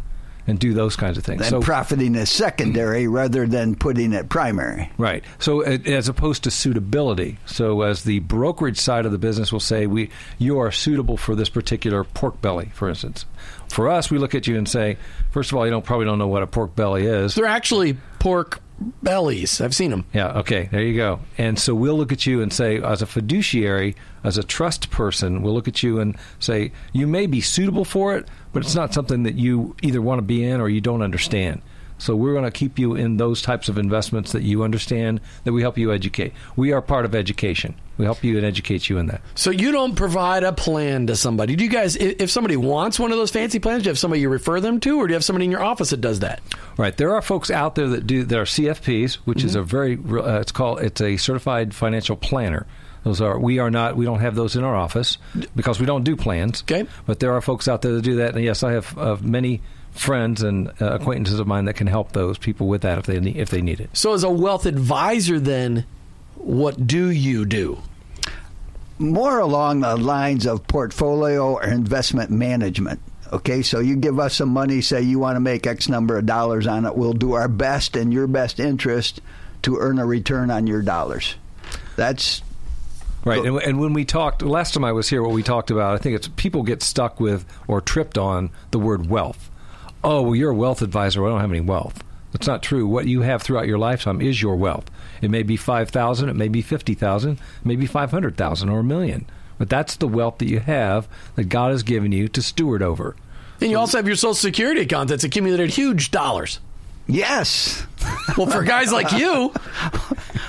and 0.47 0.59
do 0.59 0.73
those 0.73 0.97
kinds 0.97 1.19
of 1.19 1.25
things. 1.25 1.43
And 1.43 1.51
so, 1.51 1.61
profiting 1.61 2.15
is 2.15 2.31
secondary 2.31 3.07
rather 3.07 3.47
than 3.47 3.77
putting 3.77 4.13
it 4.13 4.29
primary. 4.29 4.91
right. 4.99 5.25
So, 5.39 5.61
as 5.61 6.09
opposed 6.09 6.45
to 6.45 6.51
suitability. 6.51 7.39
So, 7.47 7.83
as 7.83 8.05
the 8.05 8.21
brokerage 8.21 8.79
side 8.79 9.07
of 9.07 9.13
the 9.13 9.19
business 9.19 9.53
will 9.53 9.61
say, 9.61 9.87
we 9.87 10.11
you 10.39 10.59
are 10.59 10.73
suitable 10.73 11.17
for 11.17 11.35
this 11.35 11.49
particular 11.49 12.05
pork 12.05 12.41
belly, 12.41 12.71
for 12.75 12.89
instance. 12.89 13.27
For 13.71 13.89
us, 13.89 14.11
we 14.11 14.19
look 14.19 14.35
at 14.35 14.47
you 14.47 14.59
and 14.59 14.69
say, 14.69 14.99
first 15.31 15.53
of 15.53 15.59
all, 15.59 15.65
you 15.65 15.71
don't 15.71 15.85
probably 15.85 16.07
don't 16.07 16.19
know 16.19 16.29
what 16.29 16.43
a 16.43 16.47
pork 16.47 16.75
belly 16.75 17.07
is. 17.07 17.35
They're 17.35 17.47
actually 17.47 17.97
pork 18.19 18.61
bellies. 19.03 19.61
I've 19.61 19.75
seen 19.75 19.91
them. 19.91 20.07
Yeah, 20.13 20.39
okay, 20.39 20.69
there 20.73 20.83
you 20.83 20.97
go. 20.97 21.21
And 21.39 21.59
so 21.59 21.75
we'll 21.75 21.97
look 21.97 22.13
at 22.13 22.27
you 22.27 22.43
and 22.43 22.53
say, 22.53 22.83
as 22.83 23.03
a 23.03 23.07
fiduciary, 23.07 23.95
as 24.25 24.39
a 24.39 24.43
trust 24.43 24.91
person, 24.91 25.43
we'll 25.43 25.55
look 25.55 25.69
at 25.69 25.83
you 25.83 26.01
and 26.01 26.17
say, 26.39 26.73
you 26.93 27.07
may 27.07 27.27
be 27.27 27.41
suitable 27.41 27.85
for 27.85 28.17
it, 28.17 28.27
but 28.53 28.63
it's 28.63 28.75
not 28.75 28.93
something 28.93 29.23
that 29.23 29.35
you 29.35 29.77
either 29.83 30.03
want 30.03 30.19
to 30.19 30.23
be 30.23 30.43
in 30.43 30.61
or 30.61 30.69
you 30.69 30.81
don't 30.81 31.03
understand. 31.03 31.63
So 32.01 32.17
we're 32.17 32.33
going 32.33 32.45
to 32.45 32.51
keep 32.51 32.79
you 32.79 32.95
in 32.95 33.19
those 33.19 33.43
types 33.43 33.69
of 33.69 33.79
investments 33.79 34.33
that 34.33 34.43
you 34.43 34.63
understand, 34.63 35.21
that 35.45 35.53
we 35.53 35.61
help 35.63 35.77
you 35.77 35.93
educate. 35.93 36.33
We 36.57 36.73
are 36.73 36.81
part 36.81 37.05
of 37.05 37.15
education. 37.15 37.75
We 37.99 38.07
help 38.07 38.25
you 38.25 38.39
and 38.39 38.47
educate 38.47 38.89
you 38.89 38.97
in 38.97 39.07
that. 39.09 39.21
So 39.35 39.51
you 39.51 39.73
don't 39.73 39.95
provide 39.95 40.43
a 40.43 40.53
plan 40.53 41.07
to 41.09 41.17
somebody. 41.17 41.57
Do 41.57 41.65
you 41.65 41.71
guys, 41.71 41.97
if 41.97 42.31
somebody 42.31 42.57
wants 42.57 42.99
one 42.99 43.13
of 43.13 43.19
those 43.19 43.31
fancy 43.31 43.59
plans, 43.59 43.83
do 43.83 43.89
you 43.89 43.91
have 43.91 43.99
somebody 43.99 44.23
you 44.23 44.31
refer 44.31 44.61
them 44.61 44.81
to, 44.81 44.99
or 44.99 45.07
do 45.07 45.13
you 45.13 45.17
have 45.17 45.25
somebody 45.25 45.45
in 45.45 45.51
your 45.51 45.63
office 45.63 45.91
that 45.91 46.01
does 46.01 46.21
that? 46.21 46.41
Right. 46.79 46.97
There 46.97 47.15
are 47.15 47.21
folks 47.21 47.51
out 47.51 47.75
there 47.75 47.89
that 47.89 48.07
do 48.07 48.25
that 48.25 48.39
are 48.39 48.45
CFPs, 48.45 49.15
which 49.27 49.45
is 49.45 49.55
a 49.55 49.63
very 49.63 49.99
uh, 49.99 50.41
it's 50.41 50.53
called 50.53 50.81
it's 50.81 51.03
a 51.03 51.19
certified 51.19 51.75
financial 51.75 52.17
planner. 52.17 52.67
Those 53.05 53.21
are 53.21 53.39
we 53.39 53.59
are 53.59 53.71
not 53.71 53.97
we 53.97 54.07
don't 54.07 54.21
have 54.21 54.35
those 54.35 54.57
in 54.57 54.65
our 54.65 54.75
office 54.75 55.19
because 55.55 55.79
we 55.79 55.85
don't 55.85 56.05
do 56.05 56.17
plans. 56.17 56.63
Okay. 56.63 56.87
But 57.05 57.21
there 57.21 57.35
are 57.35 57.43
folks 57.43 57.69
out 57.69 57.83
there 57.83 57.93
that 57.93 58.03
do 58.03 58.17
that, 58.17 58.35
and 58.35 58.43
yes, 58.43 58.63
I 58.63 58.73
have 58.73 58.97
uh, 58.97 59.17
many 59.21 59.61
friends 59.93 60.43
and 60.43 60.69
uh, 60.81 60.93
acquaintances 60.93 61.41
of 61.41 61.47
mine 61.47 61.65
that 61.67 61.75
can 61.75 61.87
help 61.87 62.13
those 62.13 62.39
people 62.39 62.69
with 62.69 62.83
that 62.83 62.99
if 62.99 63.07
they 63.07 63.21
need, 63.21 63.37
if 63.37 63.51
they 63.51 63.63
need 63.63 63.81
it. 63.81 63.91
So 63.93 64.15
as 64.15 64.25
a 64.25 64.31
wealth 64.31 64.67
advisor, 64.67 65.41
then 65.41 65.85
what 66.37 66.87
do 66.87 67.11
you 67.11 67.45
do? 67.45 67.83
more 69.01 69.39
along 69.39 69.81
the 69.81 69.97
lines 69.97 70.47
of 70.47 70.67
portfolio 70.67 71.55
or 71.55 71.65
investment 71.65 72.31
management. 72.31 73.01
Okay, 73.33 73.63
so 73.63 73.81
you 73.81 73.97
give 73.97 74.19
us 74.19 74.35
some 74.35 74.51
money, 74.51 74.81
say 74.81 75.03
you 75.03 75.19
want 75.19 75.37
to 75.37 75.41
make 75.41 75.67
X 75.67 75.89
number 75.89 76.19
of 76.19 76.27
dollars 76.27 76.67
on 76.67 76.85
it, 76.85 76.95
we'll 76.95 77.13
do 77.13 77.33
our 77.33 77.49
best 77.49 77.97
in 77.97 78.13
your 78.13 78.27
best 78.27 78.61
interest 78.61 79.21
to 79.63 79.79
earn 79.79 79.99
a 79.99 80.07
return 80.07 80.51
on 80.51 80.67
your 80.67 80.83
dollars. 80.83 81.37
That's 81.97 82.43
Right, 83.23 83.45
and, 83.45 83.59
and 83.59 83.79
when 83.79 83.93
we 83.93 84.07
talked 84.07 84.41
last 84.41 84.73
time 84.73 84.83
I 84.83 84.93
was 84.93 85.11
here, 85.11 85.23
what 85.23 85.33
we 85.33 85.43
talked 85.43 85.71
about, 85.71 85.95
I 85.95 85.99
think 85.99 86.17
it's 86.17 86.29
people 86.29 86.63
get 86.63 86.83
stuck 86.83 87.21
with 87.21 87.45
or 87.69 87.83
tripped 87.83 88.17
on 88.17 88.49
the 88.71 88.79
word 88.79 89.11
wealth. 89.11 89.50
Oh, 90.03 90.23
well, 90.23 90.35
you're 90.35 90.51
a 90.51 90.55
wealth 90.55 90.83
advisor. 90.83 91.23
Well, 91.23 91.33
I 91.33 91.35
don't 91.35 91.41
have 91.43 91.51
any 91.51 91.61
wealth. 91.61 92.03
That's 92.33 92.47
not 92.47 92.63
true. 92.63 92.87
What 92.87 93.07
you 93.07 93.23
have 93.23 93.43
throughout 93.43 93.67
your 93.67 93.79
lifetime 93.79 94.21
is 94.21 94.41
your 94.41 94.57
wealth. 94.57 94.91
It 95.21 95.31
may 95.31 95.43
be 95.43 95.57
five 95.57 95.91
thousand, 95.91 96.29
it 96.29 96.37
may 96.37 96.49
be 96.49 96.63
fifty 96.63 96.95
thousand, 96.95 97.41
maybe 97.65 97.87
five 97.87 98.11
hundred 98.11 98.37
thousand 98.37 98.69
or 98.69 98.81
a 98.81 98.85
million. 98.85 99.27
But 99.59 99.69
that's 99.69 99.97
the 99.97 100.09
wealth 100.09 100.39
that 100.39 100.49
you 100.49 100.61
have 100.61 101.09
that 101.35 101.49
God 101.49 101.73
has 101.73 101.83
given 101.83 102.13
you 102.13 102.29
to 102.29 102.41
steward 102.41 102.83
over. 102.83 103.17
And 103.61 103.71
you 103.71 103.77
also 103.77 103.99
have 103.99 104.07
your 104.07 104.17
Social 104.17 104.33
Security 104.35 104.83
account 104.83 105.11
that's 105.11 105.25
accumulated 105.25 105.71
huge 105.71 106.11
dollars. 106.11 106.61
Yes. 107.11 107.87
Well, 108.37 108.47
for 108.47 108.63
guys 108.65 108.93
like 108.93 109.13
you, 109.13 109.53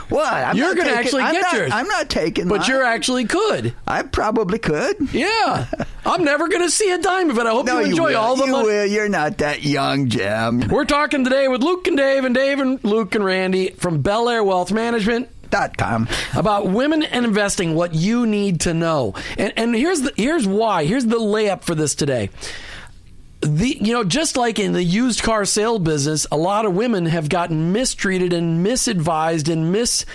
What? 0.10 0.32
I'm 0.34 0.58
You're 0.58 0.76
gonna 0.76 0.90
actually 0.92 1.22
I'm 1.24 1.34
get 1.34 1.42
not- 1.42 1.54
yours. 1.54 1.72
I'm 1.74 1.88
not 1.88 2.10
taking, 2.10 2.48
but 2.50 2.60
mine. 2.62 2.70
you're 2.70 2.84
actually 2.84 3.26
could. 3.26 3.74
I 3.88 4.04
probably 4.04 4.60
could. 4.60 5.14
Yeah, 5.14 5.68
I'm 6.06 6.24
never 6.26 6.50
going 6.50 6.64
to 6.64 6.70
see 6.70 6.92
a 6.92 6.98
dime 6.98 7.30
of 7.30 7.38
it. 7.38 7.46
I 7.46 7.52
hope 7.52 7.66
No, 7.66 7.80
you 7.80 7.92
enjoy 7.92 8.10
will. 8.12 8.18
all 8.18 8.36
the 8.36 8.46
you 8.46 8.52
money. 8.52 8.66
will. 8.68 8.86
You're 8.88 9.08
not 9.10 9.38
that 9.38 9.64
young, 9.64 10.10
Jim. 10.10 10.68
We're 10.68 10.84
talking 10.86 11.24
today 11.24 11.48
with 11.48 11.64
Luke 11.64 11.88
and 11.88 11.96
Dave, 11.96 12.26
and 12.26 12.36
Dave 12.36 12.60
and 12.60 12.84
Luke 12.84 13.16
and 13.16 13.24
Randy 13.24 13.70
from 13.72 14.04
Belleair 14.04 14.46
Wealth 14.46 14.72
Management. 14.74 15.30
Dot 15.50 15.76
com. 15.78 16.08
about 16.34 16.68
women 16.68 17.04
and 17.04 17.26
investing, 17.26 17.76
what 17.76 17.94
you 17.94 18.26
need 18.26 18.62
to 18.62 18.74
know. 18.74 19.16
And, 19.38 19.52
and 19.58 19.76
here's 19.76 20.00
the 20.02 20.14
here's 20.16 20.48
why. 20.48 20.86
Here's 20.86 21.06
the 21.06 21.18
layup 21.20 21.64
for 21.64 21.76
this 21.76 21.94
today. 21.96 22.30
The 23.42 23.78
you 23.82 23.94
know 23.94 24.04
just 24.04 24.38
like 24.38 24.60
in 24.60 24.74
the 24.74 24.84
used 24.84 25.24
car 25.24 25.46
sale 25.46 25.80
business, 25.80 26.28
a 26.32 26.38
lot 26.38 26.66
of 26.66 26.76
women 26.76 27.08
have 27.08 27.28
gotten 27.28 27.74
mistreated 27.74 28.34
and 28.34 28.66
misadvised 28.66 29.52
and 29.52 29.72
mis 29.72 30.06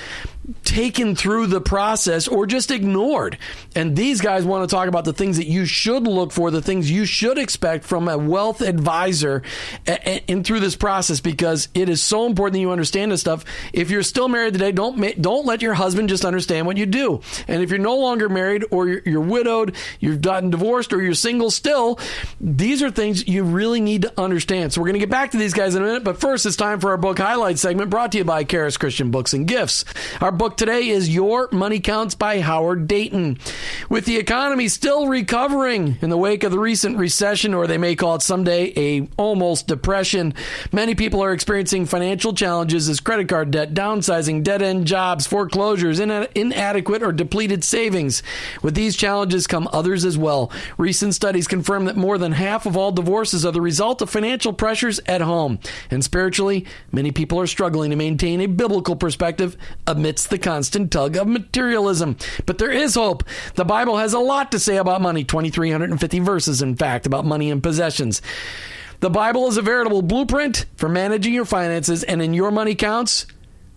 taken 0.65 1.17
through 1.17 1.47
the 1.47 1.61
process 1.61 2.29
or 2.29 2.47
just 2.47 2.71
ignored. 2.71 3.39
And 3.75 3.97
these 3.97 4.21
guys 4.21 4.45
want 4.45 4.69
to 4.69 4.75
talk 4.75 4.89
about 4.89 5.05
the 5.05 5.13
things 5.13 5.39
that 5.39 5.47
you 5.47 5.65
should 5.65 6.05
look 6.05 6.33
for, 6.33 6.51
the 6.51 6.63
things 6.63 6.91
you 6.91 7.05
should 7.05 7.39
expect 7.39 7.85
from 7.85 8.09
a 8.09 8.17
wealth 8.17 8.61
advisor 8.61 9.43
a- 9.87 10.09
a- 10.09 10.25
in 10.29 10.45
through 10.45 10.61
this 10.61 10.77
process 10.77 11.21
because 11.21 11.69
it 11.75 11.89
is 11.89 12.01
so 12.01 12.27
important 12.27 12.55
that 12.55 12.61
you 12.61 12.71
understand 12.71 13.11
this 13.11 13.21
stuff. 13.21 13.45
If 13.73 13.91
you're 13.91 14.03
still 14.03 14.29
married 14.29 14.53
today, 14.53 14.73
don't 14.73 14.97
don't 15.21 15.47
let 15.47 15.63
your 15.63 15.75
husband 15.75 16.09
just 16.09 16.25
understand 16.25 16.67
what 16.67 16.77
you 16.77 16.87
do. 16.87 17.21
And 17.49 17.63
if 17.63 17.71
you're 17.71 17.79
no 17.79 17.97
longer 17.97 18.29
married 18.29 18.65
or 18.71 18.89
you're, 18.89 19.03
you're 19.05 19.21
widowed, 19.21 19.75
you've 20.01 20.21
gotten 20.23 20.51
divorced 20.51 20.93
or 20.93 21.03
you're 21.03 21.15
single 21.15 21.51
still, 21.51 21.99
these 22.41 22.83
are 22.83 22.91
things 22.91 23.27
you 23.27 23.43
really 23.45 23.81
need 23.81 24.03
to 24.03 24.13
understand. 24.21 24.73
So 24.73 24.81
we're 24.81 24.87
going 24.89 24.95
to 24.95 25.01
get 25.01 25.11
back 25.11 25.33
to 25.33 25.39
these 25.39 25.55
guys 25.55 25.75
in 25.75 25.83
a 25.83 25.87
minute, 25.87 26.05
but 26.05 26.21
first 26.21 26.47
it's 26.47 26.57
time 26.57 26.81
for 26.81 26.91
our 26.91 26.97
book 26.97 27.19
highlight 27.19 27.59
segment 27.59 27.91
brought 27.91 28.13
to 28.13 28.19
you 28.19 28.25
by 28.25 28.45
Karis 28.45 28.79
Christian 28.79 29.11
Books 29.11 29.33
and 29.33 29.47
Gifts. 29.47 29.85
Our 30.21 30.33
book 30.37 30.57
today 30.59 30.88
is 30.88 31.09
Your 31.09 31.49
Money 31.51 31.81
Counts 31.81 32.14
by 32.14 32.40
Howard 32.40 32.87
Dayton. 32.87 33.38
With 33.88 34.05
the 34.05 34.18
economy 34.18 34.68
still 34.68 35.09
recovering 35.09 35.96
in 36.03 36.11
the 36.11 36.18
wake 36.18 36.44
of 36.44 36.53
the 36.53 36.59
recent 36.59 36.99
recession, 36.99 37.55
or 37.55 37.66
they 37.66 37.79
may 37.79 37.96
call 37.96 38.16
it 38.16 38.22
someday 38.22 38.72
a 38.77 39.09
almost 39.16 39.66
depression, 39.66 40.35
many 40.72 40.94
people 40.94 41.25
are 41.25 41.33
experiencing 41.33 41.87
financial 41.87 42.35
challenges 42.35 42.87
as 42.88 43.01
credit 43.01 43.29
card 43.29 43.51
debt, 43.51 43.72
downsizing, 43.72 44.42
dead 44.42 44.61
end 44.61 44.87
jobs, 44.87 45.27
foreclosures, 45.27 46.01
ina- 46.01 46.29
inadequate 46.35 47.03
or 47.03 47.12
depleted 47.12 47.64
savings. 47.64 48.22
With 48.62 48.75
these 48.75 48.94
challenges 48.94 49.46
come 49.46 49.68
others 49.72 50.05
as 50.05 50.18
well. 50.18 50.53
Recent 50.77 51.14
studies 51.14 51.49
confirm 51.49 51.87
that 51.87 51.96
more 51.96 52.18
than 52.18 52.33
half 52.33 52.66
of 52.66 52.77
all 52.77 52.92
divorces 52.92 53.46
are 53.46 53.53
the 53.53 53.62
result 53.62 54.03
of 54.03 54.11
financial 54.11 54.53
pressures 54.53 55.01
at 55.07 55.22
home. 55.22 55.59
And 55.90 56.05
spiritually, 56.05 56.66
many 56.92 57.11
people 57.11 57.40
are 57.40 57.46
struggling 57.46 57.88
to 57.90 57.96
maintain 57.96 58.42
a 58.42 58.46
biblical 58.46 58.96
perspective 58.96 59.57
amidst 59.87 60.26
the 60.27 60.39
constant 60.39 60.91
tug 60.91 61.17
of 61.17 61.27
materialism. 61.27 62.17
But 62.45 62.59
there 62.59 62.71
is 62.71 62.95
hope. 62.95 63.25
The 63.55 63.65
Bible 63.65 63.97
has 63.99 64.12
a 64.12 64.19
lot 64.19 64.53
to 64.53 64.59
say 64.59 64.77
about 64.77 65.03
money 65.03 65.25
2,350 65.25 66.19
verses, 66.21 66.62
in 66.62 66.77
fact, 66.77 67.07
about 67.07 67.25
money 67.25 67.51
and 67.51 67.62
possessions. 67.62 68.23
The 69.01 69.11
Bible 69.11 69.47
is 69.49 69.57
a 69.57 69.62
veritable 69.62 70.03
blueprint 70.03 70.67
for 70.77 70.89
managing 70.89 71.35
your 71.35 71.45
finances, 71.45 72.03
and 72.03 72.23
in 72.23 72.33
your 72.33 72.51
money 72.51 72.75
counts, 72.75 73.27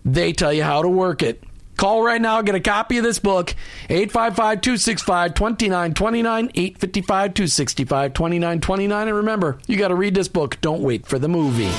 they 0.04 0.32
tell 0.32 0.52
you 0.52 0.62
how 0.62 0.82
to 0.82 0.88
work 0.88 1.22
it. 1.22 1.42
Call 1.76 2.02
right 2.02 2.20
now, 2.20 2.42
get 2.42 2.54
a 2.54 2.60
copy 2.60 2.98
of 2.98 3.04
this 3.04 3.18
book, 3.18 3.54
855 3.88 4.60
265 4.60 5.34
2929, 5.34 6.50
855 6.54 7.34
265 7.34 8.12
2929. 8.12 9.08
And 9.08 9.16
remember, 9.16 9.58
you 9.66 9.78
got 9.78 9.88
to 9.88 9.94
read 9.94 10.14
this 10.14 10.28
book. 10.28 10.60
Don't 10.60 10.82
wait 10.82 11.06
for 11.06 11.18
the 11.18 11.28
movie. 11.28 11.70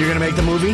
You're 0.00 0.08
going 0.08 0.18
to 0.18 0.24
make 0.24 0.34
the 0.34 0.42
movie? 0.42 0.72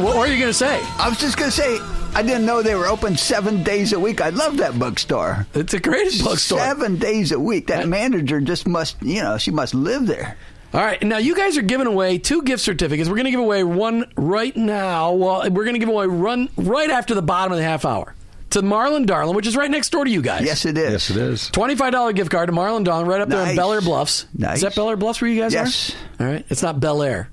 what 0.00 0.16
were 0.16 0.26
you 0.28 0.38
going 0.38 0.50
to 0.50 0.54
say? 0.54 0.80
I 0.98 1.08
was 1.08 1.18
just 1.18 1.36
going 1.36 1.50
to 1.50 1.56
say, 1.56 1.80
I 2.14 2.22
didn't 2.22 2.46
know 2.46 2.62
they 2.62 2.76
were 2.76 2.86
open 2.86 3.16
seven 3.16 3.64
days 3.64 3.92
a 3.92 3.98
week. 3.98 4.20
I 4.20 4.28
love 4.28 4.58
that 4.58 4.78
bookstore. 4.78 5.44
It's 5.52 5.74
a 5.74 5.80
great 5.80 6.22
bookstore. 6.22 6.60
Seven 6.60 6.96
days 6.96 7.32
a 7.32 7.40
week. 7.40 7.66
That 7.66 7.88
manager 7.88 8.40
just 8.40 8.68
must, 8.68 9.02
you 9.02 9.20
know, 9.20 9.36
she 9.36 9.50
must 9.50 9.74
live 9.74 10.06
there. 10.06 10.36
All 10.72 10.84
right, 10.84 11.02
now 11.02 11.18
you 11.18 11.34
guys 11.34 11.58
are 11.58 11.62
giving 11.62 11.88
away 11.88 12.18
two 12.18 12.42
gift 12.42 12.62
certificates. 12.62 13.08
We're 13.08 13.16
going 13.16 13.24
to 13.24 13.32
give 13.32 13.40
away 13.40 13.64
one 13.64 14.04
right 14.16 14.56
now. 14.56 15.10
Well, 15.12 15.50
we're 15.50 15.64
going 15.64 15.74
to 15.74 15.80
give 15.80 15.88
away 15.88 16.06
one 16.06 16.50
right 16.56 16.90
after 16.90 17.16
the 17.16 17.22
bottom 17.22 17.50
of 17.50 17.58
the 17.58 17.64
half 17.64 17.84
hour 17.84 18.14
to 18.50 18.62
Marlin 18.62 19.06
Darlin, 19.06 19.34
which 19.36 19.46
is 19.46 19.56
right 19.56 19.70
next 19.70 19.90
door 19.90 20.04
to 20.04 20.10
you 20.10 20.22
guys. 20.22 20.44
Yes, 20.44 20.64
it 20.64 20.78
is. 20.78 20.90
Yes, 20.92 21.10
it 21.10 21.16
is. 21.16 21.50
Twenty-five 21.50 21.92
dollar 21.92 22.12
gift 22.12 22.30
card 22.30 22.46
to 22.48 22.52
Marlin 22.52 22.84
Darlin, 22.84 23.06
right 23.06 23.20
up 23.20 23.28
there 23.28 23.40
in 23.40 23.48
Nice. 23.48 23.58
Belleair 23.58 23.82
Bluffs. 23.84 24.26
Nice. 24.36 24.56
Is 24.56 24.62
that 24.62 24.72
Belleair 24.74 24.98
Bluffs 24.98 25.20
where 25.20 25.30
you 25.30 25.40
guys 25.40 25.52
Yes. 25.52 25.90
are? 25.90 25.92
Yes. 25.92 25.96
All 26.20 26.26
right, 26.26 26.46
it's 26.48 26.62
not 26.62 26.80
Belleair. 26.80 27.26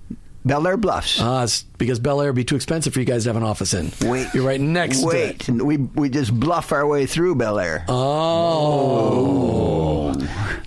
Belleair 0.46 0.80
Bluffs. 0.80 1.20
Ah, 1.22 1.44
it's 1.44 1.64
because 1.78 2.00
Belleair 2.00 2.28
would 2.28 2.36
be 2.36 2.44
too 2.44 2.58
expensive 2.58 2.94
for 2.94 3.00
you 3.00 3.06
guys 3.06 3.24
to 3.24 3.30
have 3.30 3.38
an 3.38 3.44
office 3.44 3.74
in. 3.74 3.92
wait. 4.10 4.28
you're 4.34 4.46
right 4.46 4.60
next 4.60 5.00
to 5.00 5.06
Wait. 5.08 5.48
it. 5.48 5.64
We, 5.64 5.78
we 5.78 6.10
just 6.10 6.38
bluff 6.38 6.72
our 6.74 6.86
way 6.86 7.06
through 7.06 7.36
Belleair. 7.36 7.86
Oh, 7.88 10.14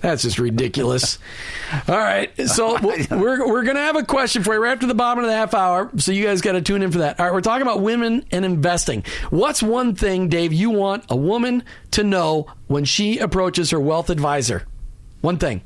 that's 0.01 0.23
just 0.23 0.39
ridiculous. 0.39 1.19
All 1.87 1.97
right, 1.97 2.31
so 2.47 2.77
we're 3.11 3.47
we're 3.47 3.63
gonna 3.63 3.79
have 3.81 3.95
a 3.95 4.03
question 4.03 4.43
for 4.43 4.53
you 4.55 4.63
right 4.63 4.71
after 4.71 4.87
the 4.87 4.95
bottom 4.95 5.23
of 5.23 5.29
the 5.29 5.35
half 5.35 5.53
hour. 5.53 5.91
So 5.97 6.11
you 6.11 6.25
guys 6.25 6.41
got 6.41 6.53
to 6.53 6.61
tune 6.61 6.81
in 6.81 6.91
for 6.91 6.99
that. 6.99 7.19
All 7.19 7.25
right, 7.25 7.33
we're 7.33 7.41
talking 7.41 7.61
about 7.61 7.81
women 7.81 8.25
and 8.31 8.45
investing. 8.45 9.03
What's 9.29 9.61
one 9.61 9.95
thing, 9.95 10.29
Dave, 10.29 10.53
you 10.53 10.69
want 10.71 11.05
a 11.09 11.15
woman 11.15 11.63
to 11.91 12.03
know 12.03 12.47
when 12.67 12.85
she 12.85 13.19
approaches 13.19 13.69
her 13.71 13.79
wealth 13.79 14.09
advisor? 14.09 14.65
One 15.21 15.37
thing. 15.37 15.61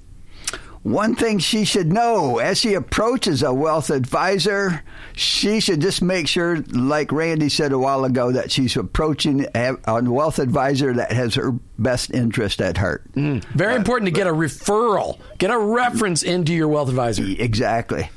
One 0.83 1.13
thing 1.15 1.37
she 1.37 1.63
should 1.63 1.93
know 1.93 2.39
as 2.39 2.57
she 2.59 2.73
approaches 2.73 3.43
a 3.43 3.53
wealth 3.53 3.91
advisor, 3.91 4.83
she 5.13 5.59
should 5.59 5.79
just 5.79 6.01
make 6.01 6.27
sure, 6.27 6.57
like 6.71 7.11
Randy 7.11 7.49
said 7.49 7.71
a 7.71 7.77
while 7.77 8.03
ago, 8.03 8.31
that 8.31 8.51
she's 8.51 8.75
approaching 8.75 9.45
a 9.53 9.75
wealth 9.85 10.39
advisor 10.39 10.91
that 10.95 11.11
has 11.11 11.35
her 11.35 11.51
best 11.77 12.11
interest 12.11 12.61
at 12.61 12.77
heart. 12.77 13.03
Very 13.13 13.75
important 13.75 14.07
to 14.07 14.11
get 14.11 14.25
a 14.25 14.31
referral, 14.33 15.19
get 15.37 15.51
a 15.51 15.57
reference 15.59 16.23
into 16.23 16.51
your 16.51 16.67
wealth 16.67 16.89
advisor, 16.89 17.25
Exactly. 17.27 18.09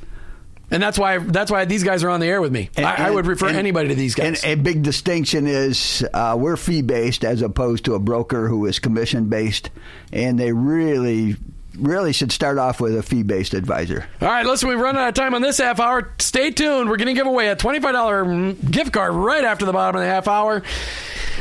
and 0.71 0.81
that's 0.81 0.97
why 0.97 1.19
that's 1.19 1.51
why 1.51 1.65
these 1.65 1.83
guys 1.83 2.03
are 2.03 2.09
on 2.09 2.19
the 2.19 2.25
air 2.25 2.41
with 2.41 2.51
me. 2.51 2.71
And- 2.75 2.85
I, 2.87 3.09
I 3.09 3.11
would 3.11 3.27
refer 3.27 3.49
and- 3.49 3.57
anybody 3.57 3.89
to 3.89 3.95
these 3.95 4.15
guys. 4.15 4.43
And 4.43 4.59
a 4.59 4.61
big 4.63 4.81
distinction 4.81 5.45
is 5.45 6.03
uh, 6.15 6.35
we're 6.35 6.57
fee 6.57 6.81
based 6.81 7.23
as 7.23 7.43
opposed 7.43 7.85
to 7.85 7.93
a 7.93 7.99
broker 7.99 8.47
who 8.47 8.65
is 8.65 8.79
commission 8.79 9.29
based, 9.29 9.69
and 10.11 10.39
they 10.39 10.51
really, 10.51 11.35
really 11.77 12.13
should 12.13 12.31
start 12.31 12.57
off 12.57 12.79
with 12.79 12.95
a 12.95 13.03
fee 13.03 13.23
based 13.23 13.53
advisor. 13.53 14.07
All 14.21 14.27
right, 14.27 14.45
listen, 14.45 14.69
we've 14.69 14.79
run 14.79 14.97
out 14.97 15.09
of 15.09 15.13
time 15.13 15.33
on 15.33 15.41
this 15.41 15.57
half 15.57 15.79
hour. 15.79 16.13
Stay 16.19 16.51
tuned. 16.51 16.89
We're 16.89 16.97
going 16.97 17.07
to 17.07 17.13
give 17.13 17.27
away 17.27 17.47
a 17.47 17.55
$25 17.55 17.81
mm, 17.81 18.71
gift 18.71 18.93
card 18.93 19.13
right 19.13 19.43
after 19.43 19.65
the 19.65 19.73
bottom 19.73 19.99
of 19.99 20.05
the 20.05 20.11
half 20.11 20.27
hour. 20.27 20.63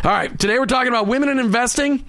All 0.03 0.11
right, 0.11 0.39
today 0.39 0.59
we're 0.59 0.67
talking 0.67 0.89
about 0.89 1.07
women 1.07 1.29
in 1.29 1.39
investing. 1.39 2.05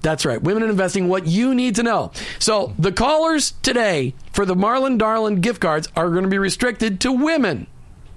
That's 0.00 0.24
right, 0.24 0.40
women 0.40 0.62
in 0.62 0.70
investing, 0.70 1.08
what 1.08 1.26
you 1.26 1.54
need 1.54 1.76
to 1.76 1.82
know. 1.82 2.12
So 2.38 2.74
the 2.78 2.92
callers 2.92 3.52
today 3.62 4.14
for 4.32 4.44
the 4.44 4.54
Marlin 4.54 4.96
Darlin 4.98 5.40
gift 5.40 5.60
cards 5.60 5.88
are 5.96 6.10
going 6.10 6.22
to 6.22 6.28
be 6.28 6.38
restricted 6.38 7.00
to 7.00 7.12
women. 7.12 7.66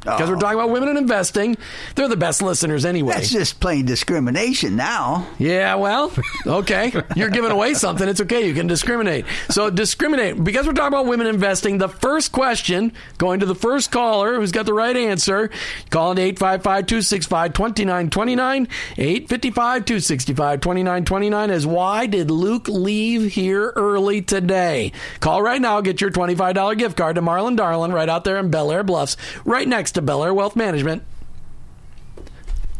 Because 0.01 0.29
we're 0.29 0.35
oh. 0.35 0.39
talking 0.39 0.59
about 0.59 0.71
women 0.71 0.89
in 0.89 0.97
investing. 0.97 1.55
They're 1.95 2.07
the 2.07 2.17
best 2.17 2.41
listeners 2.41 2.85
anyway. 2.85 3.13
That's 3.13 3.29
just 3.29 3.59
plain 3.59 3.85
discrimination 3.85 4.75
now. 4.75 5.27
Yeah, 5.37 5.75
well, 5.75 6.11
okay. 6.47 6.91
You're 7.15 7.29
giving 7.29 7.51
away 7.51 7.75
something. 7.75 8.09
It's 8.09 8.21
okay. 8.21 8.47
You 8.47 8.55
can 8.55 8.65
discriminate. 8.65 9.25
So 9.49 9.69
discriminate. 9.69 10.43
Because 10.43 10.65
we're 10.65 10.73
talking 10.73 10.87
about 10.87 11.05
women 11.05 11.27
investing, 11.27 11.77
the 11.77 11.87
first 11.87 12.31
question, 12.31 12.93
going 13.19 13.41
to 13.41 13.45
the 13.45 13.53
first 13.53 13.91
caller 13.91 14.37
who's 14.37 14.51
got 14.51 14.65
the 14.65 14.73
right 14.73 14.97
answer, 14.97 15.51
call 15.91 16.17
it 16.17 16.35
855-265-2929, 16.35 18.67
855-265-2929 18.97 21.51
is 21.51 21.67
why 21.67 22.07
did 22.07 22.31
Luke 22.31 22.67
leave 22.67 23.33
here 23.33 23.71
early 23.75 24.23
today? 24.23 24.93
Call 25.19 25.43
right 25.43 25.61
now. 25.61 25.79
Get 25.81 26.01
your 26.01 26.09
$25 26.09 26.79
gift 26.79 26.97
card 26.97 27.13
to 27.15 27.21
Marlin 27.21 27.55
Darlin 27.55 27.93
right 27.93 28.09
out 28.09 28.23
there 28.23 28.37
in 28.37 28.49
Belleair 28.49 28.83
Bluffs, 28.83 29.15
right 29.45 29.67
next 29.67 29.90
to 29.93 30.01
Belleair 30.01 30.35
Wealth 30.35 30.55
Management. 30.55 31.03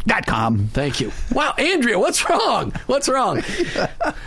Dot 0.07 0.25
com. 0.25 0.65
Thank 0.69 0.99
you. 0.99 1.11
Wow, 1.31 1.53
Andrea, 1.59 1.99
what's 1.99 2.27
wrong? 2.27 2.71
What's 2.87 3.07
wrong? 3.07 3.43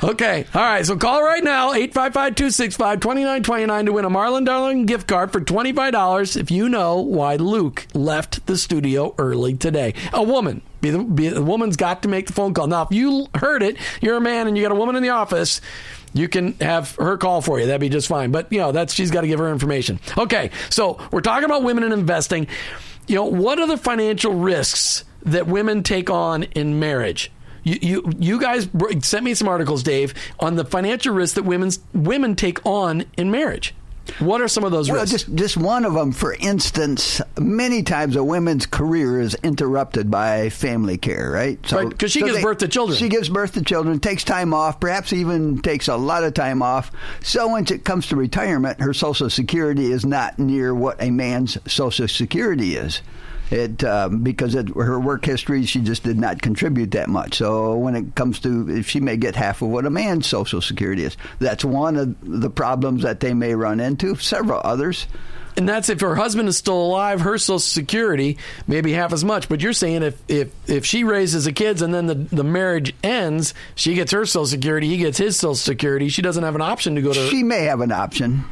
Okay. 0.05 0.47
All 0.55 0.63
right. 0.63 0.87
So 0.87 0.97
call 0.97 1.21
right 1.21 1.43
now, 1.43 1.73
855-265-2929 1.73 3.87
to 3.87 3.93
win 3.93 4.05
a 4.05 4.11
Marlin 4.11 4.45
Darlin 4.45 4.87
gift 4.87 5.09
card 5.09 5.33
for 5.33 5.41
$25 5.41 6.41
if 6.41 6.53
you 6.53 6.69
know 6.69 7.01
why 7.01 7.35
Luke 7.37 7.89
left 7.93 8.47
the 8.47 8.57
studio 8.57 9.17
early 9.19 9.57
today. 9.57 9.95
A 10.13 10.23
woman. 10.23 10.63
Be 10.81 10.91
the, 10.91 11.03
be, 11.03 11.29
the 11.29 11.43
woman's 11.43 11.77
got 11.77 12.03
to 12.03 12.09
make 12.09 12.29
the 12.29 12.35
phone 12.35 12.55
call. 12.55 12.69
Now, 12.69 12.83
if 12.83 12.93
you 12.93 13.27
heard 13.35 13.65
it, 13.65 13.77
you're 14.01 14.19
a 14.19 14.21
man 14.21 14.47
and 14.47 14.57
you 14.57 14.63
got 14.63 14.71
a 14.71 14.77
woman 14.77 14.95
in 14.95 15.03
the 15.03 15.09
office, 15.09 15.61
you 16.15 16.29
can 16.29 16.55
have 16.61 16.95
her 16.97 17.19
call 17.19 17.43
for 17.43 17.61
you. 17.61 17.67
That'd 17.67 17.81
be 17.81 17.91
just 17.91 18.09
fine. 18.09 18.31
But, 18.31 18.51
you 18.51 18.59
know, 18.59 18.73
that's 18.73 18.95
she's 18.95 19.11
got 19.11 19.21
to 19.23 19.27
give 19.27 19.41
her 19.41 19.51
information. 19.51 20.01
Okay. 20.17 20.51
So 20.71 20.99
we're 21.11 21.21
talking 21.21 21.45
about 21.45 21.63
women 21.63 21.85
in 21.85 21.93
investing. 21.93 22.47
You 23.07 23.17
know, 23.17 23.25
what 23.25 23.59
are 23.59 23.67
the 23.67 23.77
financial 23.77 24.33
risks 24.33 25.05
that 25.25 25.47
women 25.47 25.83
take 25.83 26.09
on 26.09 26.45
in 26.45 26.79
marriage? 26.79 27.31
You, 27.65 27.79
you, 27.83 28.13
you 28.19 28.41
guys 28.41 28.69
sent 29.03 29.25
me 29.25 29.35
some 29.35 29.49
articles, 29.49 29.83
Dave, 29.83 30.15
on 30.39 30.57
the 30.57 30.65
financial 30.65 31.15
risks 31.15 31.35
that 31.35 31.45
women's 31.45 31.81
women 31.93 32.37
take 32.37 32.65
on 32.65 33.05
in 33.17 33.31
marriage. 33.31 33.75
What 34.19 34.41
are 34.41 34.49
some 34.49 34.65
of 34.65 34.71
those 34.73 34.91
Well, 34.91 35.01
risks? 35.01 35.25
just 35.25 35.35
just 35.35 35.57
one 35.57 35.85
of 35.85 35.95
them. 35.95 36.13
For 36.13 36.35
instance, 36.35 37.21
many 37.39 37.83
times 37.83 38.17
a 38.17 38.23
woman's 38.23 38.67
career 38.67 39.21
is 39.21 39.35
interrupted 39.43 40.11
by 40.11 40.51
family 40.51 40.99
care, 40.99 41.31
right? 41.31 41.59
Right, 41.73 41.99
'cause 41.99 42.13
she 42.13 42.21
gives 42.23 42.41
birth 42.41 42.59
to 42.59 42.69
children. 42.69 42.99
She 42.99 43.09
gives 43.09 43.29
birth 43.29 43.53
to 43.55 43.63
children, 43.63 43.99
takes 44.01 44.23
time 44.25 44.53
off, 44.53 44.79
perhaps 44.79 45.13
even 45.13 45.59
takes 45.59 45.89
a 45.89 45.97
lot 45.97 46.23
of 46.23 46.35
time 46.35 46.63
off. 46.63 46.93
So 47.23 47.49
when 47.49 47.65
it 47.65 47.85
comes 47.85 48.07
to 48.09 48.17
retirement, 48.17 48.81
her 48.81 48.93
Social 48.93 49.31
Security 49.31 49.91
is 49.91 50.05
not 50.05 50.39
near 50.39 50.75
what 50.75 51.03
a 51.03 51.11
man's 51.11 51.57
Social 51.67 52.07
Security 52.07 52.77
is. 52.77 53.01
It 53.51 53.85
um, 53.85 54.23
because 54.23 54.55
it, 54.55 54.69
her 54.71 54.99
work 54.99 55.25
history, 55.25 55.65
she 55.67 55.81
just 55.81 56.03
did 56.03 56.19
not 56.19 56.41
contribute 56.41 56.93
that 56.93 57.09
much. 57.09 57.35
So 57.35 57.77
when 57.77 57.95
it 57.95 58.15
comes 58.15 58.41
to, 58.41 58.83
she 58.83 59.01
may 59.01 59.17
get 59.17 59.37
half 59.37 59.61
of 59.63 59.69
what 59.69 59.85
a 59.87 59.91
man's 59.91 60.27
Social 60.27 60.61
Security 60.61 61.05
is. 61.05 61.17
That's 61.39 61.65
one 61.65 61.97
of 61.97 62.17
the 62.23 62.51
problems 62.51 63.03
that 63.03 63.21
they 63.21 63.35
may 63.35 63.55
run 63.55 63.81
into. 63.81 64.17
Several 64.17 64.61
others. 64.65 65.07
and 65.57 65.69
that's 65.69 65.89
if 65.89 66.01
her 66.01 66.17
husband 66.17 66.49
is 66.49 66.57
still 66.57 66.81
alive, 66.81 67.21
her 67.21 67.39
Social 67.39 67.59
Security 67.59 68.39
maybe 68.67 68.93
half 68.93 69.13
as 69.13 69.25
much. 69.25 69.49
But 69.49 69.61
you're 69.61 69.73
saying 69.73 70.03
if 70.03 70.21
if 70.27 70.51
if 70.67 70.87
she 70.87 71.05
raises 71.05 71.45
the 71.45 71.53
kids 71.53 71.83
and 71.83 71.93
then 71.93 72.07
the 72.07 72.15
the 72.15 72.45
marriage 72.45 72.95
ends, 73.03 73.55
she 73.75 73.95
gets 73.95 74.13
her 74.13 74.25
Social 74.25 74.47
Security, 74.47 74.89
he 74.89 74.97
gets 74.97 75.19
his 75.19 75.37
Social 75.37 75.55
Security. 75.55 76.09
She 76.09 76.23
doesn't 76.23 76.43
have 76.43 76.55
an 76.55 76.63
option 76.63 76.95
to 76.95 77.03
go 77.03 77.13
to 77.13 77.29
She 77.29 77.43
may 77.43 77.65
have 77.65 77.83
an 77.83 77.93
option 77.93 78.45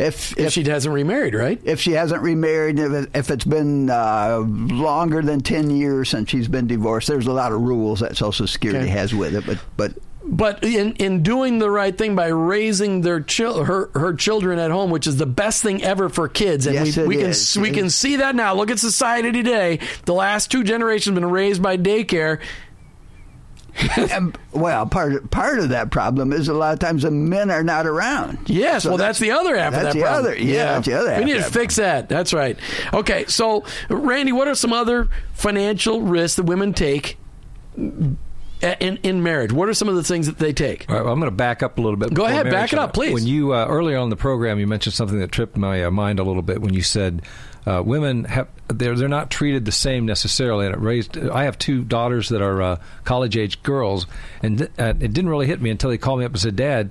if 0.00 0.38
if 0.38 0.52
she 0.52 0.64
hasn't 0.64 0.94
remarried, 0.94 1.34
right? 1.34 1.60
if 1.64 1.80
she 1.80 1.92
hasn't 1.92 2.22
remarried, 2.22 2.78
if, 2.78 2.92
it, 2.92 3.10
if 3.14 3.30
it's 3.30 3.44
been 3.44 3.90
uh, 3.90 4.38
longer 4.38 5.22
than 5.22 5.40
ten 5.40 5.70
years 5.70 6.08
since 6.08 6.30
she's 6.30 6.48
been 6.48 6.66
divorced, 6.66 7.08
there's 7.08 7.26
a 7.26 7.32
lot 7.32 7.52
of 7.52 7.60
rules 7.60 8.00
that 8.00 8.16
Social 8.16 8.46
Security 8.46 8.84
Okay. 8.84 8.88
has 8.90 9.14
with 9.14 9.34
it. 9.34 9.44
But 9.46 9.58
but 9.76 9.92
But 10.24 10.64
in 10.64 10.94
in 10.96 11.22
doing 11.22 11.58
the 11.58 11.70
right 11.70 11.96
thing 11.96 12.14
by 12.16 12.28
raising 12.28 13.00
their 13.02 13.20
chil- 13.20 13.64
her 13.64 13.90
her 13.94 14.14
children 14.14 14.58
at 14.58 14.70
home, 14.70 14.90
which 14.90 15.06
is 15.06 15.16
the 15.16 15.26
best 15.26 15.62
thing 15.62 15.82
ever 15.82 16.08
for 16.08 16.28
kids, 16.28 16.66
and 16.66 16.74
Yes, 16.74 16.96
we, 16.96 17.06
we 17.08 17.16
can 17.16 17.62
we 17.62 17.70
can 17.70 17.90
see 17.90 18.16
that 18.16 18.34
now. 18.34 18.54
Look 18.54 18.70
at 18.70 18.78
society 18.78 19.32
today. 19.32 19.80
The 20.04 20.14
last 20.14 20.50
two 20.50 20.62
generations 20.62 21.14
have 21.14 21.14
been 21.22 21.30
raised 21.30 21.62
by 21.62 21.76
daycare. 21.76 22.40
and, 24.12 24.36
well, 24.52 24.86
part 24.86 25.30
part 25.30 25.58
of 25.58 25.68
that 25.70 25.90
problem 25.90 26.32
is 26.32 26.48
a 26.48 26.54
lot 26.54 26.72
of 26.72 26.78
times 26.78 27.02
the 27.02 27.10
men 27.10 27.50
are 27.50 27.62
not 27.62 27.86
around. 27.86 28.38
Yes, 28.48 28.82
So 28.82 28.90
well, 28.90 28.98
that's, 28.98 29.18
the 29.18 29.30
other 29.32 29.56
half 29.56 29.68
of 29.74 29.82
that's 29.82 29.94
that 29.94 29.94
the 29.94 30.04
problem. 30.04 30.32
other- 30.32 30.38
yeah, 30.42 30.64
that's 30.74 30.86
the 30.86 30.94
other 30.94 31.10
half 31.10 31.18
We 31.20 31.24
need 31.26 31.34
to 31.34 31.40
that 31.40 31.52
fix 31.52 31.76
that. 31.76 32.08
That's 32.08 32.32
right. 32.32 32.58
Okay, 32.92 33.24
so 33.26 33.64
Randy, 33.88 34.32
what 34.32 34.48
are 34.48 34.54
some 34.54 34.72
other 34.72 35.08
financial 35.34 36.02
risks 36.02 36.36
that 36.36 36.44
women 36.44 36.72
take 36.74 37.16
in 37.76 38.18
in 38.62 39.22
marriage? 39.22 39.52
What 39.52 39.68
are 39.68 39.74
some 39.74 39.88
of 39.88 39.94
the 39.94 40.02
things 40.04 40.26
that 40.26 40.38
they 40.38 40.52
take? 40.52 40.86
All 40.88 40.96
right, 40.96 41.04
well, 41.04 41.12
I'm 41.12 41.18
going 41.20 41.30
to 41.30 41.36
back 41.36 41.62
up 41.62 41.78
a 41.78 41.80
little 41.80 41.96
bit. 41.96 42.10
Go 42.12 42.24
before 42.24 42.40
ahead, 42.40 42.50
back 42.50 42.72
it 42.72 42.78
up, 42.78 42.92
please. 42.92 43.14
When 43.14 43.26
you 43.26 43.52
uh, 43.54 43.66
earlier 43.68 43.96
on 43.96 44.04
in 44.04 44.10
the 44.10 44.16
program, 44.16 44.58
you 44.58 44.66
mentioned 44.66 44.94
something 44.94 45.18
that 45.20 45.32
tripped 45.32 45.56
my 45.56 45.84
uh, 45.84 45.90
mind 45.90 46.18
a 46.18 46.22
little 46.24 46.42
bit 46.42 46.60
when 46.60 46.74
you 46.74 46.82
said 46.82 47.22
uh, 47.66 47.82
women 47.84 48.24
have 48.24 48.48
they're 48.68 48.94
they're 48.94 49.08
not 49.08 49.30
treated 49.30 49.64
the 49.64 49.72
same 49.72 50.06
necessarily. 50.06 50.66
And 50.66 50.74
it 50.74 50.80
raised. 50.80 51.18
I 51.18 51.44
have 51.44 51.58
two 51.58 51.82
daughters 51.84 52.28
that 52.30 52.40
are 52.40 52.62
uh, 52.62 52.76
college 53.04 53.36
age 53.36 53.62
girls, 53.62 54.06
and 54.42 54.58
th- 54.58 54.70
uh, 54.78 54.94
it 55.00 55.12
didn't 55.12 55.28
really 55.28 55.46
hit 55.46 55.60
me 55.60 55.70
until 55.70 55.90
they 55.90 55.98
called 55.98 56.20
me 56.20 56.24
up 56.24 56.32
and 56.32 56.40
said, 56.40 56.56
"Dad, 56.56 56.90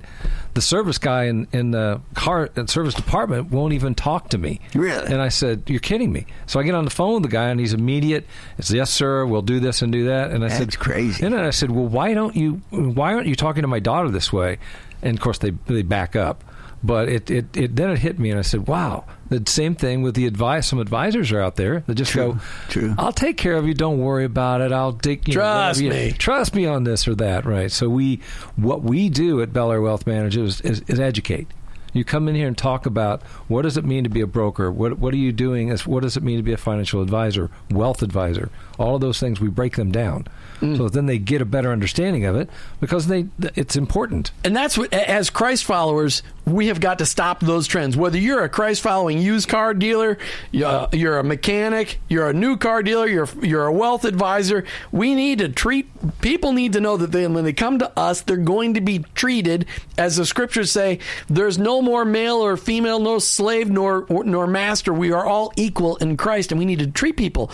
the 0.54 0.62
service 0.62 0.98
guy 0.98 1.24
in 1.24 1.48
in 1.52 1.70
the 1.72 2.00
car 2.14 2.50
in 2.56 2.68
service 2.68 2.94
department 2.94 3.50
won't 3.50 3.72
even 3.72 3.94
talk 3.94 4.28
to 4.30 4.38
me." 4.38 4.60
Really? 4.74 5.12
And 5.12 5.20
I 5.20 5.28
said, 5.28 5.62
"You're 5.66 5.80
kidding 5.80 6.12
me." 6.12 6.26
So 6.46 6.60
I 6.60 6.62
get 6.62 6.74
on 6.74 6.84
the 6.84 6.90
phone 6.90 7.14
with 7.14 7.22
the 7.24 7.28
guy, 7.28 7.48
and 7.48 7.58
he's 7.58 7.72
immediate. 7.72 8.26
It's 8.58 8.70
yes, 8.70 8.90
sir. 8.90 9.26
We'll 9.26 9.42
do 9.42 9.60
this 9.60 9.82
and 9.82 9.92
do 9.92 10.06
that. 10.06 10.30
And 10.30 10.44
I 10.44 10.48
said, 10.48 10.68
That's 10.68 10.76
crazy. 10.76 11.24
And 11.24 11.34
then 11.34 11.44
I 11.44 11.50
said, 11.50 11.70
"Well, 11.70 11.86
why 11.86 12.14
don't 12.14 12.36
you? 12.36 12.60
Why 12.70 13.14
aren't 13.14 13.26
you 13.26 13.34
talking 13.34 13.62
to 13.62 13.68
my 13.68 13.80
daughter 13.80 14.10
this 14.10 14.32
way?" 14.32 14.58
And 15.02 15.16
of 15.16 15.22
course, 15.22 15.38
they 15.38 15.50
they 15.66 15.82
back 15.82 16.14
up. 16.14 16.44
But 16.82 17.08
it, 17.10 17.30
it, 17.30 17.56
it 17.56 17.76
then 17.76 17.90
it 17.90 17.98
hit 17.98 18.18
me, 18.18 18.30
and 18.30 18.38
I 18.38 18.42
said, 18.42 18.66
"Wow." 18.66 19.04
The 19.28 19.44
same 19.46 19.76
thing 19.76 20.02
with 20.02 20.16
the 20.16 20.26
advice. 20.26 20.66
Some 20.66 20.80
advisors 20.80 21.30
are 21.30 21.40
out 21.40 21.54
there 21.54 21.84
that 21.86 21.94
just 21.94 22.10
True, 22.10 22.32
go, 22.32 22.40
true. 22.68 22.94
I'll 22.98 23.12
take 23.12 23.36
care 23.36 23.54
of 23.54 23.64
you. 23.64 23.74
Don't 23.74 23.98
worry 24.00 24.24
about 24.24 24.60
it. 24.60 24.72
I'll 24.72 24.92
take 24.94 25.28
you 25.28 25.34
know, 25.34 25.40
Trust 25.40 25.80
you- 25.80 25.90
me." 25.90 26.10
Trust 26.18 26.54
me 26.54 26.66
on 26.66 26.82
this 26.84 27.06
or 27.06 27.14
that. 27.16 27.44
Right. 27.44 27.70
So 27.70 27.88
we, 27.88 28.20
what 28.56 28.82
we 28.82 29.08
do 29.08 29.40
at 29.40 29.52
Belleair 29.52 29.80
Wealth 29.82 30.04
Managers 30.06 30.60
is, 30.62 30.80
is, 30.80 30.80
is 30.88 30.98
educate. 30.98 31.46
You 31.92 32.04
come 32.04 32.28
in 32.28 32.34
here 32.34 32.46
and 32.48 32.56
talk 32.56 32.86
about 32.86 33.22
what 33.48 33.62
does 33.62 33.76
it 33.76 33.84
mean 33.84 34.04
to 34.04 34.10
be 34.10 34.20
a 34.20 34.26
broker? 34.26 34.70
What 34.72 34.98
what 34.98 35.12
are 35.12 35.16
you 35.18 35.32
doing? 35.32 35.70
As 35.70 35.86
what 35.86 36.02
does 36.02 36.16
it 36.16 36.22
mean 36.22 36.36
to 36.38 36.42
be 36.42 36.52
a 36.52 36.56
financial 36.56 37.02
advisor, 37.02 37.50
wealth 37.70 38.02
advisor? 38.02 38.48
All 38.78 38.94
of 38.96 39.00
those 39.00 39.18
things 39.20 39.40
we 39.40 39.48
break 39.48 39.76
them 39.76 39.90
down, 39.92 40.26
Mm. 40.60 40.76
so 40.76 40.88
then 40.88 41.06
they 41.06 41.18
get 41.18 41.40
a 41.40 41.46
better 41.46 41.72
understanding 41.72 42.26
of 42.26 42.36
it 42.36 42.50
because 42.80 43.06
they 43.06 43.26
it's 43.56 43.76
important. 43.76 44.30
And 44.44 44.54
that's 44.54 44.76
what, 44.76 44.92
as 44.92 45.30
Christ 45.30 45.64
followers, 45.64 46.22
we 46.44 46.66
have 46.66 46.80
got 46.80 46.98
to 46.98 47.06
stop 47.06 47.40
those 47.40 47.66
trends. 47.66 47.96
Whether 47.96 48.18
you're 48.18 48.44
a 48.44 48.48
Christ 48.48 48.82
following 48.82 49.18
used 49.18 49.48
car 49.48 49.72
dealer, 49.72 50.18
you're 50.50 50.68
uh, 50.68 50.88
you're 50.92 51.18
a 51.18 51.24
mechanic, 51.24 52.00
you're 52.08 52.28
a 52.28 52.34
new 52.34 52.56
car 52.56 52.82
dealer, 52.82 53.06
you're 53.06 53.28
you're 53.40 53.66
a 53.66 53.72
wealth 53.72 54.04
advisor, 54.04 54.64
we 54.92 55.14
need 55.14 55.38
to 55.38 55.48
treat 55.48 55.88
people 56.20 56.52
need 56.52 56.72
to 56.74 56.80
know 56.80 56.96
that 56.96 57.12
they, 57.12 57.26
when 57.26 57.44
they 57.44 57.52
come 57.52 57.78
to 57.78 57.98
us, 57.98 58.22
they're 58.22 58.36
going 58.36 58.74
to 58.74 58.80
be 58.80 59.00
treated 59.14 59.66
as 59.96 60.16
the 60.16 60.26
scriptures 60.26 60.70
say. 60.70 60.98
There's 61.28 61.58
no 61.58 61.82
more 61.82 62.04
male 62.04 62.36
or 62.36 62.56
female, 62.56 62.98
no 62.98 63.18
slave 63.18 63.70
nor 63.70 64.06
nor 64.08 64.46
master. 64.46 64.92
We 64.92 65.12
are 65.12 65.24
all 65.24 65.52
equal 65.56 65.96
in 65.96 66.16
Christ, 66.16 66.52
and 66.52 66.58
we 66.58 66.64
need 66.64 66.80
to 66.80 66.86
treat 66.86 67.16
people 67.16 67.50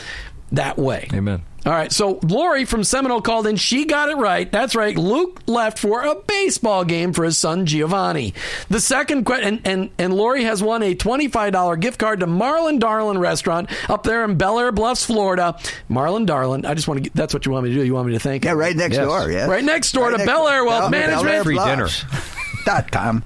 that 0.52 0.78
way. 0.78 1.08
Amen. 1.12 1.42
All 1.64 1.72
right, 1.72 1.90
so 1.90 2.20
Lori 2.22 2.64
from 2.64 2.84
Seminole 2.84 3.20
called 3.20 3.48
in. 3.48 3.56
She 3.56 3.86
got 3.86 4.08
it 4.08 4.16
right. 4.18 4.50
That's 4.52 4.76
right. 4.76 4.96
Luke 4.96 5.40
left 5.48 5.80
for 5.80 6.02
a 6.02 6.14
baseball 6.14 6.84
game 6.84 7.12
for 7.12 7.24
his 7.24 7.36
son 7.36 7.66
Giovanni. 7.66 8.34
The 8.68 8.78
second 8.78 9.24
question, 9.24 9.48
and, 9.64 9.66
and, 9.66 9.90
and 9.98 10.14
Lori 10.14 10.44
has 10.44 10.62
won 10.62 10.84
a 10.84 10.94
$25 10.94 11.80
gift 11.80 11.98
card 11.98 12.20
to 12.20 12.28
Marlin 12.28 12.78
Darlin 12.78 13.18
Restaurant 13.18 13.68
up 13.90 14.04
there 14.04 14.24
in 14.24 14.38
Belleair 14.38 14.72
Bluffs, 14.72 15.04
Florida. 15.04 15.58
Marlin 15.88 16.24
Darlin, 16.24 16.64
I 16.64 16.74
just 16.74 16.86
want 16.86 16.98
to 16.98 17.02
get, 17.02 17.14
that's 17.14 17.34
what 17.34 17.44
you 17.46 17.50
want 17.50 17.64
me 17.64 17.70
to 17.70 17.76
do. 17.78 17.84
You 17.84 17.94
want 17.94 18.06
me 18.06 18.12
to 18.12 18.20
thank 18.20 18.44
Yeah, 18.44 18.52
right 18.52 18.76
next 18.76 18.94
Yes. 18.94 19.04
door. 19.04 19.28
Yeah, 19.28 19.46
Right 19.46 19.64
next 19.64 19.90
door 19.90 20.10
to 20.10 20.18
Belleair 20.18 20.64
Wealth 20.64 20.92
Management. 20.92 21.42
Free 21.42 21.58
dinner. 21.58 21.88
Dot 22.64 22.92
com. 22.92 23.24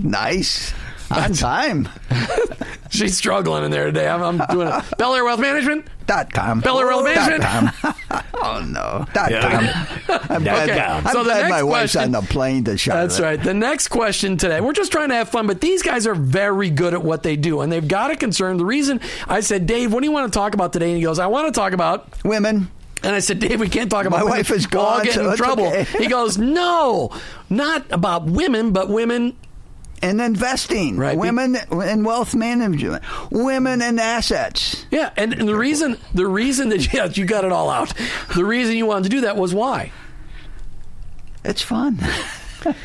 Nice. 0.00 0.72
On 1.10 1.32
time. 1.34 1.88
She's 2.90 3.16
struggling 3.18 3.64
in 3.64 3.70
there 3.70 3.84
today. 3.84 4.08
I'm, 4.08 4.22
I'm 4.22 4.38
doing 4.50 4.68
it. 4.68 4.74
Belleair 4.98 5.24
Wealth 5.26 5.40
Management. 5.40 5.86
Dot 6.08 6.32
com. 6.32 6.60
Belleair 6.62 6.86
Wealth 6.88 7.14
Dot 7.14 7.40
com. 7.40 8.22
oh 8.34 8.64
no. 8.66 9.06
Dot 9.12 9.30
com. 9.30 10.20
I'm 10.30 10.42
glad, 10.42 10.68
Okay, 10.70 10.80
I'm 10.80 11.04
so 11.06 11.22
glad 11.22 11.48
my 11.50 11.62
wife's 11.62 11.92
question- 11.92 12.14
on 12.14 12.24
the 12.24 12.28
plane 12.32 12.64
to 12.64 12.76
Charlotte. 12.76 13.08
That's 13.08 13.20
right. 13.20 13.40
The 13.40 13.54
next 13.54 13.88
question 13.88 14.36
today, 14.36 14.60
we're 14.60 14.72
just 14.72 14.90
trying 14.90 15.10
to 15.10 15.14
have 15.14 15.28
fun, 15.28 15.46
but 15.46 15.60
these 15.60 15.82
guys 15.82 16.06
are 16.06 16.14
very 16.16 16.70
good 16.70 16.94
at 16.94 17.02
what 17.04 17.22
they 17.22 17.36
do, 17.36 17.60
and 17.60 17.70
they've 17.70 17.86
got 17.86 18.10
a 18.10 18.16
concern. 18.16 18.56
The 18.56 18.64
reason 18.64 19.00
I 19.28 19.40
said, 19.40 19.66
Dave, 19.66 19.92
what 19.92 20.00
do 20.00 20.06
you 20.06 20.12
want 20.12 20.32
to 20.32 20.36
talk 20.36 20.54
about 20.54 20.72
today? 20.72 20.88
And 20.88 20.96
he 20.96 21.02
goes, 21.04 21.18
I 21.18 21.26
want 21.28 21.52
to 21.54 21.58
talk 21.60 21.72
about. 21.74 22.08
Women. 22.24 22.70
And 23.02 23.14
I 23.14 23.20
said, 23.20 23.38
Dave, 23.38 23.60
we 23.60 23.68
can't 23.68 23.88
talk 23.90 24.06
about 24.06 24.16
My 24.16 24.24
women. 24.24 24.38
wife 24.38 24.50
is 24.50 24.66
gone, 24.66 25.04
get 25.04 25.14
so 25.14 25.30
in 25.30 25.36
trouble. 25.36 25.66
okay. 25.68 25.84
He 25.98 26.08
goes, 26.08 26.36
No, 26.36 27.10
not 27.48 27.84
about 27.92 28.24
women, 28.24 28.72
but 28.72 28.88
women. 28.88 29.36
And 30.02 30.20
investing. 30.20 30.96
Right. 30.96 31.16
Women 31.16 31.56
in 31.70 32.04
wealth 32.04 32.34
management. 32.34 33.02
Women 33.30 33.82
in 33.82 33.98
assets. 33.98 34.84
Yeah, 34.90 35.10
and, 35.16 35.32
and 35.32 35.48
the 35.48 35.56
reason, 35.56 35.98
the 36.14 36.26
reason 36.26 36.68
that 36.70 36.92
yeah, 36.94 37.06
you 37.06 37.24
got 37.26 37.44
it 37.44 37.52
all 37.52 37.70
out. 37.70 37.92
The 38.34 38.44
reason 38.44 38.76
you 38.76 38.86
wanted 38.86 39.04
to 39.04 39.08
do 39.10 39.20
that 39.22 39.36
was 39.36 39.54
why. 39.54 39.92
It's 41.44 41.62
fun. 41.62 41.98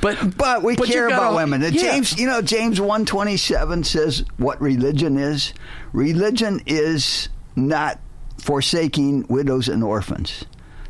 But 0.00 0.36
But 0.36 0.62
we 0.62 0.76
but 0.76 0.86
care 0.86 1.06
about 1.06 1.22
all- 1.22 1.36
women. 1.36 1.62
Yeah. 1.62 1.70
James, 1.70 2.18
you 2.18 2.26
know, 2.26 2.42
James 2.42 2.78
127 2.78 3.84
says 3.84 4.22
what 4.36 4.60
religion 4.60 5.16
is. 5.16 5.54
Religion 5.94 6.60
is 6.66 7.30
not 7.56 7.98
forsaking 8.38 9.24
widows 9.28 9.66
and 9.68 9.82
orphans. 9.82 10.44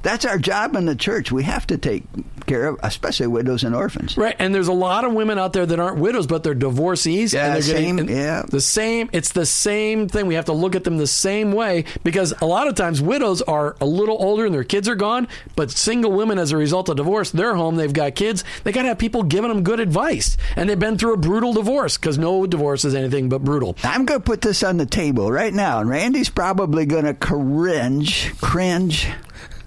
That's 0.05 0.27
our 0.27 0.39
job 0.39 0.77
in 0.77 0.85
the 0.85 0.95
church. 0.95 1.33
We 1.33 1.45
have 1.45 1.67
to 1.69 1.79
take 1.79 2.05
care 2.47 2.67
of, 2.67 2.79
especially 2.83 3.27
widows 3.27 3.65
and 3.65 3.75
orphans. 3.75 4.19
Right, 4.19 4.37
and 4.39 4.55
there's 4.55 4.69
a 4.69 4.73
lot 4.73 5.07
of 5.07 5.15
women 5.15 5.39
out 5.39 5.55
there 5.55 5.65
that 5.65 5.81
aren't 5.81 5.99
widows, 5.99 6.27
but 6.27 6.45
they're 6.45 6.55
divorcees. 6.55 7.33
Yeah, 7.33 7.47
and 7.47 7.55
they're 7.55 7.63
same, 7.63 7.97
getting, 7.97 8.15
yeah. 8.15 8.43
the 8.47 8.61
same. 8.61 9.09
It's 9.13 9.33
the 9.33 9.47
same 9.47 10.09
thing. 10.09 10.27
We 10.27 10.35
have 10.35 10.45
to 10.45 10.53
look 10.53 10.77
at 10.77 10.85
them 10.85 10.99
the 10.99 11.07
same 11.07 11.53
way 11.53 11.87
because 12.05 12.35
a 12.43 12.45
lot 12.45 12.69
of 12.69 12.75
times 12.75 13.01
widows 13.01 13.41
are 13.41 13.77
a 13.81 13.87
little 13.87 14.23
older 14.23 14.45
and 14.45 14.55
their 14.55 14.63
kids 14.63 14.91
are 14.91 14.95
gone, 14.95 15.27
but 15.57 15.71
single 15.71 16.13
women, 16.13 16.39
as 16.39 16.53
a 16.53 16.57
result 16.59 16.91
of 16.91 16.97
divorce, 16.97 17.31
they're 17.31 17.55
home. 17.55 17.77
They've 17.77 17.91
got 17.91 18.15
kids. 18.15 18.45
They 18.63 18.73
got 18.73 18.83
to 18.83 18.89
have 18.89 18.99
people 18.99 19.23
giving 19.23 19.49
them 19.49 19.65
good 19.65 19.81
advice, 19.81 20.37
and 20.55 20.69
they've 20.69 20.79
been 20.79 20.99
through 20.99 21.15
a 21.15 21.19
brutal 21.19 21.55
divorce 21.55 21.97
because 21.97 22.19
no 22.19 22.47
divorce 22.47 22.85
is 22.85 22.95
anything 22.95 23.31
but 23.31 23.43
brutal. 23.43 23.75
I'm 23.83 24.05
going 24.05 24.21
to 24.21 24.25
put 24.25 24.43
this 24.43 24.63
on 24.63 24.77
the 24.77 24.87
table 24.87 25.33
right 25.33 25.55
now, 25.55 25.81
and 25.81 25.89
Randy's 25.89 26.29
probably 26.29 26.85
going 26.85 27.07
to 27.07 27.15
cringe, 27.15 28.39
cringe, 28.39 29.09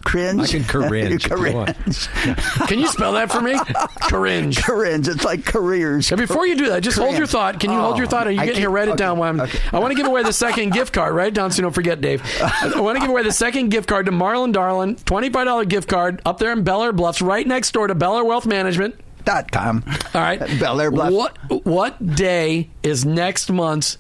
cringe. 0.08 0.42
I 0.42 0.48
can 0.48 0.64
cringe 0.64 1.30
cringe. 1.30 2.08
Can 2.68 2.80
you 2.80 2.88
spell 2.88 3.14
that 3.14 3.32
for 3.32 3.42
me? 3.42 3.58
Cringe. 4.02 4.62
cringe. 4.64 5.08
It's 5.08 5.24
like 5.26 5.46
careers. 5.46 6.12
And 6.12 6.20
before 6.20 6.48
you 6.48 6.56
do 6.56 6.68
that, 6.70 6.82
just 6.82 6.98
hold 6.98 7.18
your 7.18 7.28
thought. 7.28 7.60
Can 7.60 7.72
you 7.72 7.80
hold 7.80 7.98
your 7.98 8.08
Oh, 8.08 8.10
thought? 8.10 8.28
Are 8.28 8.32
you 8.32 8.40
getting 8.40 8.56
here? 8.62 8.70
Write 8.70 8.88
it 8.88 8.92
okay, 8.92 8.98
down. 8.98 9.18
While 9.18 9.30
I'm, 9.30 9.42
okay. 9.42 9.60
I 9.74 9.80
want 9.80 9.92
to 9.92 9.96
give 9.96 10.08
away 10.08 10.24
the 10.24 10.34
second 10.34 10.72
gift 10.74 10.94
card. 10.94 11.14
Write 11.14 11.28
it 11.30 11.34
down 11.34 11.52
so 11.52 11.58
you 11.58 11.64
don't 11.64 11.74
forget, 11.74 12.00
Dave. 12.02 12.22
I 12.42 12.80
want 12.80 12.96
to 12.98 13.02
give 13.02 13.10
away 13.10 13.24
the 13.24 13.32
second 13.32 13.70
gift 13.70 13.90
card 13.90 14.06
to 14.06 14.12
Marlin 14.12 14.52
Darlin. 14.52 14.96
Twenty-five 14.96 15.46
dollar 15.46 15.66
gift 15.66 15.90
card 15.90 16.22
up 16.26 16.38
there 16.40 16.52
in 16.54 16.64
Belleair 16.64 16.96
Bluffs, 16.96 17.22
right 17.22 17.46
next 17.46 17.72
door 17.74 17.88
to 17.88 17.96
Belleair 17.96 18.26
Wealth 18.26 18.46
Management. 18.46 18.96
Dot 19.26 19.52
com. 19.52 19.84
All 20.14 20.22
right, 20.22 20.40
Belleair 20.40 20.92
Bluffs. 20.94 21.14
What 21.14 21.66
what 21.66 22.16
day 22.16 22.70
is 22.82 23.06
next 23.06 23.52
month's 23.52 23.98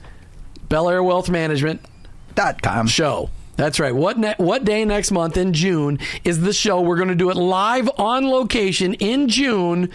Belleair 0.69 1.03
Wealth 1.03 1.29
Management 1.29 1.81
Dot 2.35 2.61
com. 2.61 2.87
show. 2.87 3.29
That's 3.57 3.79
right. 3.79 3.93
What 3.93 4.19
ne- 4.19 4.35
what 4.37 4.63
day 4.63 4.85
next 4.85 5.11
month 5.11 5.35
in 5.35 5.51
June 5.51 5.99
is 6.23 6.41
the 6.41 6.53
show? 6.53 6.79
We're 6.79 6.95
going 6.95 7.09
to 7.09 7.15
do 7.15 7.31
it 7.31 7.35
live 7.35 7.89
on 7.97 8.29
location 8.29 8.93
in 8.93 9.27
June. 9.27 9.91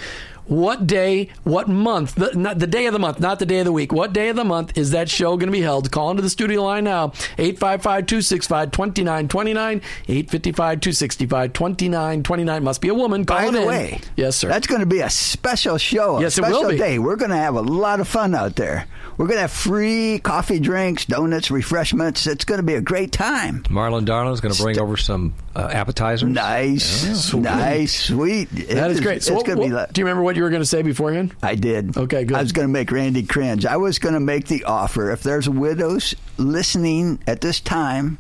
What 0.47 0.87
day, 0.87 1.31
what 1.45 1.69
month, 1.69 2.15
the, 2.17 2.33
not 2.37 2.59
the 2.59 2.67
day 2.67 2.87
of 2.87 2.93
the 2.93 2.99
month, 2.99 3.21
not 3.21 3.39
the 3.39 3.47
day 3.47 3.61
of 3.61 3.65
the 3.65 3.73
week. 3.73 3.93
What 3.93 4.13
day 4.13 4.29
of 4.29 4.37
the 4.37 4.45
month 4.45 4.77
is 4.77 4.91
that 4.91 5.09
show 5.09 5.37
going 5.37 5.47
to 5.47 5.53
be 5.53 5.61
held? 5.63 5.91
Call 5.93 6.11
into 6.11 6.23
the 6.23 6.29
studio 6.31 6.63
line 6.65 6.85
now, 6.85 7.09
855-265-2929, 7.39 9.83
855-265-2929. 10.09 12.63
Must 12.63 12.81
be 12.81 12.89
a 12.89 12.95
woman. 12.95 13.25
Call 13.25 13.39
By 13.39 13.51
the 13.51 13.63
in. 13.63 13.67
way, 13.69 14.01
Yes, 14.17 14.37
sir. 14.37 14.49
That's 14.49 14.67
going 14.67 14.81
to 14.81 14.87
be 14.87 15.01
a 15.01 15.11
special 15.11 15.79
show. 15.79 16.21
Yes, 16.21 16.39
a 16.39 16.43
it 16.43 16.49
will 16.49 16.55
special 16.55 16.71
be. 16.71 16.79
day. 16.79 16.99
We're 16.99 17.17
going 17.17 17.31
to 17.31 17.37
have 17.37 17.55
a 17.55 17.61
lot 17.63 18.01
of 18.01 18.09
fun 18.09 18.35
out 18.35 18.57
there. 18.57 18.87
We're 19.17 19.27
going 19.27 19.37
to 19.37 19.43
have 19.43 19.53
free 19.53 20.19
coffee, 20.19 20.59
drinks, 20.59 21.05
donuts, 21.05 21.51
refreshments. 21.51 22.27
It's 22.27 22.45
going 22.45 22.59
to 22.59 22.67
be 22.67 22.75
a 22.75 22.81
great 22.81 23.13
time. 23.13 23.65
Marlin 23.71 24.05
Darlin 24.05 24.33
is 24.33 24.41
going 24.41 24.55
to 24.55 24.63
bring 24.63 24.79
over 24.79 24.97
some 24.97 25.35
uh, 25.55 25.69
appetizers. 25.73 26.29
Nice, 26.31 27.33
nice, 27.35 28.07
sweet. 28.07 28.47
that 28.51 28.91
is 28.91 29.01
great. 29.01 29.23
So 29.23 29.35
it's 29.35 29.37
what- 29.39 29.47
going 29.47 29.59
to 29.59 29.65
be. 29.67 29.73
what- 29.73 29.81
like- 29.89 29.93
do 29.93 30.01
you 30.01 30.07
remember 30.07 30.23
what 30.23 30.37
you 30.37 30.43
were 30.43 30.51
going 30.51 30.63
to 30.63 30.67
say 30.67 30.83
beforehand? 30.83 31.35
I 31.43 31.55
did. 31.55 31.97
Okay, 31.97 32.25
good. 32.25 32.37
I 32.37 32.43
was 32.43 32.53
going 32.53 32.67
to 32.69 32.73
make 32.73 32.91
Randy 32.91 33.23
cringe. 33.25 33.67
I 33.67 33.77
was 33.77 33.99
going 33.99 34.15
to 34.15 34.21
make 34.21 34.47
the 34.47 34.65
offer 34.65 35.11
if 35.11 35.23
there's 35.23 35.49
widows 35.49 36.15
listening 36.39 37.19
at 37.27 37.41
this 37.41 37.61
time 37.61 38.19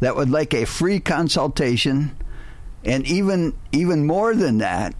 that 0.00 0.14
would 0.16 0.30
like 0.30 0.54
a 0.54 0.64
free 0.64 1.00
consultation, 1.00 2.16
and 2.84 3.06
even 3.06 3.54
even 3.72 4.06
more 4.06 4.34
than 4.34 4.58
that, 4.58 4.94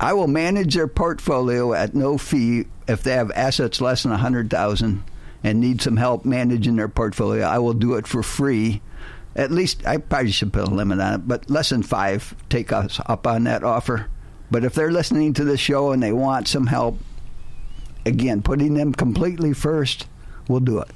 I 0.00 0.14
will 0.14 0.28
manage 0.28 0.74
their 0.74 0.88
portfolio 0.88 1.74
at 1.74 1.94
no 1.94 2.16
fee 2.16 2.64
if 2.86 3.02
they 3.02 3.12
have 3.12 3.30
assets 3.32 3.80
less 3.82 4.04
than 4.04 4.12
a 4.12 4.16
hundred 4.16 4.48
thousand 4.48 5.04
and 5.44 5.60
need 5.60 5.82
some 5.82 5.96
help 5.98 6.24
managing 6.24 6.76
their 6.76 6.88
portfolio. 6.88 7.44
I 7.44 7.58
will 7.58 7.74
do 7.74 7.94
it 7.94 8.06
for 8.06 8.22
free. 8.22 8.80
At 9.38 9.52
least 9.52 9.86
I 9.86 9.96
probably 9.98 10.32
should 10.32 10.52
put 10.52 10.64
a 10.64 10.70
limit 10.70 11.00
on 11.00 11.14
it, 11.14 11.28
but 11.28 11.48
less 11.48 11.70
than 11.70 11.84
five 11.84 12.34
take 12.50 12.72
us 12.72 13.00
up 13.06 13.26
on 13.26 13.44
that 13.44 13.62
offer. 13.62 14.08
But 14.50 14.64
if 14.64 14.74
they're 14.74 14.90
listening 14.90 15.32
to 15.34 15.44
the 15.44 15.56
show 15.56 15.92
and 15.92 16.02
they 16.02 16.12
want 16.12 16.48
some 16.48 16.66
help, 16.66 16.98
again, 18.04 18.42
putting 18.42 18.74
them 18.74 18.92
completely 18.92 19.52
first, 19.52 20.06
we'll 20.48 20.60
do 20.60 20.80
it. 20.80 20.90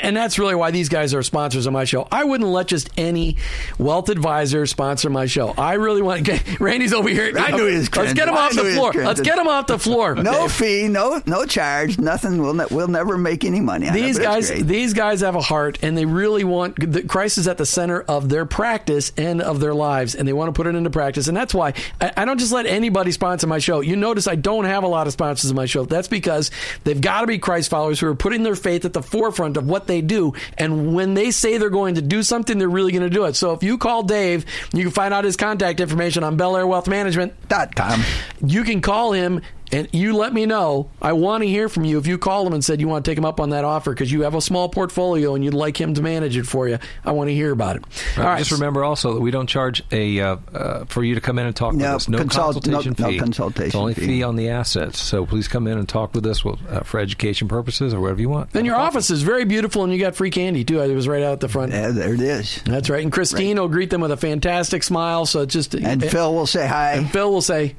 And 0.00 0.16
that's 0.16 0.38
really 0.38 0.54
why 0.54 0.70
these 0.70 0.88
guys 0.88 1.14
are 1.14 1.22
sponsors 1.22 1.66
of 1.66 1.72
my 1.72 1.84
show. 1.84 2.06
I 2.10 2.24
wouldn't 2.24 2.48
let 2.48 2.68
just 2.68 2.90
any 2.96 3.36
wealth 3.78 4.08
advisor 4.08 4.66
sponsor 4.66 5.10
my 5.10 5.26
show. 5.26 5.54
I 5.56 5.74
really 5.74 6.02
want. 6.02 6.22
get, 6.24 6.60
Randy's 6.60 6.92
over 6.92 7.08
here. 7.08 7.32
I 7.38 7.50
knew 7.50 7.66
he 7.66 7.76
was 7.76 7.94
Let's 7.94 8.12
get 8.12 8.28
him 8.28 8.34
off 8.34 8.50
the 8.50 8.56
knew 8.56 8.62
he 8.62 8.68
was 8.68 8.92
floor. 8.92 9.04
Let's 9.04 9.20
get 9.20 9.38
him 9.38 9.48
off 9.48 9.66
the 9.66 9.78
floor. 9.78 10.14
No 10.22 10.42
Dave. 10.42 10.52
fee, 10.52 10.88
no 10.88 11.20
no 11.26 11.44
charge, 11.46 11.98
nothing. 11.98 12.40
We'll 12.40 12.54
ne- 12.54 12.66
we'll 12.70 12.88
never 12.88 13.18
make 13.18 13.44
any 13.44 13.60
money. 13.60 13.88
On 13.88 13.94
These 13.94 14.18
it, 14.18 14.22
guys, 14.22 14.48
these 14.50 14.94
guys 14.94 15.20
have 15.20 15.34
a 15.34 15.40
heart, 15.40 15.78
and 15.82 15.96
they 15.98 16.04
really 16.04 16.44
want 16.44 16.76
the, 16.92 17.02
Christ 17.02 17.38
is 17.38 17.48
at 17.48 17.58
the 17.58 17.66
center 17.66 18.02
of 18.02 18.28
their 18.28 18.46
practice 18.46 19.12
and 19.16 19.42
of 19.42 19.58
their 19.60 19.74
lives, 19.74 20.14
and 20.14 20.26
they 20.28 20.32
want 20.32 20.48
to 20.48 20.52
put 20.52 20.66
it 20.66 20.74
into 20.76 20.90
practice. 20.90 21.28
And 21.28 21.36
that's 21.36 21.54
why 21.54 21.74
I, 22.00 22.12
I 22.18 22.24
don't 22.24 22.38
just 22.38 22.52
let 22.52 22.66
anybody 22.66 23.10
sponsor 23.10 23.46
my 23.46 23.58
show. 23.58 23.80
You 23.80 23.96
notice 23.96 24.26
I 24.28 24.36
don't 24.36 24.64
have 24.64 24.84
a 24.84 24.88
lot 24.88 25.06
of 25.06 25.12
sponsors 25.12 25.50
in 25.50 25.56
my 25.56 25.66
show. 25.66 25.84
That's 25.84 26.08
because 26.08 26.50
they've 26.84 27.00
got 27.00 27.22
to 27.22 27.26
be 27.26 27.38
Christ 27.38 27.68
followers 27.70 27.98
who 27.98 28.06
are 28.06 28.14
putting 28.14 28.42
their 28.44 28.54
faith 28.56 28.84
at 28.84 28.92
the 28.92 29.02
forefront 29.02 29.56
of 29.56 29.66
what 29.66 29.81
they 29.86 30.00
do. 30.00 30.34
And 30.58 30.94
when 30.94 31.14
they 31.14 31.30
say 31.30 31.58
they're 31.58 31.70
going 31.70 31.96
to 31.96 32.02
do 32.02 32.22
something, 32.22 32.58
they're 32.58 32.68
really 32.68 32.92
going 32.92 33.02
to 33.02 33.10
do 33.10 33.24
it. 33.24 33.36
So 33.36 33.52
if 33.52 33.62
you 33.62 33.78
call 33.78 34.02
Dave, 34.02 34.44
you 34.72 34.82
can 34.82 34.92
find 34.92 35.12
out 35.14 35.24
his 35.24 35.36
contact 35.36 35.80
information 35.80 36.24
on 36.24 36.36
Belleair 36.36 36.66
Wealth 36.68 36.88
Management 36.88 37.48
dot 37.48 37.74
com. 37.74 38.02
you 38.44 38.64
can 38.64 38.80
call 38.80 39.12
him 39.12 39.40
and 39.72 39.88
you 39.92 40.14
let 40.16 40.32
me 40.34 40.46
know. 40.46 40.90
I 41.00 41.12
want 41.14 41.42
to 41.42 41.48
hear 41.48 41.68
from 41.68 41.84
you. 41.84 41.98
If 41.98 42.06
you 42.06 42.18
call 42.18 42.46
him 42.46 42.52
and 42.52 42.64
said 42.64 42.80
you 42.80 42.88
want 42.88 43.04
to 43.04 43.10
take 43.10 43.16
him 43.18 43.24
up 43.24 43.40
on 43.40 43.50
that 43.50 43.64
offer 43.64 43.90
because 43.92 44.12
you 44.12 44.22
have 44.22 44.34
a 44.34 44.40
small 44.40 44.68
portfolio 44.68 45.34
and 45.34 45.42
you'd 45.44 45.54
like 45.54 45.80
him 45.80 45.94
to 45.94 46.02
manage 46.02 46.36
it 46.36 46.44
for 46.46 46.68
you, 46.68 46.78
I 47.04 47.12
want 47.12 47.28
to 47.28 47.34
hear 47.34 47.50
about 47.52 47.76
it. 47.76 47.84
All 48.18 48.24
right. 48.24 48.38
Just 48.38 48.52
remember 48.52 48.84
also 48.84 49.14
that 49.14 49.20
we 49.20 49.30
don't 49.30 49.46
charge 49.46 49.82
a 49.90 50.20
uh, 50.20 50.36
uh, 50.54 50.84
for 50.84 51.02
you 51.02 51.14
to 51.14 51.20
come 51.20 51.38
in 51.38 51.46
and 51.46 51.56
talk 51.56 51.74
No, 51.74 51.86
with 51.86 51.94
us. 51.94 52.08
No 52.08 52.18
consult- 52.18 52.66
no- 52.66 52.72
consultation 52.82 52.94
no 52.98 53.08
fee. 53.10 53.18
consultation 53.18 53.66
It's 53.66 53.74
only 53.74 53.94
fee. 53.94 54.06
fee 54.06 54.22
on 54.22 54.36
the 54.36 54.48
assets. 54.50 55.00
So 55.00 55.24
please 55.26 55.48
come 55.48 55.66
in 55.66 55.78
and 55.78 55.88
talk 55.88 56.14
with 56.14 56.26
us 56.26 56.44
we'll, 56.44 56.58
uh, 56.68 56.80
for 56.80 57.00
education 57.00 57.48
purposes 57.48 57.94
or 57.94 58.00
whatever 58.00 58.20
you 58.20 58.28
want. 58.28 58.50
Then 58.52 58.64
your 58.64 58.76
office 58.76 59.10
is 59.10 59.22
very 59.22 59.44
beautiful 59.44 59.84
and 59.84 59.92
you 59.92 59.98
got 59.98 60.14
free 60.14 60.30
candy 60.30 60.64
too. 60.64 60.80
It 60.80 60.94
was 60.94 61.08
right 61.08 61.22
out 61.22 61.40
the 61.40 61.48
front. 61.48 61.72
Yeah, 61.72 61.88
there 61.90 62.12
it 62.14 62.20
is. 62.20 62.60
That's 62.66 62.90
right. 62.90 63.02
And 63.02 63.10
Christine 63.12 63.58
will 63.58 63.68
greet 63.68 63.90
them 63.90 64.00
with 64.02 64.10
a 64.10 64.16
fantastic 64.16 64.82
smile. 64.82 65.24
So 65.24 65.40
it's 65.40 65.54
just 65.54 65.74
And 65.74 66.02
it- 66.02 66.10
Phil 66.10 66.34
will 66.34 66.46
say 66.46 66.66
hi. 66.66 66.92
And 66.92 67.10
Phil 67.10 67.30
will 67.32 67.40
say, 67.40 67.74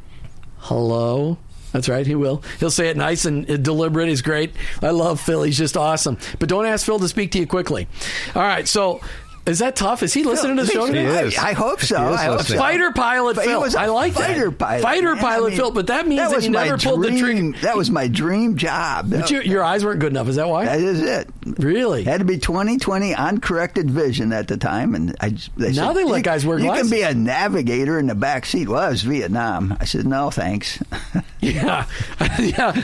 hello. 0.58 1.38
That's 1.74 1.90
right. 1.90 2.08
He 2.08 2.16
will. 2.16 2.42
He'll 2.60 2.72
say 2.72 2.88
it 2.90 2.96
nice 2.98 3.26
and 3.26 3.50
uh, 3.50 3.58
deliberate. 3.58 4.08
He's 4.08 4.22
great. 4.22 4.54
I 4.82 4.92
love 4.92 5.20
Phil. 5.20 5.44
He's 5.44 5.58
just 5.58 5.76
awesome. 5.76 6.18
But 6.40 6.48
don't 6.48 6.66
ask 6.66 6.86
Phil 6.86 7.00
to 7.00 7.08
speak 7.10 7.32
to 7.32 7.40
you 7.40 7.48
quickly. 7.48 7.88
All 8.36 8.42
right. 8.44 8.68
So 8.68 9.02
is 9.46 9.60
that 9.60 9.76
tough? 9.76 10.04
Is 10.04 10.14
he 10.14 10.24
listening 10.24 10.56
to 10.56 10.64
the 10.64 10.72
show 10.72 10.86
He 10.86 10.94
today? 10.94 11.26
is. 11.28 11.38
I, 11.38 11.50
I 11.50 11.54
hope 11.54 11.82
so. 11.82 11.98
He 12.08 12.14
is 12.14 12.20
I 12.22 12.26
hope 12.26 12.38
listening. 12.38 12.58
so. 12.60 12.64
Fighter 12.64 12.92
pilot 12.92 13.36
But 13.36 13.46
Phil. 13.46 13.60
was 13.60 13.76
a 13.76 13.80
I 13.82 13.86
like 13.88 14.14
fighter 14.14 14.50
that. 14.52 14.58
pilot. 14.60 14.82
Fighter 14.84 15.16
man. 15.16 15.22
pilot 15.24 15.46
I 15.46 15.50
mean, 15.50 15.58
Phil. 15.58 15.72
But 15.72 15.88
that 15.88 16.08
means 16.08 16.22
that, 16.22 16.34
was 16.36 16.46
you 16.46 16.52
my 16.52 16.64
never 16.66 16.78
pulled 16.78 17.04
the 17.04 17.18
trigger. 17.20 17.52
That 17.62 17.76
was 17.76 17.90
my 17.92 18.08
dream 18.08 18.56
job. 18.56 19.10
But 19.10 19.30
your, 19.32 19.42
your 19.42 19.64
eyes 19.64 19.84
weren't 19.84 20.00
good 20.00 20.14
enough. 20.14 20.30
Is 20.30 20.38
that 20.38 20.48
why? 20.48 20.64
that 20.66 20.80
is 20.80 21.02
it. 21.02 21.28
Really? 21.58 22.03
Had 22.03 22.19
to 22.19 22.25
be 22.25 22.38
20/20 22.38 23.15
uncorrected 23.15 23.89
vision 23.89 24.32
at 24.34 24.47
the 24.47 24.58
time, 24.58 24.95
and 24.95 25.15
I. 25.19 25.29
They 25.58 25.71
Now 25.73 25.88
said, 25.88 25.93
they 25.97 26.03
let 26.03 26.17
"You- 26.17 26.23
guys 26.23 26.45
wear 26.45 26.58
You 26.60 26.65
glasses." 26.65 26.89
can 26.89 26.97
be 26.97 27.03
a 27.03 27.13
navigator 27.13 27.99
in 27.99 28.08
the 28.08 28.15
back 28.15 28.45
seat. 28.45 28.67
Well, 28.69 28.88
it 28.88 28.91
was 28.91 29.01
Vietnam. 29.03 29.77
I 29.79 29.86
said, 29.86 30.06
no, 30.08 30.29
thanks. 30.29 30.79
Yeah, 31.43 31.88
yeah. 32.39 32.82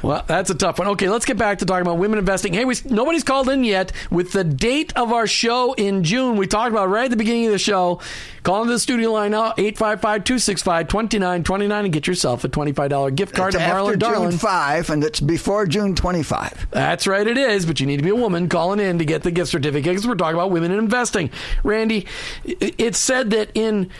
Well, 0.00 0.22
that's 0.28 0.48
a 0.50 0.54
tough 0.54 0.78
one. 0.78 0.86
Okay, 0.90 1.08
let's 1.08 1.24
get 1.24 1.36
back 1.36 1.58
to 1.58 1.66
talking 1.66 1.82
about 1.82 1.98
women 1.98 2.20
investing. 2.20 2.52
Hey, 2.52 2.64
we, 2.64 2.76
nobody's 2.84 3.24
called 3.24 3.48
in 3.48 3.64
yet 3.64 3.90
with 4.12 4.30
the 4.30 4.44
date 4.44 4.92
of 4.94 5.12
our 5.12 5.26
show 5.26 5.72
in 5.72 6.04
June. 6.04 6.36
We 6.36 6.46
talked 6.46 6.70
about 6.70 6.88
right 6.88 7.06
at 7.06 7.10
the 7.10 7.16
beginning 7.16 7.46
of 7.46 7.52
the 7.52 7.58
show. 7.58 7.98
Call 8.46 8.62
into 8.62 8.72
the 8.74 8.78
studio 8.78 9.10
line 9.10 9.32
now, 9.32 9.50
855-265-2929 9.54 11.84
and 11.84 11.92
get 11.92 12.06
yourself 12.06 12.44
a 12.44 12.48
$25 12.48 13.16
gift 13.16 13.34
card 13.34 13.52
It's 13.52 13.60
to 13.60 13.68
Marlin 13.68 13.98
June 13.98 14.12
Darlin. 14.12 14.38
5, 14.38 14.90
and 14.90 15.02
it's 15.02 15.18
before 15.18 15.66
June 15.66 15.96
25. 15.96 16.68
That's 16.70 17.08
right, 17.08 17.26
it 17.26 17.36
is. 17.36 17.66
But 17.66 17.80
you 17.80 17.86
need 17.86 17.96
to 17.96 18.04
be 18.04 18.10
a 18.10 18.14
woman 18.14 18.48
calling 18.48 18.78
in 18.78 19.00
to 19.00 19.04
get 19.04 19.24
the 19.24 19.32
gift 19.32 19.50
certificate 19.50 19.90
because 19.90 20.06
we're 20.06 20.14
talking 20.14 20.36
about 20.36 20.52
women 20.52 20.70
in 20.70 20.78
investing. 20.78 21.30
Randy, 21.64 22.06
it's 22.44 22.98
said 22.98 23.30
that 23.30 23.50
in 23.54 23.90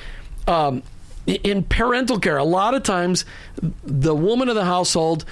um, 0.47 0.85
in 1.27 1.65
parental 1.65 2.21
care, 2.21 2.37
a 2.37 2.45
lot 2.45 2.75
of 2.75 2.85
times 2.85 3.25
the 3.83 4.15
woman 4.15 4.49
of 4.49 4.55
the 4.55 4.67
household 4.67 5.25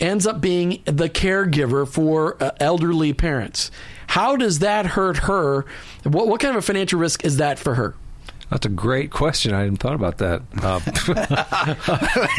ends 0.00 0.26
up 0.26 0.40
being 0.40 0.82
the 0.86 1.08
caregiver 1.08 1.86
for 1.86 2.36
uh, 2.42 2.50
elderly 2.58 3.12
parents. 3.12 3.70
How 4.08 4.34
does 4.34 4.58
that 4.58 4.86
hurt 4.86 5.18
her? 5.18 5.66
What, 6.02 6.26
what 6.26 6.40
kind 6.40 6.56
of 6.56 6.58
a 6.58 6.66
financial 6.66 6.98
risk 6.98 7.24
is 7.24 7.36
that 7.36 7.60
for 7.60 7.76
her? 7.76 7.94
That's 8.50 8.64
a 8.64 8.70
great 8.70 9.10
question. 9.10 9.52
I 9.52 9.60
hadn't 9.60 9.78
thought 9.78 9.94
about 9.94 10.18
that. 10.18 10.42
Uh, 10.62 10.78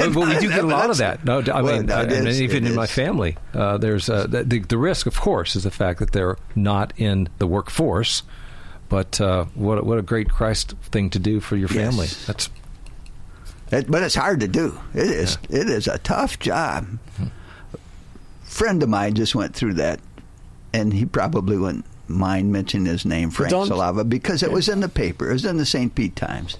but 0.13 0.15
we 0.15 0.39
do 0.39 0.47
get 0.49 0.63
a 0.63 0.67
lot 0.67 0.89
of 0.89 0.97
that. 0.97 1.25
No, 1.25 1.41
I 1.41 1.61
Well, 1.61 1.77
mean, 1.77 1.87
no, 1.87 1.99
and 1.99 2.27
is, 2.27 2.41
even 2.41 2.65
in 2.65 2.75
my 2.75 2.87
family, 2.87 3.35
uh, 3.53 3.77
there's 3.77 4.09
uh, 4.09 4.25
the, 4.25 4.43
the, 4.43 4.77
risk, 4.77 5.05
of 5.05 5.19
course, 5.19 5.55
is 5.57 5.63
the 5.63 5.71
fact 5.71 5.99
that 5.99 6.13
they're 6.13 6.37
not 6.55 6.93
in 6.95 7.27
the 7.39 7.47
workforce. 7.47 8.23
But 8.87 9.19
uh, 9.19 9.45
what 9.53 9.85
what 9.85 9.97
a 9.97 10.01
great 10.01 10.29
Christ 10.29 10.75
thing 10.81 11.09
to 11.09 11.19
do 11.19 11.41
for 11.41 11.57
your 11.57 11.67
family. 11.67 12.05
Yes. 12.05 12.25
That's 12.25 12.49
It, 13.69 13.91
but 13.91 14.01
it's 14.01 14.15
hard 14.15 14.39
to 14.39 14.47
do. 14.47 14.79
It 14.93 15.09
is. 15.09 15.37
It 15.49 15.69
is 15.69 15.89
a 15.89 15.97
tough 15.97 16.39
job. 16.39 16.87
Friend 18.43 18.81
of 18.81 18.87
mine 18.87 19.13
just 19.15 19.35
went 19.35 19.53
through 19.53 19.73
that, 19.73 19.99
and 20.71 20.93
he 20.93 21.05
probably 21.05 21.57
wouldn't 21.57 21.85
mind 22.09 22.51
mentioning 22.51 22.85
his 22.85 23.05
name, 23.05 23.29
Frank 23.31 23.51
Salava, 23.69 24.07
because 24.07 24.43
it 24.43 24.51
was 24.51 24.69
in 24.69 24.79
the 24.79 24.89
paper. 24.89 25.29
It 25.29 25.33
was 25.33 25.45
in 25.45 25.57
the 25.57 25.65
St. 25.65 25.93
Pete 25.93 26.15
Times. 26.15 26.57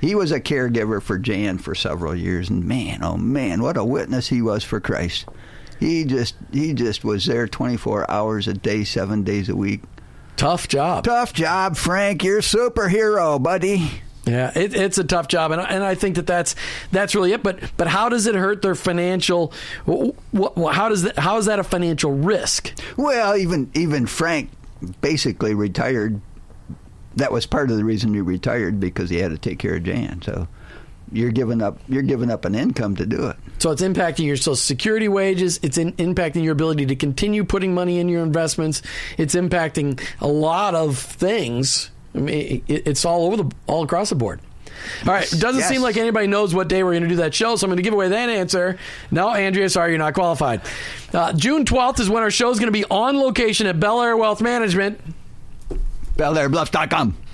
He 0.00 0.14
was 0.14 0.32
a 0.32 0.40
caregiver 0.40 1.02
for 1.02 1.18
Jan 1.18 1.58
for 1.58 1.74
several 1.74 2.14
years, 2.14 2.48
and 2.48 2.64
man, 2.64 3.04
oh 3.04 3.16
man, 3.18 3.62
what 3.62 3.76
a 3.76 3.84
witness 3.84 4.28
he 4.28 4.40
was 4.40 4.64
for 4.64 4.80
Christ. 4.80 5.26
He 5.78 6.04
just 6.04 6.34
he 6.52 6.72
just 6.74 7.04
was 7.04 7.26
there 7.26 7.46
24 7.46 8.10
hours 8.10 8.48
a 8.48 8.54
day, 8.54 8.84
seven 8.84 9.22
days 9.24 9.48
a 9.48 9.56
week. 9.56 9.82
Tough 10.36 10.68
job. 10.68 11.04
Tough 11.04 11.34
job, 11.34 11.76
Frank. 11.76 12.24
You're 12.24 12.38
a 12.38 12.42
superhero, 12.42 13.42
buddy. 13.42 13.90
Yeah, 14.26 14.52
it, 14.54 14.74
it's 14.74 14.96
a 14.98 15.04
tough 15.04 15.28
job, 15.28 15.50
and, 15.50 15.60
I- 15.60 15.68
and 15.68 15.82
I 15.82 15.94
think 15.94 16.16
that 16.16 16.26
that's 16.26 16.54
that's 16.92 17.14
really 17.14 17.32
it. 17.32 17.42
But 17.42 17.58
but 17.76 17.86
how 17.88 18.08
does 18.08 18.26
it 18.26 18.34
hurt 18.34 18.62
their 18.62 18.74
financial? 18.74 19.52
wh- 19.86 20.10
wh- 20.34 20.70
How 20.72 20.88
does 20.90 21.02
that, 21.02 21.18
how 21.18 21.36
is 21.38 21.46
that 21.46 21.58
a 21.58 21.64
financial 21.64 22.12
risk? 22.12 22.72
Well, 22.96 23.36
even 23.36 23.70
even 23.74 24.06
Frank 24.06 24.50
basically 25.00 25.54
retired. 25.54 26.20
That 27.16 27.32
was 27.32 27.46
part 27.46 27.70
of 27.70 27.76
the 27.76 27.84
reason 27.84 28.14
he 28.14 28.20
retired 28.20 28.80
because 28.80 29.10
he 29.10 29.18
had 29.18 29.30
to 29.32 29.38
take 29.38 29.58
care 29.58 29.76
of 29.76 29.82
Jan. 29.82 30.22
So 30.22 30.48
you're 31.12 31.32
giving 31.32 31.60
up 31.60 31.78
you're 31.88 32.02
giving 32.02 32.30
up 32.30 32.44
an 32.44 32.54
income 32.54 32.96
to 32.96 33.06
do 33.06 33.26
it. 33.26 33.36
So 33.58 33.70
it's 33.70 33.82
impacting 33.82 34.26
your 34.26 34.36
social 34.36 34.56
security 34.56 35.08
wages. 35.08 35.58
It's 35.62 35.76
in, 35.76 35.92
impacting 35.94 36.44
your 36.44 36.52
ability 36.52 36.86
to 36.86 36.96
continue 36.96 37.44
putting 37.44 37.74
money 37.74 37.98
in 37.98 38.08
your 38.08 38.22
investments. 38.22 38.82
It's 39.18 39.34
impacting 39.34 40.00
a 40.20 40.28
lot 40.28 40.74
of 40.74 40.98
things. 40.98 41.90
I 42.14 42.18
mean, 42.18 42.64
it, 42.68 42.86
it's 42.86 43.04
all 43.04 43.26
over 43.26 43.36
the 43.36 43.50
all 43.66 43.82
across 43.82 44.10
the 44.10 44.16
board. 44.16 44.40
All 45.06 45.12
right, 45.12 45.30
it 45.32 45.38
doesn't 45.40 45.60
Yes. 45.60 45.68
seem 45.68 45.82
like 45.82 45.96
anybody 45.96 46.26
knows 46.26 46.54
what 46.54 46.68
day 46.68 46.82
we're 46.82 46.92
going 46.92 47.02
to 47.04 47.08
do 47.08 47.16
that 47.16 47.34
show, 47.34 47.56
so 47.56 47.64
I'm 47.66 47.68
going 47.70 47.76
to 47.78 47.82
give 47.82 47.94
away 47.94 48.08
that 48.08 48.28
answer. 48.28 48.78
No, 49.10 49.28
Andrea, 49.30 49.68
sorry, 49.68 49.90
you're 49.90 49.98
not 49.98 50.14
qualified. 50.14 50.60
Uh, 51.12 51.32
June 51.32 51.64
12th 51.64 52.00
is 52.00 52.08
when 52.10 52.22
our 52.22 52.30
show 52.30 52.50
is 52.50 52.58
going 52.58 52.68
to 52.68 52.72
be 52.72 52.84
on 52.90 53.18
location 53.18 53.66
at 53.66 53.76
Belleair 53.80 54.18
Wealth 54.18 54.40
Management. 54.40 55.00
BelAirBluff.com. 56.16 57.16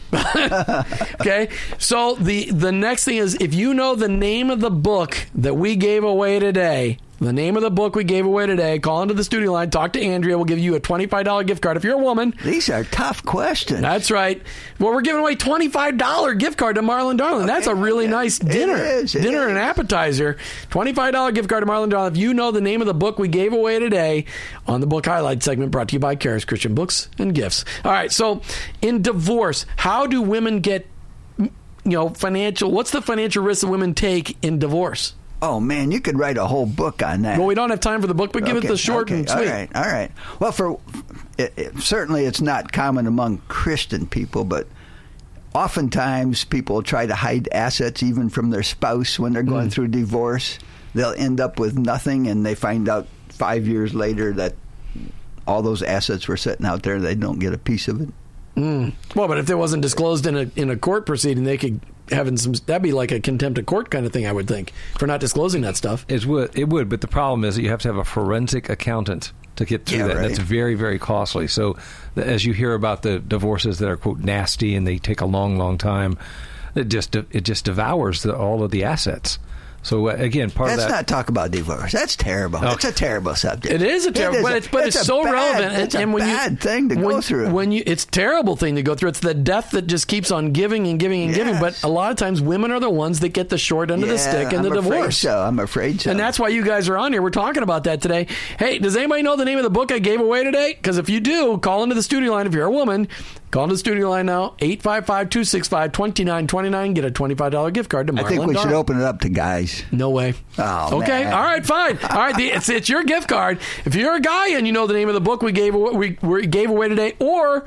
Okay, 1.20 1.48
so 1.78 2.14
the 2.14 2.50
the 2.50 2.70
next 2.70 3.04
thing 3.04 3.16
is 3.16 3.34
if 3.40 3.52
you 3.54 3.74
know 3.74 3.94
the 3.96 4.08
name 4.08 4.50
of 4.50 4.60
the 4.60 4.70
book 4.70 5.16
that 5.34 5.54
we 5.54 5.74
gave 5.74 6.04
away 6.04 6.38
today, 6.38 6.98
the 7.18 7.32
name 7.32 7.56
of 7.56 7.62
the 7.62 7.70
book 7.70 7.94
we 7.94 8.04
gave 8.04 8.26
away 8.26 8.46
today, 8.46 8.78
call 8.78 9.02
into 9.02 9.14
the 9.14 9.24
studio 9.24 9.52
line, 9.52 9.70
talk 9.70 9.94
to 9.94 10.00
Andrea. 10.02 10.36
We'll 10.36 10.44
give 10.44 10.58
you 10.58 10.74
a 10.74 10.80
twenty 10.80 11.06
five 11.06 11.24
dollar 11.24 11.44
gift 11.44 11.62
card 11.62 11.76
if 11.76 11.84
you're 11.84 11.94
a 11.94 12.02
woman. 12.02 12.34
These 12.44 12.68
are 12.68 12.84
tough 12.84 13.24
questions. 13.24 13.80
That's 13.80 14.10
right. 14.10 14.42
Well, 14.78 14.92
we're 14.92 15.00
giving 15.00 15.20
away 15.20 15.34
twenty 15.34 15.68
five 15.68 15.96
dollar 15.96 16.34
gift 16.34 16.58
card 16.58 16.76
to 16.76 16.82
Marlin 16.82 17.16
Darlin. 17.16 17.46
That's 17.46 17.66
a 17.66 17.74
really 17.74 18.04
yeah. 18.04 18.10
nice 18.10 18.38
dinner, 18.38 18.76
is, 18.76 19.14
it 19.14 19.22
dinner 19.22 19.44
is. 19.44 19.48
and 19.48 19.58
appetizer. 19.58 20.36
Twenty 20.70 20.92
five 20.92 21.12
dollar 21.12 21.32
gift 21.32 21.48
card 21.48 21.62
to 21.62 21.66
Marlin 21.66 21.90
Darlin. 21.90 22.12
If 22.12 22.18
you 22.18 22.34
know 22.34 22.50
the 22.50 22.60
name 22.60 22.80
of 22.80 22.86
the 22.86 22.94
book 22.94 23.18
we 23.18 23.28
gave 23.28 23.52
away 23.52 23.78
today 23.78 24.26
on 24.66 24.80
the 24.80 24.86
book 24.86 25.06
highlight 25.06 25.42
segment, 25.42 25.70
brought 25.70 25.88
to 25.88 25.94
you 25.94 26.00
by 26.00 26.16
Karis 26.16 26.46
Christian 26.46 26.74
Books 26.74 27.08
and 27.18 27.34
Gifts. 27.34 27.64
All 27.84 27.92
right. 27.92 28.12
So, 28.12 28.42
in 28.82 29.02
divorce, 29.02 29.64
how 29.76 30.06
do 30.06 30.20
women 30.20 30.60
get, 30.60 30.86
you 31.38 31.50
know, 31.84 32.10
financial? 32.10 32.70
What's 32.70 32.90
the 32.90 33.00
financial 33.00 33.42
risk 33.42 33.62
that 33.62 33.68
women 33.68 33.94
take 33.94 34.36
in 34.44 34.58
divorce? 34.58 35.14
Oh 35.42 35.60
man, 35.60 35.90
you 35.90 36.00
could 36.00 36.18
write 36.18 36.36
a 36.38 36.46
whole 36.46 36.66
book 36.66 37.02
on 37.02 37.22
that. 37.22 37.38
Well, 37.38 37.46
we 37.46 37.54
don't 37.54 37.70
have 37.70 37.80
time 37.80 38.00
for 38.00 38.06
the 38.06 38.14
book, 38.14 38.32
but 38.32 38.44
give 38.44 38.56
it 38.56 38.66
the 38.66 38.76
short 38.76 39.08
okay, 39.08 39.20
and 39.20 39.28
sweet. 39.28 39.46
All 39.48 39.52
right, 39.54 39.76
all 39.76 39.82
right. 39.84 40.10
Well, 40.40 40.52
for 40.52 40.78
it, 41.38 41.52
it, 41.56 41.78
certainly 41.78 42.24
it's 42.24 42.40
not 42.40 42.72
common 42.72 43.06
among 43.06 43.38
Christian 43.48 44.06
people, 44.06 44.44
but 44.44 44.66
oftentimes 45.54 46.44
people 46.44 46.82
try 46.82 47.06
to 47.06 47.14
hide 47.14 47.48
assets 47.52 48.02
even 48.02 48.28
from 48.28 48.50
their 48.50 48.62
spouse 48.62 49.18
when 49.18 49.32
they're 49.32 49.42
Mm. 49.42 49.48
going 49.48 49.70
through 49.70 49.88
divorce. 49.88 50.58
They'll 50.94 51.14
end 51.16 51.40
up 51.40 51.58
with 51.58 51.76
nothing, 51.78 52.26
and 52.26 52.44
they 52.44 52.54
find 52.54 52.88
out 52.88 53.06
five 53.28 53.66
years 53.66 53.94
later 53.94 54.32
that 54.34 54.54
all 55.46 55.62
those 55.62 55.82
assets 55.82 56.26
were 56.26 56.36
sitting 56.36 56.66
out 56.66 56.82
there. 56.82 56.98
They 57.00 57.14
don't 57.14 57.38
get 57.38 57.52
a 57.52 57.58
piece 57.58 57.88
of 57.88 58.00
it. 58.00 58.08
Well, 59.14 59.28
but 59.28 59.36
if 59.36 59.50
it 59.50 59.54
wasn't 59.56 59.82
disclosed 59.82 60.26
in 60.26 60.34
a 60.36 60.50
in 60.56 60.70
a 60.70 60.76
court 60.76 61.04
proceeding, 61.04 61.44
they 61.44 61.58
could 61.58 61.80
having 62.10 62.36
some. 62.36 62.52
That'd 62.52 62.82
be 62.82 62.92
like 62.92 63.12
a 63.12 63.20
contempt 63.20 63.58
of 63.58 63.66
court 63.66 63.90
kind 63.90 64.06
of 64.06 64.12
thing. 64.12 64.26
I 64.26 64.32
would 64.32 64.48
think 64.48 64.72
for 64.98 65.06
not 65.06 65.20
disclosing 65.20 65.62
that 65.62 65.76
stuff. 65.76 66.04
It 66.08 66.26
would, 66.26 66.56
it 66.58 66.68
would, 66.68 66.88
but 66.88 67.00
the 67.00 67.08
problem 67.08 67.44
is 67.44 67.56
that 67.56 67.62
you 67.62 67.70
have 67.70 67.80
to 67.82 67.88
have 67.88 67.96
a 67.96 68.04
forensic 68.04 68.68
accountant 68.68 69.32
to 69.56 69.64
get 69.64 69.86
through 69.86 69.98
Yeah, 69.98 70.06
that. 70.08 70.16
right. 70.16 70.28
That's 70.28 70.38
very, 70.38 70.74
very 70.74 70.98
costly. 70.98 71.46
So, 71.48 71.76
as 72.16 72.44
you 72.44 72.52
hear 72.52 72.74
about 72.74 73.02
the 73.02 73.18
divorces 73.18 73.78
that 73.78 73.88
are 73.88 73.96
quote 73.96 74.18
nasty 74.18 74.74
and 74.74 74.86
they 74.86 74.98
take 74.98 75.20
a 75.20 75.26
long, 75.26 75.56
long 75.56 75.78
time, 75.78 76.18
it 76.74 76.88
just 76.88 77.16
it 77.16 77.42
just 77.42 77.64
devours 77.64 78.22
the, 78.22 78.36
all 78.36 78.62
of 78.62 78.70
the 78.70 78.84
assets. 78.84 79.38
So 79.86 80.08
uh, 80.08 80.14
again, 80.18 80.50
part 80.50 80.70
Let's 80.70 80.82
of 80.82 80.88
that. 80.88 80.94
not 80.96 81.06
talk 81.06 81.28
about 81.28 81.52
divorce. 81.52 81.92
That's 81.92 82.16
terrible. 82.16 82.58
That's 82.58 82.84
a 82.84 82.90
terrible 82.90 83.36
subject. 83.36 83.72
It 83.72 83.82
is 83.82 84.04
a 84.04 84.10
terrible, 84.10 84.38
It 84.38 84.40
is 84.40 84.44
but 84.44 84.56
it's 84.56 84.66
but 84.68 84.86
it's, 84.88 84.96
a 85.00 85.04
so 85.04 85.22
bad- 85.22 85.32
relevant. 85.32 85.72
and- 85.74 85.82
It's 85.84 85.94
a 85.94 86.00
and 86.00 86.12
when 86.12 86.24
bad 86.24 86.50
you, 86.50 86.56
thing 86.56 86.88
to 86.88 86.96
when, 86.96 87.04
go 87.04 87.20
through. 87.20 87.50
When 87.50 87.70
you, 87.70 87.84
it's 87.86 88.02
a 88.02 88.06
terrible 88.08 88.56
thing 88.56 88.74
to 88.74 88.82
go 88.82 88.96
through. 88.96 89.10
It's 89.10 89.20
the 89.20 89.32
death 89.32 89.70
that 89.70 89.86
just 89.86 90.08
keeps 90.08 90.32
on 90.32 90.50
giving 90.50 90.88
and 90.88 90.98
giving 90.98 91.22
and 91.22 91.32
giving. 91.32 91.60
But 91.60 91.80
a 91.84 91.88
lot 91.88 92.10
of 92.10 92.16
times, 92.16 92.42
women 92.42 92.72
are 92.72 92.80
the 92.80 92.90
ones 92.90 93.20
that 93.20 93.28
get 93.28 93.48
the 93.48 93.58
short 93.58 93.92
end 93.92 94.02
of 94.02 94.08
the 94.08 94.18
stick 94.18 94.52
in 94.52 94.62
the 94.62 94.70
I'm 94.72 94.78
afraid 94.78 94.90
divorce. 94.96 95.18
So 95.18 95.38
I'm 95.40 95.60
afraid 95.60 96.00
so. 96.00 96.10
And 96.10 96.18
that's 96.18 96.40
why 96.40 96.48
you 96.48 96.64
guys 96.64 96.88
are 96.88 96.98
on 96.98 97.12
here. 97.12 97.22
We're 97.22 97.30
talking 97.30 97.62
about 97.62 97.84
that 97.84 98.02
today. 98.02 98.26
Hey, 98.58 98.80
does 98.80 98.96
anybody 98.96 99.22
know 99.22 99.36
the 99.36 99.44
name 99.44 99.58
of 99.58 99.64
the 99.64 99.70
book 99.70 99.92
I 99.92 100.00
gave 100.00 100.20
away 100.20 100.42
today? 100.42 100.74
Because 100.74 100.98
if 100.98 101.08
you 101.08 101.20
do, 101.20 101.58
call 101.58 101.84
into 101.84 101.94
the 101.94 102.02
studio 102.02 102.32
line 102.32 102.48
if 102.48 102.54
you're 102.54 102.66
a 102.66 102.72
woman. 102.72 103.06
Call 103.52 103.62
into 103.62 103.74
the 103.74 103.78
studio 103.78 104.10
line 104.10 104.26
now, 104.26 104.54
855-265-2929. 104.58 106.94
Get 106.94 107.04
a 107.04 107.10
$25 107.10 107.72
gift 107.72 107.88
card 107.88 108.08
to 108.08 108.12
Marlin 108.12 108.26
I 108.26 108.28
think 108.36 108.48
we 108.48 108.56
should 108.56 108.72
open 108.72 108.96
it 108.98 109.04
up 109.04 109.20
to 109.20 109.28
guys. 109.28 109.75
No 109.92 110.10
way. 110.10 110.34
Oh, 110.58 110.98
okay. 110.98 111.24
man. 111.24 111.32
All 111.32 111.42
right. 111.42 111.64
Fine. 111.64 111.98
All 112.10 112.18
right. 112.18 112.36
The, 112.36 112.48
it's 112.48 112.68
it's 112.68 112.88
your 112.88 113.04
gift 113.04 113.28
card. 113.28 113.58
If 113.84 113.94
you're 113.94 114.14
a 114.14 114.20
guy 114.20 114.50
and 114.50 114.66
you 114.66 114.72
know 114.72 114.86
the 114.86 114.94
name 114.94 115.08
of 115.08 115.14
the 115.14 115.20
book 115.20 115.42
we 115.42 115.52
gave 115.52 115.74
away, 115.74 115.92
we, 115.92 116.18
we 116.22 116.46
gave 116.46 116.70
away 116.70 116.88
today, 116.88 117.14
or 117.18 117.66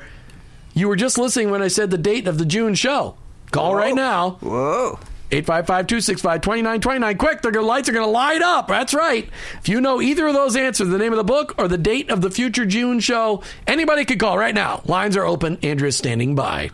you 0.74 0.88
were 0.88 0.96
just 0.96 1.18
listening 1.18 1.50
when 1.50 1.62
I 1.62 1.68
said 1.68 1.90
the 1.90 1.98
date 1.98 2.26
of 2.26 2.38
the 2.38 2.44
June 2.44 2.74
show, 2.74 3.16
call 3.50 3.74
right 3.74 3.94
now. 3.94 4.32
Whoa. 4.40 4.98
855-265-2929. 5.30 7.18
Quick, 7.18 7.42
the 7.42 7.50
lights 7.62 7.88
are 7.88 7.92
going 7.92 8.04
to 8.04 8.10
light 8.10 8.42
up. 8.42 8.68
That's 8.68 8.92
right. 8.92 9.28
If 9.58 9.68
you 9.68 9.80
know 9.80 10.00
either 10.00 10.26
of 10.26 10.34
those 10.34 10.56
answers, 10.56 10.88
the 10.88 10.98
name 10.98 11.12
of 11.12 11.18
the 11.18 11.24
book 11.24 11.54
or 11.56 11.68
the 11.68 11.78
date 11.78 12.10
of 12.10 12.20
the 12.20 12.30
future 12.30 12.66
June 12.66 13.00
show, 13.00 13.42
anybody 13.66 14.04
could 14.04 14.18
call 14.18 14.36
right 14.36 14.54
now. 14.54 14.82
Lines 14.86 15.16
are 15.16 15.24
open. 15.24 15.58
Andrea's 15.62 15.96
standing 15.96 16.34
by. 16.34 16.70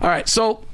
All 0.00 0.08
right. 0.08 0.26
So, 0.28 0.64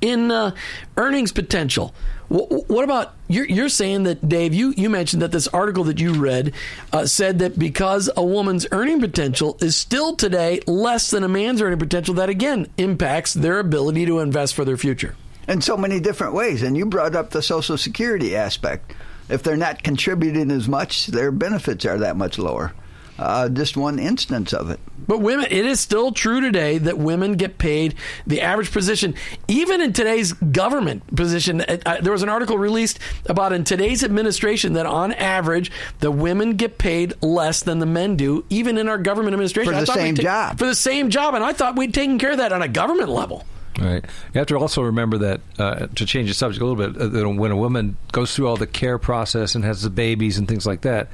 in 0.00 0.30
uh, 0.30 0.54
earnings 0.96 1.32
potential, 1.32 1.94
what 2.28 2.84
about 2.84 3.14
you're, 3.28 3.68
saying 3.68 4.04
that 4.04 4.28
Dave? 4.28 4.52
You 4.52 4.74
you 4.76 4.90
mentioned 4.90 5.22
that 5.22 5.32
this 5.32 5.46
article 5.48 5.84
that 5.84 6.00
you 6.00 6.14
read 6.14 6.54
uh, 6.92 7.06
said 7.06 7.38
that 7.38 7.58
because 7.58 8.10
a 8.16 8.24
woman's 8.24 8.66
earning 8.72 9.00
potential 9.00 9.56
is 9.60 9.76
still 9.76 10.16
today 10.16 10.60
less 10.66 11.10
than 11.10 11.22
a 11.22 11.28
man's 11.28 11.62
earning 11.62 11.78
potential, 11.78 12.14
that 12.14 12.28
again 12.28 12.68
impacts 12.78 13.32
their 13.34 13.58
ability 13.60 14.06
to 14.06 14.18
invest 14.20 14.54
for 14.54 14.64
their 14.64 14.76
future. 14.76 15.14
in 15.48 15.60
so 15.60 15.76
many 15.76 16.00
different 16.00 16.34
ways. 16.34 16.62
And 16.62 16.76
you 16.76 16.86
brought 16.86 17.14
up 17.14 17.30
the 17.30 17.42
Social 17.42 17.78
Security 17.78 18.34
aspect. 18.36 18.92
If 19.28 19.42
they're 19.42 19.56
not 19.56 19.82
contributing 19.82 20.50
as 20.50 20.68
much, 20.68 21.06
their 21.08 21.32
benefits 21.32 21.84
are 21.84 21.98
that 21.98 22.16
much 22.16 22.38
lower. 22.38 22.72
Uh, 23.18 23.48
just 23.48 23.76
one 23.76 23.98
instance 23.98 24.52
of 24.52 24.70
it. 24.70 24.78
But 25.06 25.20
women, 25.20 25.46
it 25.50 25.64
is 25.64 25.80
still 25.80 26.12
true 26.12 26.40
today 26.40 26.78
that 26.78 26.98
women 26.98 27.34
get 27.34 27.58
paid 27.58 27.94
the 28.26 28.40
average 28.40 28.72
position, 28.72 29.14
even 29.48 29.80
in 29.80 29.92
today's 29.92 30.32
government 30.32 31.14
position. 31.14 31.60
uh, 31.60 31.78
uh, 31.86 32.00
there 32.00 32.12
was 32.12 32.22
an 32.22 32.28
article 32.28 32.58
released 32.58 32.98
about 33.26 33.52
in 33.52 33.64
today's 33.64 34.02
administration 34.02 34.74
that 34.74 34.86
on 34.86 35.12
average, 35.12 35.70
the 36.00 36.10
women 36.10 36.56
get 36.56 36.78
paid 36.78 37.14
less 37.22 37.62
than 37.62 37.78
the 37.78 37.86
men 37.86 38.16
do, 38.16 38.44
even 38.50 38.78
in 38.78 38.88
our 38.88 38.98
government 38.98 39.34
administration. 39.34 39.72
For 39.72 39.80
the 39.80 39.86
thought 39.86 39.96
same 39.96 40.14
ta- 40.16 40.22
job. 40.22 40.58
For 40.58 40.66
the 40.66 40.74
same 40.74 41.10
job. 41.10 41.34
And 41.34 41.44
I 41.44 41.52
thought 41.52 41.76
we'd 41.76 41.94
taken 41.94 42.18
care 42.18 42.32
of 42.32 42.38
that 42.38 42.52
on 42.52 42.62
a 42.62 42.68
government 42.68 43.08
level. 43.08 43.46
Right. 43.78 44.04
You 44.32 44.38
have 44.38 44.46
to 44.48 44.56
also 44.56 44.82
remember 44.82 45.18
that 45.18 45.40
uh, 45.58 45.86
to 45.86 46.06
change 46.06 46.28
the 46.28 46.34
subject 46.34 46.62
a 46.62 46.66
little 46.66 46.92
bit, 46.92 47.00
uh, 47.00 47.08
that 47.08 47.28
when 47.28 47.50
a 47.50 47.56
woman 47.56 47.96
goes 48.12 48.34
through 48.34 48.48
all 48.48 48.56
the 48.56 48.66
care 48.66 48.98
process 48.98 49.54
and 49.54 49.64
has 49.64 49.82
the 49.82 49.90
babies 49.90 50.38
and 50.38 50.48
things 50.48 50.66
like 50.66 50.82
that, 50.82 51.08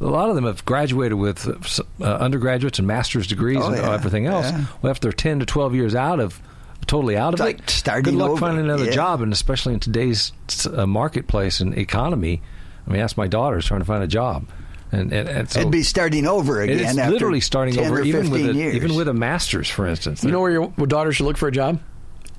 a 0.00 0.04
lot 0.06 0.28
of 0.28 0.34
them 0.34 0.44
have 0.44 0.64
graduated 0.64 1.18
with 1.18 1.46
uh, 1.48 1.82
uh, 2.04 2.16
undergraduates 2.16 2.78
and 2.78 2.86
master's 2.88 3.26
degrees 3.26 3.58
Oh, 3.60 3.68
and 3.68 3.76
yeah. 3.76 3.92
everything 3.94 4.26
else. 4.26 4.46
Yeah. 4.50 4.64
Well, 4.82 4.90
after 4.90 5.12
ten 5.12 5.38
to 5.40 5.46
twelve 5.46 5.74
years 5.74 5.94
out 5.94 6.20
of 6.20 6.40
totally 6.86 7.16
out 7.16 7.32
of 7.34 7.40
It's 7.46 7.60
it, 7.62 7.70
starting 7.70 8.04
good 8.04 8.14
luck 8.14 8.30
over. 8.32 8.40
finding 8.40 8.64
another 8.64 8.84
Yeah. 8.86 8.90
job, 8.90 9.22
and 9.22 9.32
especially 9.32 9.74
in 9.74 9.80
today's 9.80 10.32
uh, 10.72 10.86
marketplace 10.86 11.60
and 11.60 11.76
economy. 11.78 12.42
I 12.86 12.90
mean, 12.90 13.00
that's 13.00 13.16
my 13.16 13.26
daughter's 13.26 13.64
trying 13.64 13.80
to 13.80 13.86
find 13.86 14.02
a 14.02 14.06
job, 14.06 14.46
and 14.92 15.10
and, 15.12 15.28
and 15.28 15.50
so 15.50 15.60
It'd 15.60 15.72
be 15.72 15.82
starting 15.82 16.26
over 16.26 16.60
again. 16.60 16.80
it's 16.80 16.98
after 16.98 17.10
literally 17.12 17.40
starting 17.40 17.74
10 17.74 17.84
over, 17.86 18.00
or 18.00 18.04
even 18.04 18.30
with 18.30 18.46
a, 18.46 18.52
years. 18.52 18.74
even 18.74 18.94
with 18.94 19.08
a 19.08 19.14
master's, 19.14 19.70
for 19.70 19.86
instance. 19.86 20.22
You 20.22 20.30
know 20.32 20.40
where 20.40 20.50
your 20.50 20.68
daughter 20.86 21.12
should 21.12 21.24
look 21.24 21.38
for 21.38 21.48
a 21.48 21.52
job? 21.52 21.80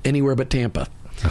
Anywhere 0.04 0.36
but 0.36 0.48
Tampa. 0.50 0.86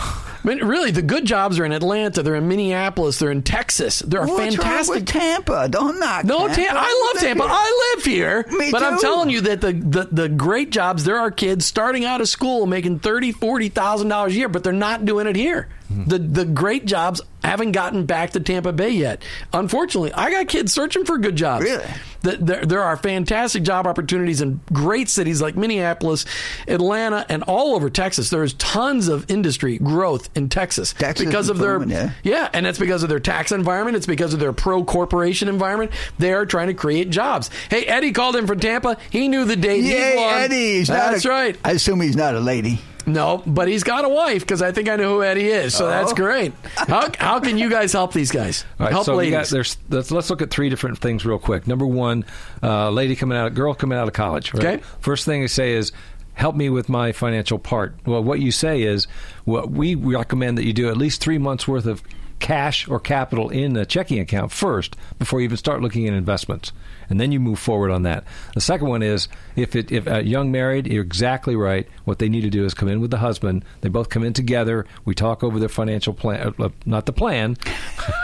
I 0.45 0.49
mean, 0.49 0.63
really, 0.63 0.91
the 0.91 1.01
good 1.01 1.25
jobs 1.25 1.57
are 1.57 1.65
in 1.65 1.71
Atlanta. 1.71 2.21
They're 2.21 2.35
in 2.35 2.47
Minneapolis. 2.47 3.17
They're 3.17 3.31
in 3.31 3.41
Texas. 3.41 3.99
There 3.99 4.21
are 4.21 4.27
What's 4.27 4.55
fantastic. 4.55 5.07
Tampa? 5.07 5.67
Don't 5.67 5.99
knock. 5.99 6.23
No, 6.23 6.47
Tampa. 6.47 6.55
Tampa. 6.55 6.79
I 6.79 7.11
love 7.13 7.23
Tampa. 7.23 7.43
I 7.47 7.93
live 7.95 8.05
here. 8.05 8.45
Me 8.51 8.69
but 8.71 8.83
I'm 8.83 8.99
telling 8.99 9.31
you 9.31 9.41
that 9.41 9.61
the, 9.61 9.73
the, 9.73 10.07
the 10.11 10.29
great 10.29 10.69
jobs, 10.69 11.03
there 11.03 11.17
are 11.17 11.31
kids 11.31 11.65
starting 11.65 12.05
out 12.05 12.21
of 12.21 12.29
school 12.29 12.67
making 12.67 12.99
thirty, 12.99 13.31
forty 13.31 13.69
thousand 13.69 14.09
dollars 14.09 14.33
a 14.33 14.37
year, 14.37 14.49
but 14.49 14.63
they're 14.63 14.71
not 14.71 15.03
doing 15.03 15.25
it 15.25 15.35
here. 15.35 15.67
The 15.89 16.17
the 16.17 16.45
great 16.45 16.86
jobs 16.86 17.21
haven't 17.43 17.73
gotten 17.73 18.05
back 18.07 18.31
to 18.31 18.39
Tampa 18.39 18.73
Bay 18.73 18.89
yet. 18.89 19.21
Unfortunately, 19.53 20.11
I 20.13 20.31
got 20.31 20.47
kids 20.47 20.73
searching 20.73 21.05
for 21.05 21.17
good 21.19 21.36
jobs. 21.36 21.63
Really? 21.63 21.86
The- 22.21 22.38
There, 22.38 22.65
there 22.65 22.81
are 22.81 22.97
fantastic 22.97 23.61
job 23.61 23.86
opportunities 23.86 24.41
in 24.41 24.61
great 24.73 25.09
cities 25.09 25.43
like 25.43 25.55
Minneapolis, 25.55 26.25
Atlanta, 26.67 27.23
and 27.29 27.43
all 27.43 27.75
over 27.75 27.89
Texas. 27.91 28.31
There's 28.31 28.53
tons 28.53 29.07
of 29.07 29.29
industry 29.29 29.77
growth 29.77 30.29
in 30.36 30.49
Texas, 30.49 30.93
Texas 30.93 31.23
because 31.25 31.49
of 31.49 31.59
their 31.59 31.83
yeah. 31.88 32.11
yeah, 32.23 32.49
and 32.51 32.65
that's 32.65 32.79
because 32.79 33.03
of 33.03 33.09
their 33.09 33.19
tax 33.19 33.51
environment. 33.51 33.95
It's 33.95 34.07
because 34.07 34.33
of 34.33 34.39
their 34.39 34.53
pro 34.53 34.83
corporation 34.83 35.47
environment. 35.49 35.91
They 36.17 36.33
are 36.33 36.47
trying 36.47 36.67
to 36.67 36.73
create 36.73 37.11
jobs. 37.11 37.51
Hey, 37.69 37.86
Eddie 37.86 38.11
called 38.11 38.36
in 38.36 38.47
from 38.47 38.59
Tampa. 38.59 38.97
He 39.11 39.27
knew 39.27 39.45
the 39.45 39.55
date. 39.55 39.81
He 39.83 39.91
Yay. 39.91 40.17
Eddie. 40.17 40.55
He's 40.79 40.88
that's 40.88 41.25
a- 41.25 41.29
right. 41.29 41.55
I 41.63 41.71
assume 41.73 42.01
he's 42.01 42.15
not 42.15 42.33
a 42.33 42.39
lady. 42.39 42.79
No, 43.05 43.43
but 43.45 43.67
he's 43.67 43.83
got 43.83 44.03
a 44.05 44.09
wife 44.09 44.41
because 44.41 44.61
I 44.61 44.71
think 44.71 44.89
I 44.89 44.95
know 44.95 45.15
who 45.15 45.23
Eddie 45.23 45.47
is. 45.47 45.75
So 45.75 45.87
that's 45.87 46.11
Oh. 46.11 46.15
great. 46.15 46.53
How, 46.75 47.09
how 47.17 47.39
can 47.39 47.57
you 47.57 47.69
guys 47.69 47.93
help 47.93 48.13
these 48.13 48.31
guys? 48.31 48.65
All 48.79 48.85
right, 48.85 48.91
help 48.93 49.05
so 49.05 49.15
ladies. 49.15 49.31
got, 49.33 49.47
there's, 49.47 49.77
let's, 49.89 50.11
let's 50.11 50.29
look 50.29 50.41
at 50.41 50.49
three 50.49 50.69
different 50.69 50.97
things 50.99 51.25
real 51.25 51.37
quick. 51.39 51.67
Number 51.67 51.85
one, 51.85 52.25
uh, 52.63 52.89
lady 52.89 53.15
coming 53.15 53.37
out, 53.37 53.53
girl 53.53 53.73
coming 53.73 53.97
out 53.97 54.07
of 54.07 54.13
college. 54.13 54.53
Right? 54.53 54.65
Okay. 54.65 54.83
First 54.99 55.25
thing 55.25 55.43
I 55.43 55.47
say 55.47 55.73
is, 55.73 55.91
help 56.33 56.55
me 56.55 56.69
with 56.69 56.89
my 56.89 57.11
financial 57.11 57.57
part. 57.59 57.95
Well, 58.05 58.23
what 58.23 58.39
you 58.39 58.51
say 58.51 58.81
is, 58.81 59.07
what 59.45 59.71
we 59.71 59.95
recommend 59.95 60.57
that 60.57 60.65
you 60.65 60.73
do 60.73 60.89
at 60.89 60.97
least 60.97 61.21
three 61.21 61.37
months 61.37 61.67
worth 61.67 61.85
of 61.85 62.03
cash 62.39 62.87
or 62.89 62.99
capital 62.99 63.49
in 63.49 63.77
a 63.77 63.85
checking 63.85 64.19
account 64.19 64.51
first 64.51 64.95
before 65.17 65.39
you 65.39 65.45
even 65.45 65.57
start 65.57 65.81
looking 65.81 66.07
at 66.07 66.13
investments, 66.13 66.73
and 67.09 67.19
then 67.19 67.31
you 67.31 67.39
move 67.39 67.59
forward 67.59 67.91
on 67.91 68.03
that. 68.03 68.23
The 68.53 68.61
second 68.61 68.87
one 68.87 69.03
is 69.03 69.27
if 69.55 69.75
it, 69.75 69.91
if 69.91 70.07
a 70.07 70.23
young 70.23 70.51
married, 70.51 70.87
you're 70.87 71.03
exactly 71.03 71.55
right. 71.55 71.87
What 72.05 72.19
they 72.19 72.29
need 72.29 72.41
to 72.41 72.49
do 72.49 72.65
is 72.65 72.73
come 72.73 72.87
in 72.89 73.01
with 73.01 73.11
the 73.11 73.17
husband. 73.17 73.63
They 73.81 73.89
both 73.89 74.09
come 74.09 74.23
in 74.23 74.33
together. 74.33 74.85
We 75.05 75.15
talk 75.15 75.43
over 75.43 75.59
their 75.59 75.69
financial 75.69 76.13
plan, 76.13 76.53
uh, 76.59 76.69
not 76.85 77.05
the 77.05 77.13
plan. 77.13 77.57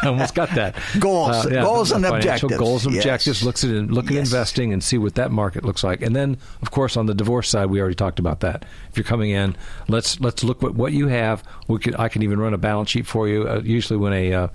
I 0.04 0.08
almost 0.08 0.36
got 0.36 0.50
that 0.56 0.76
Goals. 1.00 1.46
Goals 1.48 1.90
the 1.90 1.96
and 1.96 2.06
financial 2.06 2.48
objectives. 2.48 2.58
Goals 2.60 2.86
and 2.86 2.96
Yes. 2.96 3.04
objectives. 3.06 3.44
Looks 3.44 3.64
at 3.64 3.70
look 3.70 4.06
at 4.08 4.12
Yes. 4.14 4.28
investing 4.28 4.74
and 4.74 4.84
see 4.84 4.98
what 4.98 5.16
that 5.16 5.32
market 5.32 5.64
looks 5.66 5.84
like. 5.84 6.02
And 6.02 6.16
then, 6.16 6.38
of 6.62 6.72
course, 6.72 6.98
on 6.98 7.06
the 7.06 7.14
divorce 7.14 7.50
side, 7.50 7.68
we 7.68 7.80
already 7.80 7.96
talked 7.96 8.20
about 8.20 8.42
that. 8.42 8.66
If 8.90 8.98
you're 8.98 9.04
coming 9.04 9.32
in, 9.32 9.56
let's 9.88 10.20
let's 10.20 10.44
look 10.44 10.64
at 10.64 10.76
what 10.76 10.94
you 10.94 11.08
have. 11.08 11.44
We 11.68 11.80
could 11.80 11.96
I 12.00 12.10
can 12.10 12.24
even 12.24 12.40
run 12.40 12.54
a 12.54 12.58
balance 12.58 12.90
sheet 12.90 13.06
for 13.08 13.28
you. 13.28 13.48
Uh, 13.48 13.62
usually, 13.64 13.98
when 13.98 14.14
a 14.14 14.34
uh, 14.34 14.48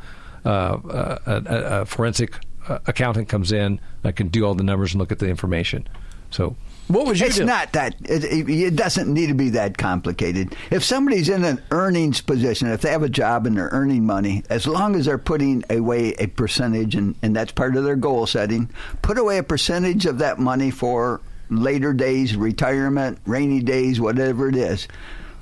uh, 0.45 1.19
a, 1.27 1.33
a, 1.33 1.81
a 1.83 1.87
forensic 1.87 2.39
uh, 2.69 2.79
accountant 2.87 3.29
comes 3.29 3.53
in, 3.53 3.81
I 4.05 4.13
can 4.13 4.29
do 4.29 4.45
all 4.45 4.55
the 4.55 4.65
numbers 4.65 4.93
and 4.93 5.01
look 5.01 5.13
at 5.13 5.19
the 5.19 5.29
information. 5.29 5.87
So 6.31 6.57
what 6.89 7.07
would 7.07 7.19
you 7.19 7.27
It's 7.27 7.37
do? 7.37 7.45
not 7.45 7.73
that. 7.73 7.97
It, 8.05 8.25
it, 8.25 8.49
it 8.49 8.77
doesn't 8.77 9.13
need 9.13 9.29
to 9.29 9.35
be 9.35 9.51
that 9.51 9.77
complicated. 9.79 10.55
If 10.71 10.85
somebody's 10.85 11.29
in 11.29 11.45
an 11.45 11.63
earnings 11.71 12.21
position, 12.21 12.69
if 12.69 12.81
they 12.81 12.91
have 12.91 13.03
a 13.03 13.09
job 13.09 13.47
and 13.47 13.57
they're 13.57 13.69
earning 13.73 14.05
money, 14.05 14.45
as 14.51 14.67
long 14.67 14.95
as 14.97 15.07
they're 15.07 15.19
putting 15.19 15.65
away 15.71 16.15
a 16.19 16.27
percentage, 16.27 16.95
and, 16.95 17.15
and 17.23 17.35
that's 17.35 17.53
part 17.53 17.77
of 17.77 17.85
their 17.85 17.97
goal 17.97 18.27
setting, 18.27 18.71
put 19.03 19.19
away 19.19 19.39
a 19.39 19.43
percentage 19.43 20.07
of 20.07 20.19
that 20.19 20.39
money 20.39 20.71
for 20.71 21.21
later 21.51 21.93
days, 21.93 22.37
retirement, 22.37 23.19
rainy 23.25 23.61
days, 23.61 24.01
whatever 24.01 24.49
it 24.49 24.57
is. 24.57 24.89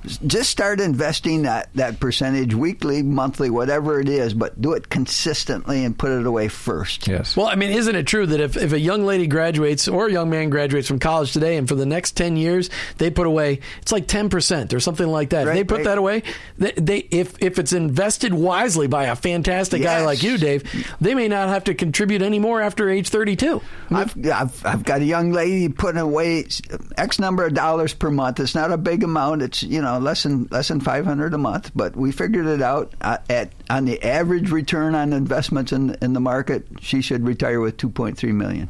Just 0.05 0.49
start 0.49 0.79
investing 0.79 1.43
that, 1.43 1.69
that 1.75 1.99
percentage 1.99 2.53
weekly, 2.53 3.03
monthly, 3.03 3.49
whatever 3.49 3.99
it 3.99 4.09
is, 4.09 4.33
but 4.33 4.59
do 4.61 4.73
it 4.73 4.89
consistently 4.89 5.83
and 5.83 5.97
put 5.97 6.11
it 6.11 6.25
away 6.25 6.47
first. 6.47 7.07
yes, 7.07 7.35
Well, 7.35 7.47
I 7.47 7.55
mean, 7.55 7.71
isn't 7.71 7.95
it 7.95 8.05
true 8.07 8.25
that 8.27 8.39
if, 8.39 8.57
if 8.57 8.73
a 8.73 8.79
young 8.79 9.05
lady 9.05 9.27
graduates 9.27 9.87
or 9.87 10.07
a 10.07 10.11
young 10.11 10.29
man 10.29 10.49
graduates 10.49 10.87
from 10.87 10.99
college 10.99 11.33
today 11.33 11.57
and 11.57 11.67
for 11.67 11.75
the 11.75 11.85
next 11.85 12.11
10 12.17 12.37
years, 12.37 12.69
they 12.97 13.09
put 13.09 13.27
away, 13.27 13.59
it's 13.81 13.91
like 13.91 14.07
10% 14.07 14.73
or 14.73 14.79
something 14.79 15.07
like 15.07 15.29
that. 15.31 15.43
If 15.43 15.47
Right, 15.47 15.53
they 15.55 15.63
put 15.63 15.77
right. 15.77 15.85
that 15.85 15.97
away, 15.97 16.23
they, 16.57 16.71
they 16.71 16.97
if, 17.11 17.41
if 17.41 17.59
it's 17.59 17.73
invested 17.73 18.33
wisely 18.33 18.87
by 18.87 19.05
a 19.05 19.15
fantastic 19.15 19.81
guy 19.81 20.03
like 20.05 20.23
you, 20.23 20.37
Dave, 20.37 20.63
they 21.01 21.15
may 21.15 21.27
not 21.27 21.49
have 21.49 21.63
to 21.65 21.73
contribute 21.73 22.21
anymore 22.21 22.61
after 22.61 22.89
age 22.89 23.09
32. 23.09 23.61
I've, 23.91 24.15
I've 24.25 24.65
I've 24.65 24.83
got 24.83 25.01
a 25.01 25.05
young 25.05 25.31
lady 25.31 25.69
putting 25.69 26.01
away 26.01 26.45
X 26.97 27.19
number 27.19 27.45
of 27.45 27.53
dollars 27.53 27.93
per 27.93 28.09
month. 28.11 28.39
It's 28.39 28.55
not 28.55 28.71
a 28.71 28.77
big 28.77 29.03
amount. 29.03 29.41
It's 29.41 29.63
you 29.63 29.81
know 29.81 29.94
know, 29.99 30.03
less 30.03 30.23
than 30.23 30.47
less 30.51 30.67
than 30.67 30.79
five 30.79 31.05
hundred 31.05 31.33
a 31.33 31.37
month. 31.37 31.71
But 31.75 31.95
we 31.95 32.11
figured 32.11 32.45
it 32.45 32.61
out 32.61 32.93
uh, 33.01 33.17
at 33.29 33.51
on 33.69 33.85
the 33.85 34.01
average 34.03 34.51
return 34.51 34.95
on 34.95 35.13
investments 35.13 35.71
in 35.71 35.95
in 36.01 36.13
the 36.13 36.19
market. 36.19 36.67
She 36.81 37.01
should 37.01 37.25
retire 37.25 37.59
with 37.59 37.77
two 37.77 37.89
point 37.89 38.17
three 38.17 38.31
million. 38.31 38.69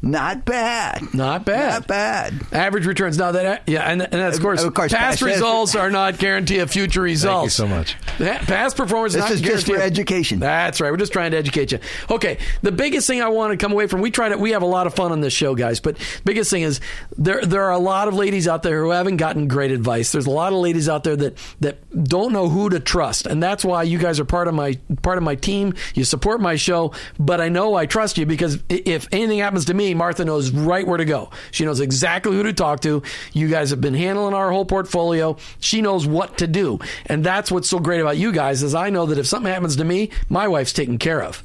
Not 0.00 0.44
bad. 0.44 1.12
Not 1.12 1.44
bad. 1.44 1.72
Not 1.80 1.86
bad. 1.88 2.34
Average 2.52 2.86
returns. 2.86 3.18
Now 3.18 3.32
that 3.32 3.64
yeah, 3.66 3.82
and, 3.82 4.00
and 4.00 4.12
that's, 4.12 4.36
of 4.36 4.42
course, 4.42 4.62
Of 4.62 4.72
course, 4.72 4.92
past 4.92 5.18
past- 5.18 5.22
results 5.22 5.74
are 5.74 5.90
not 5.90 6.18
guarantee 6.18 6.58
of 6.60 6.70
future 6.70 7.02
results. 7.02 7.56
Thank 7.56 7.68
you 7.70 7.86
so 7.86 7.94
much. 7.96 8.46
Past 8.46 8.76
performance 8.76 9.14
This 9.14 9.22
not 9.22 9.32
is 9.32 9.40
just 9.40 9.66
guarantee 9.66 9.72
for 9.72 9.76
of- 9.78 9.92
education. 9.92 10.38
That's 10.38 10.80
right. 10.80 10.90
We're 10.92 10.98
just 10.98 11.12
trying 11.12 11.32
to 11.32 11.36
educate 11.36 11.72
you. 11.72 11.80
Okay. 12.10 12.38
The 12.62 12.70
biggest 12.70 13.06
thing 13.08 13.22
I 13.22 13.28
want 13.28 13.50
to 13.52 13.56
come 13.56 13.72
away 13.72 13.88
from, 13.88 14.00
we 14.00 14.10
try 14.12 14.28
to, 14.28 14.36
we 14.38 14.52
have 14.52 14.62
a 14.62 14.66
lot 14.66 14.86
of 14.86 14.94
fun 14.94 15.10
on 15.10 15.20
this 15.20 15.32
show, 15.32 15.54
guys. 15.56 15.80
But 15.80 15.96
biggest 16.24 16.50
thing 16.50 16.62
is 16.62 16.80
there 17.16 17.42
there 17.44 17.64
are 17.64 17.72
a 17.72 17.78
lot 17.78 18.06
of 18.06 18.14
ladies 18.14 18.46
out 18.46 18.62
there 18.62 18.82
who 18.84 18.90
haven't 18.90 19.16
gotten 19.16 19.48
great 19.48 19.72
advice. 19.72 20.12
There's 20.12 20.26
a 20.26 20.30
lot 20.30 20.52
of 20.52 20.60
ladies 20.60 20.88
out 20.88 21.02
there 21.02 21.16
that 21.16 21.38
that 21.60 22.04
don't 22.04 22.32
know 22.32 22.48
who 22.48 22.70
to 22.70 22.78
trust, 22.78 23.26
and 23.26 23.42
that's 23.42 23.64
why 23.64 23.82
you 23.82 23.98
guys 23.98 24.20
are 24.20 24.24
part 24.24 24.46
of 24.46 24.54
my 24.54 24.78
part 25.02 25.18
of 25.18 25.24
my 25.24 25.34
team. 25.34 25.74
You 25.94 26.04
support 26.04 26.40
my 26.40 26.54
show, 26.56 26.92
but 27.18 27.40
I 27.40 27.48
know 27.48 27.74
I 27.74 27.86
trust 27.86 28.16
you 28.16 28.26
because 28.26 28.58
if 28.68 29.08
anything 29.10 29.38
happens 29.40 29.64
to 29.66 29.74
me, 29.74 29.87
Martha 29.94 30.24
knows 30.24 30.50
right 30.50 30.86
where 30.86 30.98
to 30.98 31.04
go. 31.04 31.30
She 31.50 31.64
knows 31.64 31.80
exactly 31.80 32.32
who 32.32 32.42
to 32.44 32.52
talk 32.52 32.80
to. 32.80 33.02
You 33.32 33.48
guys 33.48 33.70
have 33.70 33.80
been 33.80 33.94
handling 33.94 34.34
our 34.34 34.50
whole 34.50 34.64
portfolio. 34.64 35.36
She 35.60 35.82
knows 35.82 36.06
what 36.06 36.38
to 36.38 36.46
do, 36.46 36.78
and 37.06 37.24
that's 37.24 37.50
what's 37.50 37.68
so 37.68 37.78
great 37.78 38.00
about 38.00 38.16
you 38.16 38.32
guys 38.32 38.62
is 38.62 38.74
I 38.74 38.90
know 38.90 39.06
that 39.06 39.18
if 39.18 39.26
something 39.26 39.52
happens 39.52 39.76
to 39.76 39.84
me, 39.84 40.10
my 40.28 40.48
wife's 40.48 40.72
taken 40.72 40.98
care 40.98 41.22
of. 41.22 41.42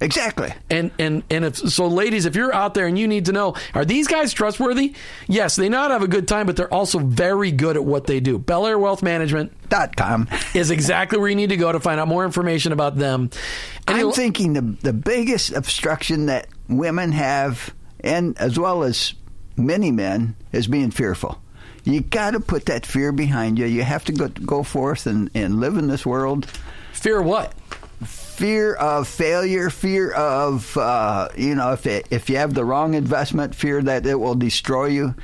Exactly. 0.00 0.54
And 0.70 0.92
and 0.98 1.24
and 1.28 1.44
if 1.44 1.56
so, 1.56 1.88
ladies, 1.88 2.24
if 2.24 2.36
you're 2.36 2.54
out 2.54 2.74
there 2.74 2.86
and 2.86 2.98
you 2.98 3.08
need 3.08 3.26
to 3.26 3.32
know, 3.32 3.54
are 3.74 3.84
these 3.84 4.06
guys 4.06 4.32
trustworthy? 4.32 4.94
Yes, 5.26 5.56
they 5.56 5.68
not 5.68 5.90
have 5.90 6.02
a 6.02 6.08
good 6.08 6.28
time, 6.28 6.46
but 6.46 6.56
they're 6.56 6.72
also 6.72 7.00
very 7.00 7.50
good 7.50 7.76
at 7.76 7.84
what 7.84 8.06
they 8.06 8.20
do. 8.20 8.38
Belleair 8.38 8.78
Wealth 8.78 9.02
Management 9.02 9.52
Dot 9.68 9.96
com. 9.96 10.28
is 10.54 10.70
exactly 10.70 11.18
where 11.18 11.28
you 11.28 11.34
need 11.36 11.50
to 11.50 11.56
go 11.56 11.72
to 11.72 11.80
find 11.80 11.98
out 11.98 12.06
more 12.06 12.24
information 12.24 12.72
about 12.72 12.96
them. 12.96 13.30
And 13.88 13.96
I'm 13.96 14.12
thinking 14.12 14.52
the 14.52 14.60
the 14.60 14.92
biggest 14.92 15.52
obstruction 15.52 16.26
that 16.26 16.46
women 16.68 17.10
have, 17.12 17.74
and 18.00 18.38
as 18.38 18.58
well 18.58 18.82
as 18.82 19.14
many 19.56 19.90
men, 19.90 20.36
is 20.52 20.66
being 20.66 20.90
fearful. 20.90 21.40
You 21.84 22.00
got 22.00 22.32
to 22.32 22.40
put 22.40 22.66
that 22.66 22.86
fear 22.86 23.12
behind 23.12 23.58
you. 23.58 23.66
You 23.66 23.82
have 23.82 24.04
to 24.06 24.12
go 24.12 24.28
go 24.28 24.62
forth 24.62 25.06
and, 25.06 25.30
and 25.34 25.60
live 25.60 25.76
in 25.76 25.88
this 25.88 26.04
world. 26.04 26.46
fear 26.92 27.22
what? 27.22 27.54
Fear 28.04 28.74
of 28.74 29.08
failure, 29.08 29.70
fear 29.70 30.12
of 30.12 30.76
uh, 30.76 31.28
you 31.36 31.54
know 31.54 31.72
if 31.72 31.86
it, 31.86 32.06
if 32.10 32.30
you 32.30 32.36
have 32.36 32.54
the 32.54 32.64
wrong 32.64 32.94
investment, 32.94 33.54
fear 33.54 33.82
that 33.82 34.06
it 34.06 34.14
will 34.14 34.36
destroy 34.36 34.86
you. 34.86 35.14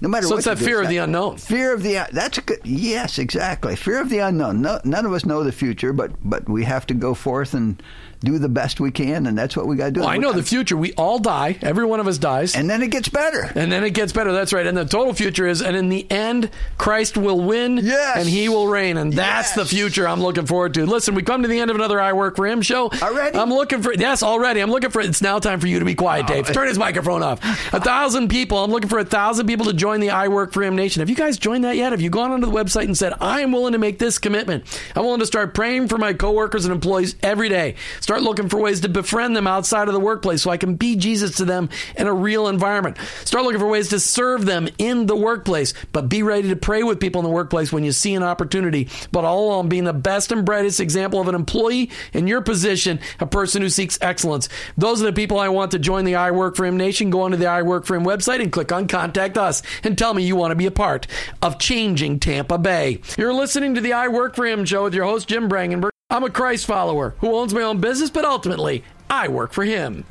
No 0.00 0.08
matter 0.08 0.26
So 0.26 0.30
what 0.34 0.38
it's 0.38 0.46
you 0.46 0.54
that 0.54 0.62
fear 0.64 0.82
of 0.82 0.88
the 0.88 0.98
unknown. 0.98 1.38
Fear 1.38 1.72
of 1.72 1.82
the 1.82 2.06
that's 2.12 2.38
a 2.38 2.42
good 2.42 2.60
yes, 2.64 3.18
exactly. 3.18 3.76
Fear 3.76 4.00
of 4.02 4.10
the 4.10 4.18
unknown. 4.18 4.60
No, 4.60 4.80
none 4.84 5.06
of 5.06 5.12
us 5.12 5.24
know 5.24 5.42
the 5.42 5.52
future, 5.52 5.92
but 5.92 6.12
but 6.22 6.48
we 6.48 6.64
have 6.64 6.86
to 6.88 6.94
go 6.94 7.14
forth 7.14 7.54
and 7.54 7.82
do 8.20 8.38
the 8.38 8.48
best 8.48 8.80
we 8.80 8.90
can, 8.90 9.26
and 9.26 9.36
that's 9.36 9.56
what 9.56 9.66
we 9.66 9.76
got 9.76 9.84
to 9.86 9.90
do. 9.92 10.00
Well, 10.00 10.08
I 10.08 10.16
know 10.16 10.32
the 10.32 10.42
future. 10.42 10.74
We 10.76 10.94
all 10.94 11.18
die. 11.18 11.58
Every 11.60 11.84
one 11.84 12.00
of 12.00 12.06
us 12.06 12.16
dies. 12.16 12.56
and 12.56 12.68
then 12.68 12.82
it 12.82 12.90
gets 12.90 13.10
better. 13.10 13.42
And 13.54 13.70
then 13.70 13.84
it 13.84 13.90
gets 13.90 14.10
better. 14.12 14.32
That's 14.32 14.54
right. 14.54 14.66
And 14.66 14.76
the 14.76 14.86
total 14.86 15.12
future 15.12 15.46
is, 15.46 15.60
and 15.60 15.76
in 15.76 15.90
the 15.90 16.10
end, 16.10 16.50
Christ 16.78 17.18
will 17.18 17.40
win. 17.40 17.76
Yes. 17.76 18.16
And 18.16 18.26
he 18.28 18.48
will 18.48 18.68
reign. 18.68 18.96
And 18.96 19.12
that's 19.12 19.48
Yes. 19.48 19.54
the 19.54 19.64
future 19.66 20.08
I'm 20.08 20.22
looking 20.22 20.46
forward 20.46 20.72
to. 20.74 20.86
Listen, 20.86 21.14
we 21.14 21.22
come 21.22 21.42
to 21.42 21.48
the 21.48 21.60
end 21.60 21.70
of 21.70 21.76
another 21.76 22.00
I 22.00 22.14
Work 22.14 22.36
for 22.36 22.46
Him 22.46 22.62
show. 22.62 22.88
Already? 23.02 23.36
I'm 23.38 23.50
looking 23.50 23.82
for, 23.82 23.92
yes, 23.92 24.22
already. 24.22 24.60
I'm 24.60 24.70
looking 24.70 24.90
for, 24.90 25.02
it's 25.02 25.20
now 25.22 25.38
time 25.38 25.60
for 25.60 25.66
you 25.66 25.78
to 25.78 25.84
be 25.84 25.94
quiet, 25.94 26.24
oh, 26.30 26.32
Dave. 26.32 26.46
Turn 26.52 26.68
his 26.68 26.78
microphone 26.78 27.22
off. 27.22 27.38
A 27.74 27.80
thousand 27.80 28.28
people. 28.28 28.64
I'm 28.64 28.70
looking 28.70 28.88
for 28.88 28.98
a 28.98 29.04
thousand 29.04 29.46
people 29.46 29.66
to 29.66 29.74
join 29.86 30.00
the 30.00 30.10
I 30.10 30.26
Work 30.26 30.52
for 30.52 30.64
Him 30.64 30.74
Nation. 30.74 30.98
Have 30.98 31.08
you 31.08 31.14
guys 31.14 31.38
joined 31.38 31.62
that 31.62 31.76
yet? 31.76 31.92
Have 31.92 32.00
you 32.00 32.10
gone 32.10 32.32
onto 32.32 32.44
the 32.44 32.52
website 32.52 32.86
and 32.86 32.98
said, 32.98 33.12
I 33.20 33.42
am 33.42 33.52
willing 33.52 33.70
to 33.70 33.78
make 33.78 34.00
this 34.00 34.18
commitment? 34.18 34.64
I'm 34.96 35.04
willing 35.04 35.20
to 35.20 35.26
start 35.26 35.54
praying 35.54 35.86
for 35.86 35.96
my 35.96 36.12
coworkers 36.12 36.64
and 36.64 36.74
employees 36.74 37.14
every 37.22 37.48
day. 37.48 37.76
Start 38.00 38.22
looking 38.22 38.48
for 38.48 38.58
ways 38.58 38.80
to 38.80 38.88
befriend 38.88 39.36
them 39.36 39.46
outside 39.46 39.86
of 39.86 39.94
the 39.94 40.00
workplace 40.00 40.42
so 40.42 40.50
I 40.50 40.56
can 40.56 40.74
be 40.74 40.96
Jesus 40.96 41.36
to 41.36 41.44
them 41.44 41.68
in 41.96 42.08
a 42.08 42.12
real 42.12 42.48
environment. 42.48 42.98
Start 43.24 43.44
looking 43.44 43.60
for 43.60 43.68
ways 43.68 43.90
to 43.90 44.00
serve 44.00 44.44
them 44.44 44.68
in 44.76 45.06
the 45.06 45.14
workplace, 45.14 45.72
but 45.92 46.08
be 46.08 46.24
ready 46.24 46.48
to 46.48 46.56
pray 46.56 46.82
with 46.82 46.98
people 46.98 47.20
in 47.20 47.24
the 47.24 47.30
workplace 47.30 47.72
when 47.72 47.84
you 47.84 47.92
see 47.92 48.16
an 48.16 48.24
opportunity. 48.24 48.88
But 49.12 49.24
all 49.24 49.46
along, 49.46 49.68
being 49.68 49.84
the 49.84 49.92
best 49.92 50.32
and 50.32 50.44
brightest 50.44 50.80
example 50.80 51.20
of 51.20 51.28
an 51.28 51.36
employee 51.36 51.92
in 52.12 52.26
your 52.26 52.40
position, 52.40 52.98
a 53.20 53.26
person 53.26 53.62
who 53.62 53.68
seeks 53.68 54.00
excellence. 54.00 54.48
Those 54.76 55.00
are 55.00 55.06
the 55.06 55.12
people 55.12 55.38
I 55.38 55.50
want 55.50 55.70
to 55.70 55.78
join 55.78 56.04
the 56.04 56.16
I 56.16 56.32
Work 56.32 56.56
for 56.56 56.64
Him 56.64 56.76
Nation. 56.76 57.10
Go 57.10 57.20
onto 57.20 57.36
the 57.36 57.46
I 57.46 57.62
Work 57.62 57.86
for 57.86 57.94
Him 57.94 58.04
website 58.04 58.42
and 58.42 58.50
click 58.50 58.72
on 58.72 58.88
Contact 58.88 59.38
Us 59.38 59.62
and 59.82 59.96
tell 59.96 60.14
me 60.14 60.24
you 60.24 60.36
want 60.36 60.52
to 60.52 60.56
be 60.56 60.66
a 60.66 60.70
part 60.70 61.06
of 61.42 61.58
changing 61.58 62.20
Tampa 62.20 62.58
Bay. 62.58 63.00
You're 63.18 63.34
listening 63.34 63.74
to 63.74 63.80
the 63.80 63.92
I 63.92 64.08
Work 64.08 64.36
for 64.36 64.46
Him 64.46 64.64
show 64.64 64.84
with 64.84 64.94
your 64.94 65.04
host, 65.04 65.28
Jim 65.28 65.48
Brangenberg. 65.48 65.90
I'm 66.08 66.22
a 66.22 66.30
Christ 66.30 66.66
follower 66.66 67.16
who 67.18 67.34
owns 67.34 67.52
my 67.52 67.62
own 67.62 67.80
business, 67.80 68.10
but 68.10 68.24
ultimately, 68.24 68.84
I 69.10 69.28
work 69.28 69.52
for 69.52 69.64
him. 69.64 70.04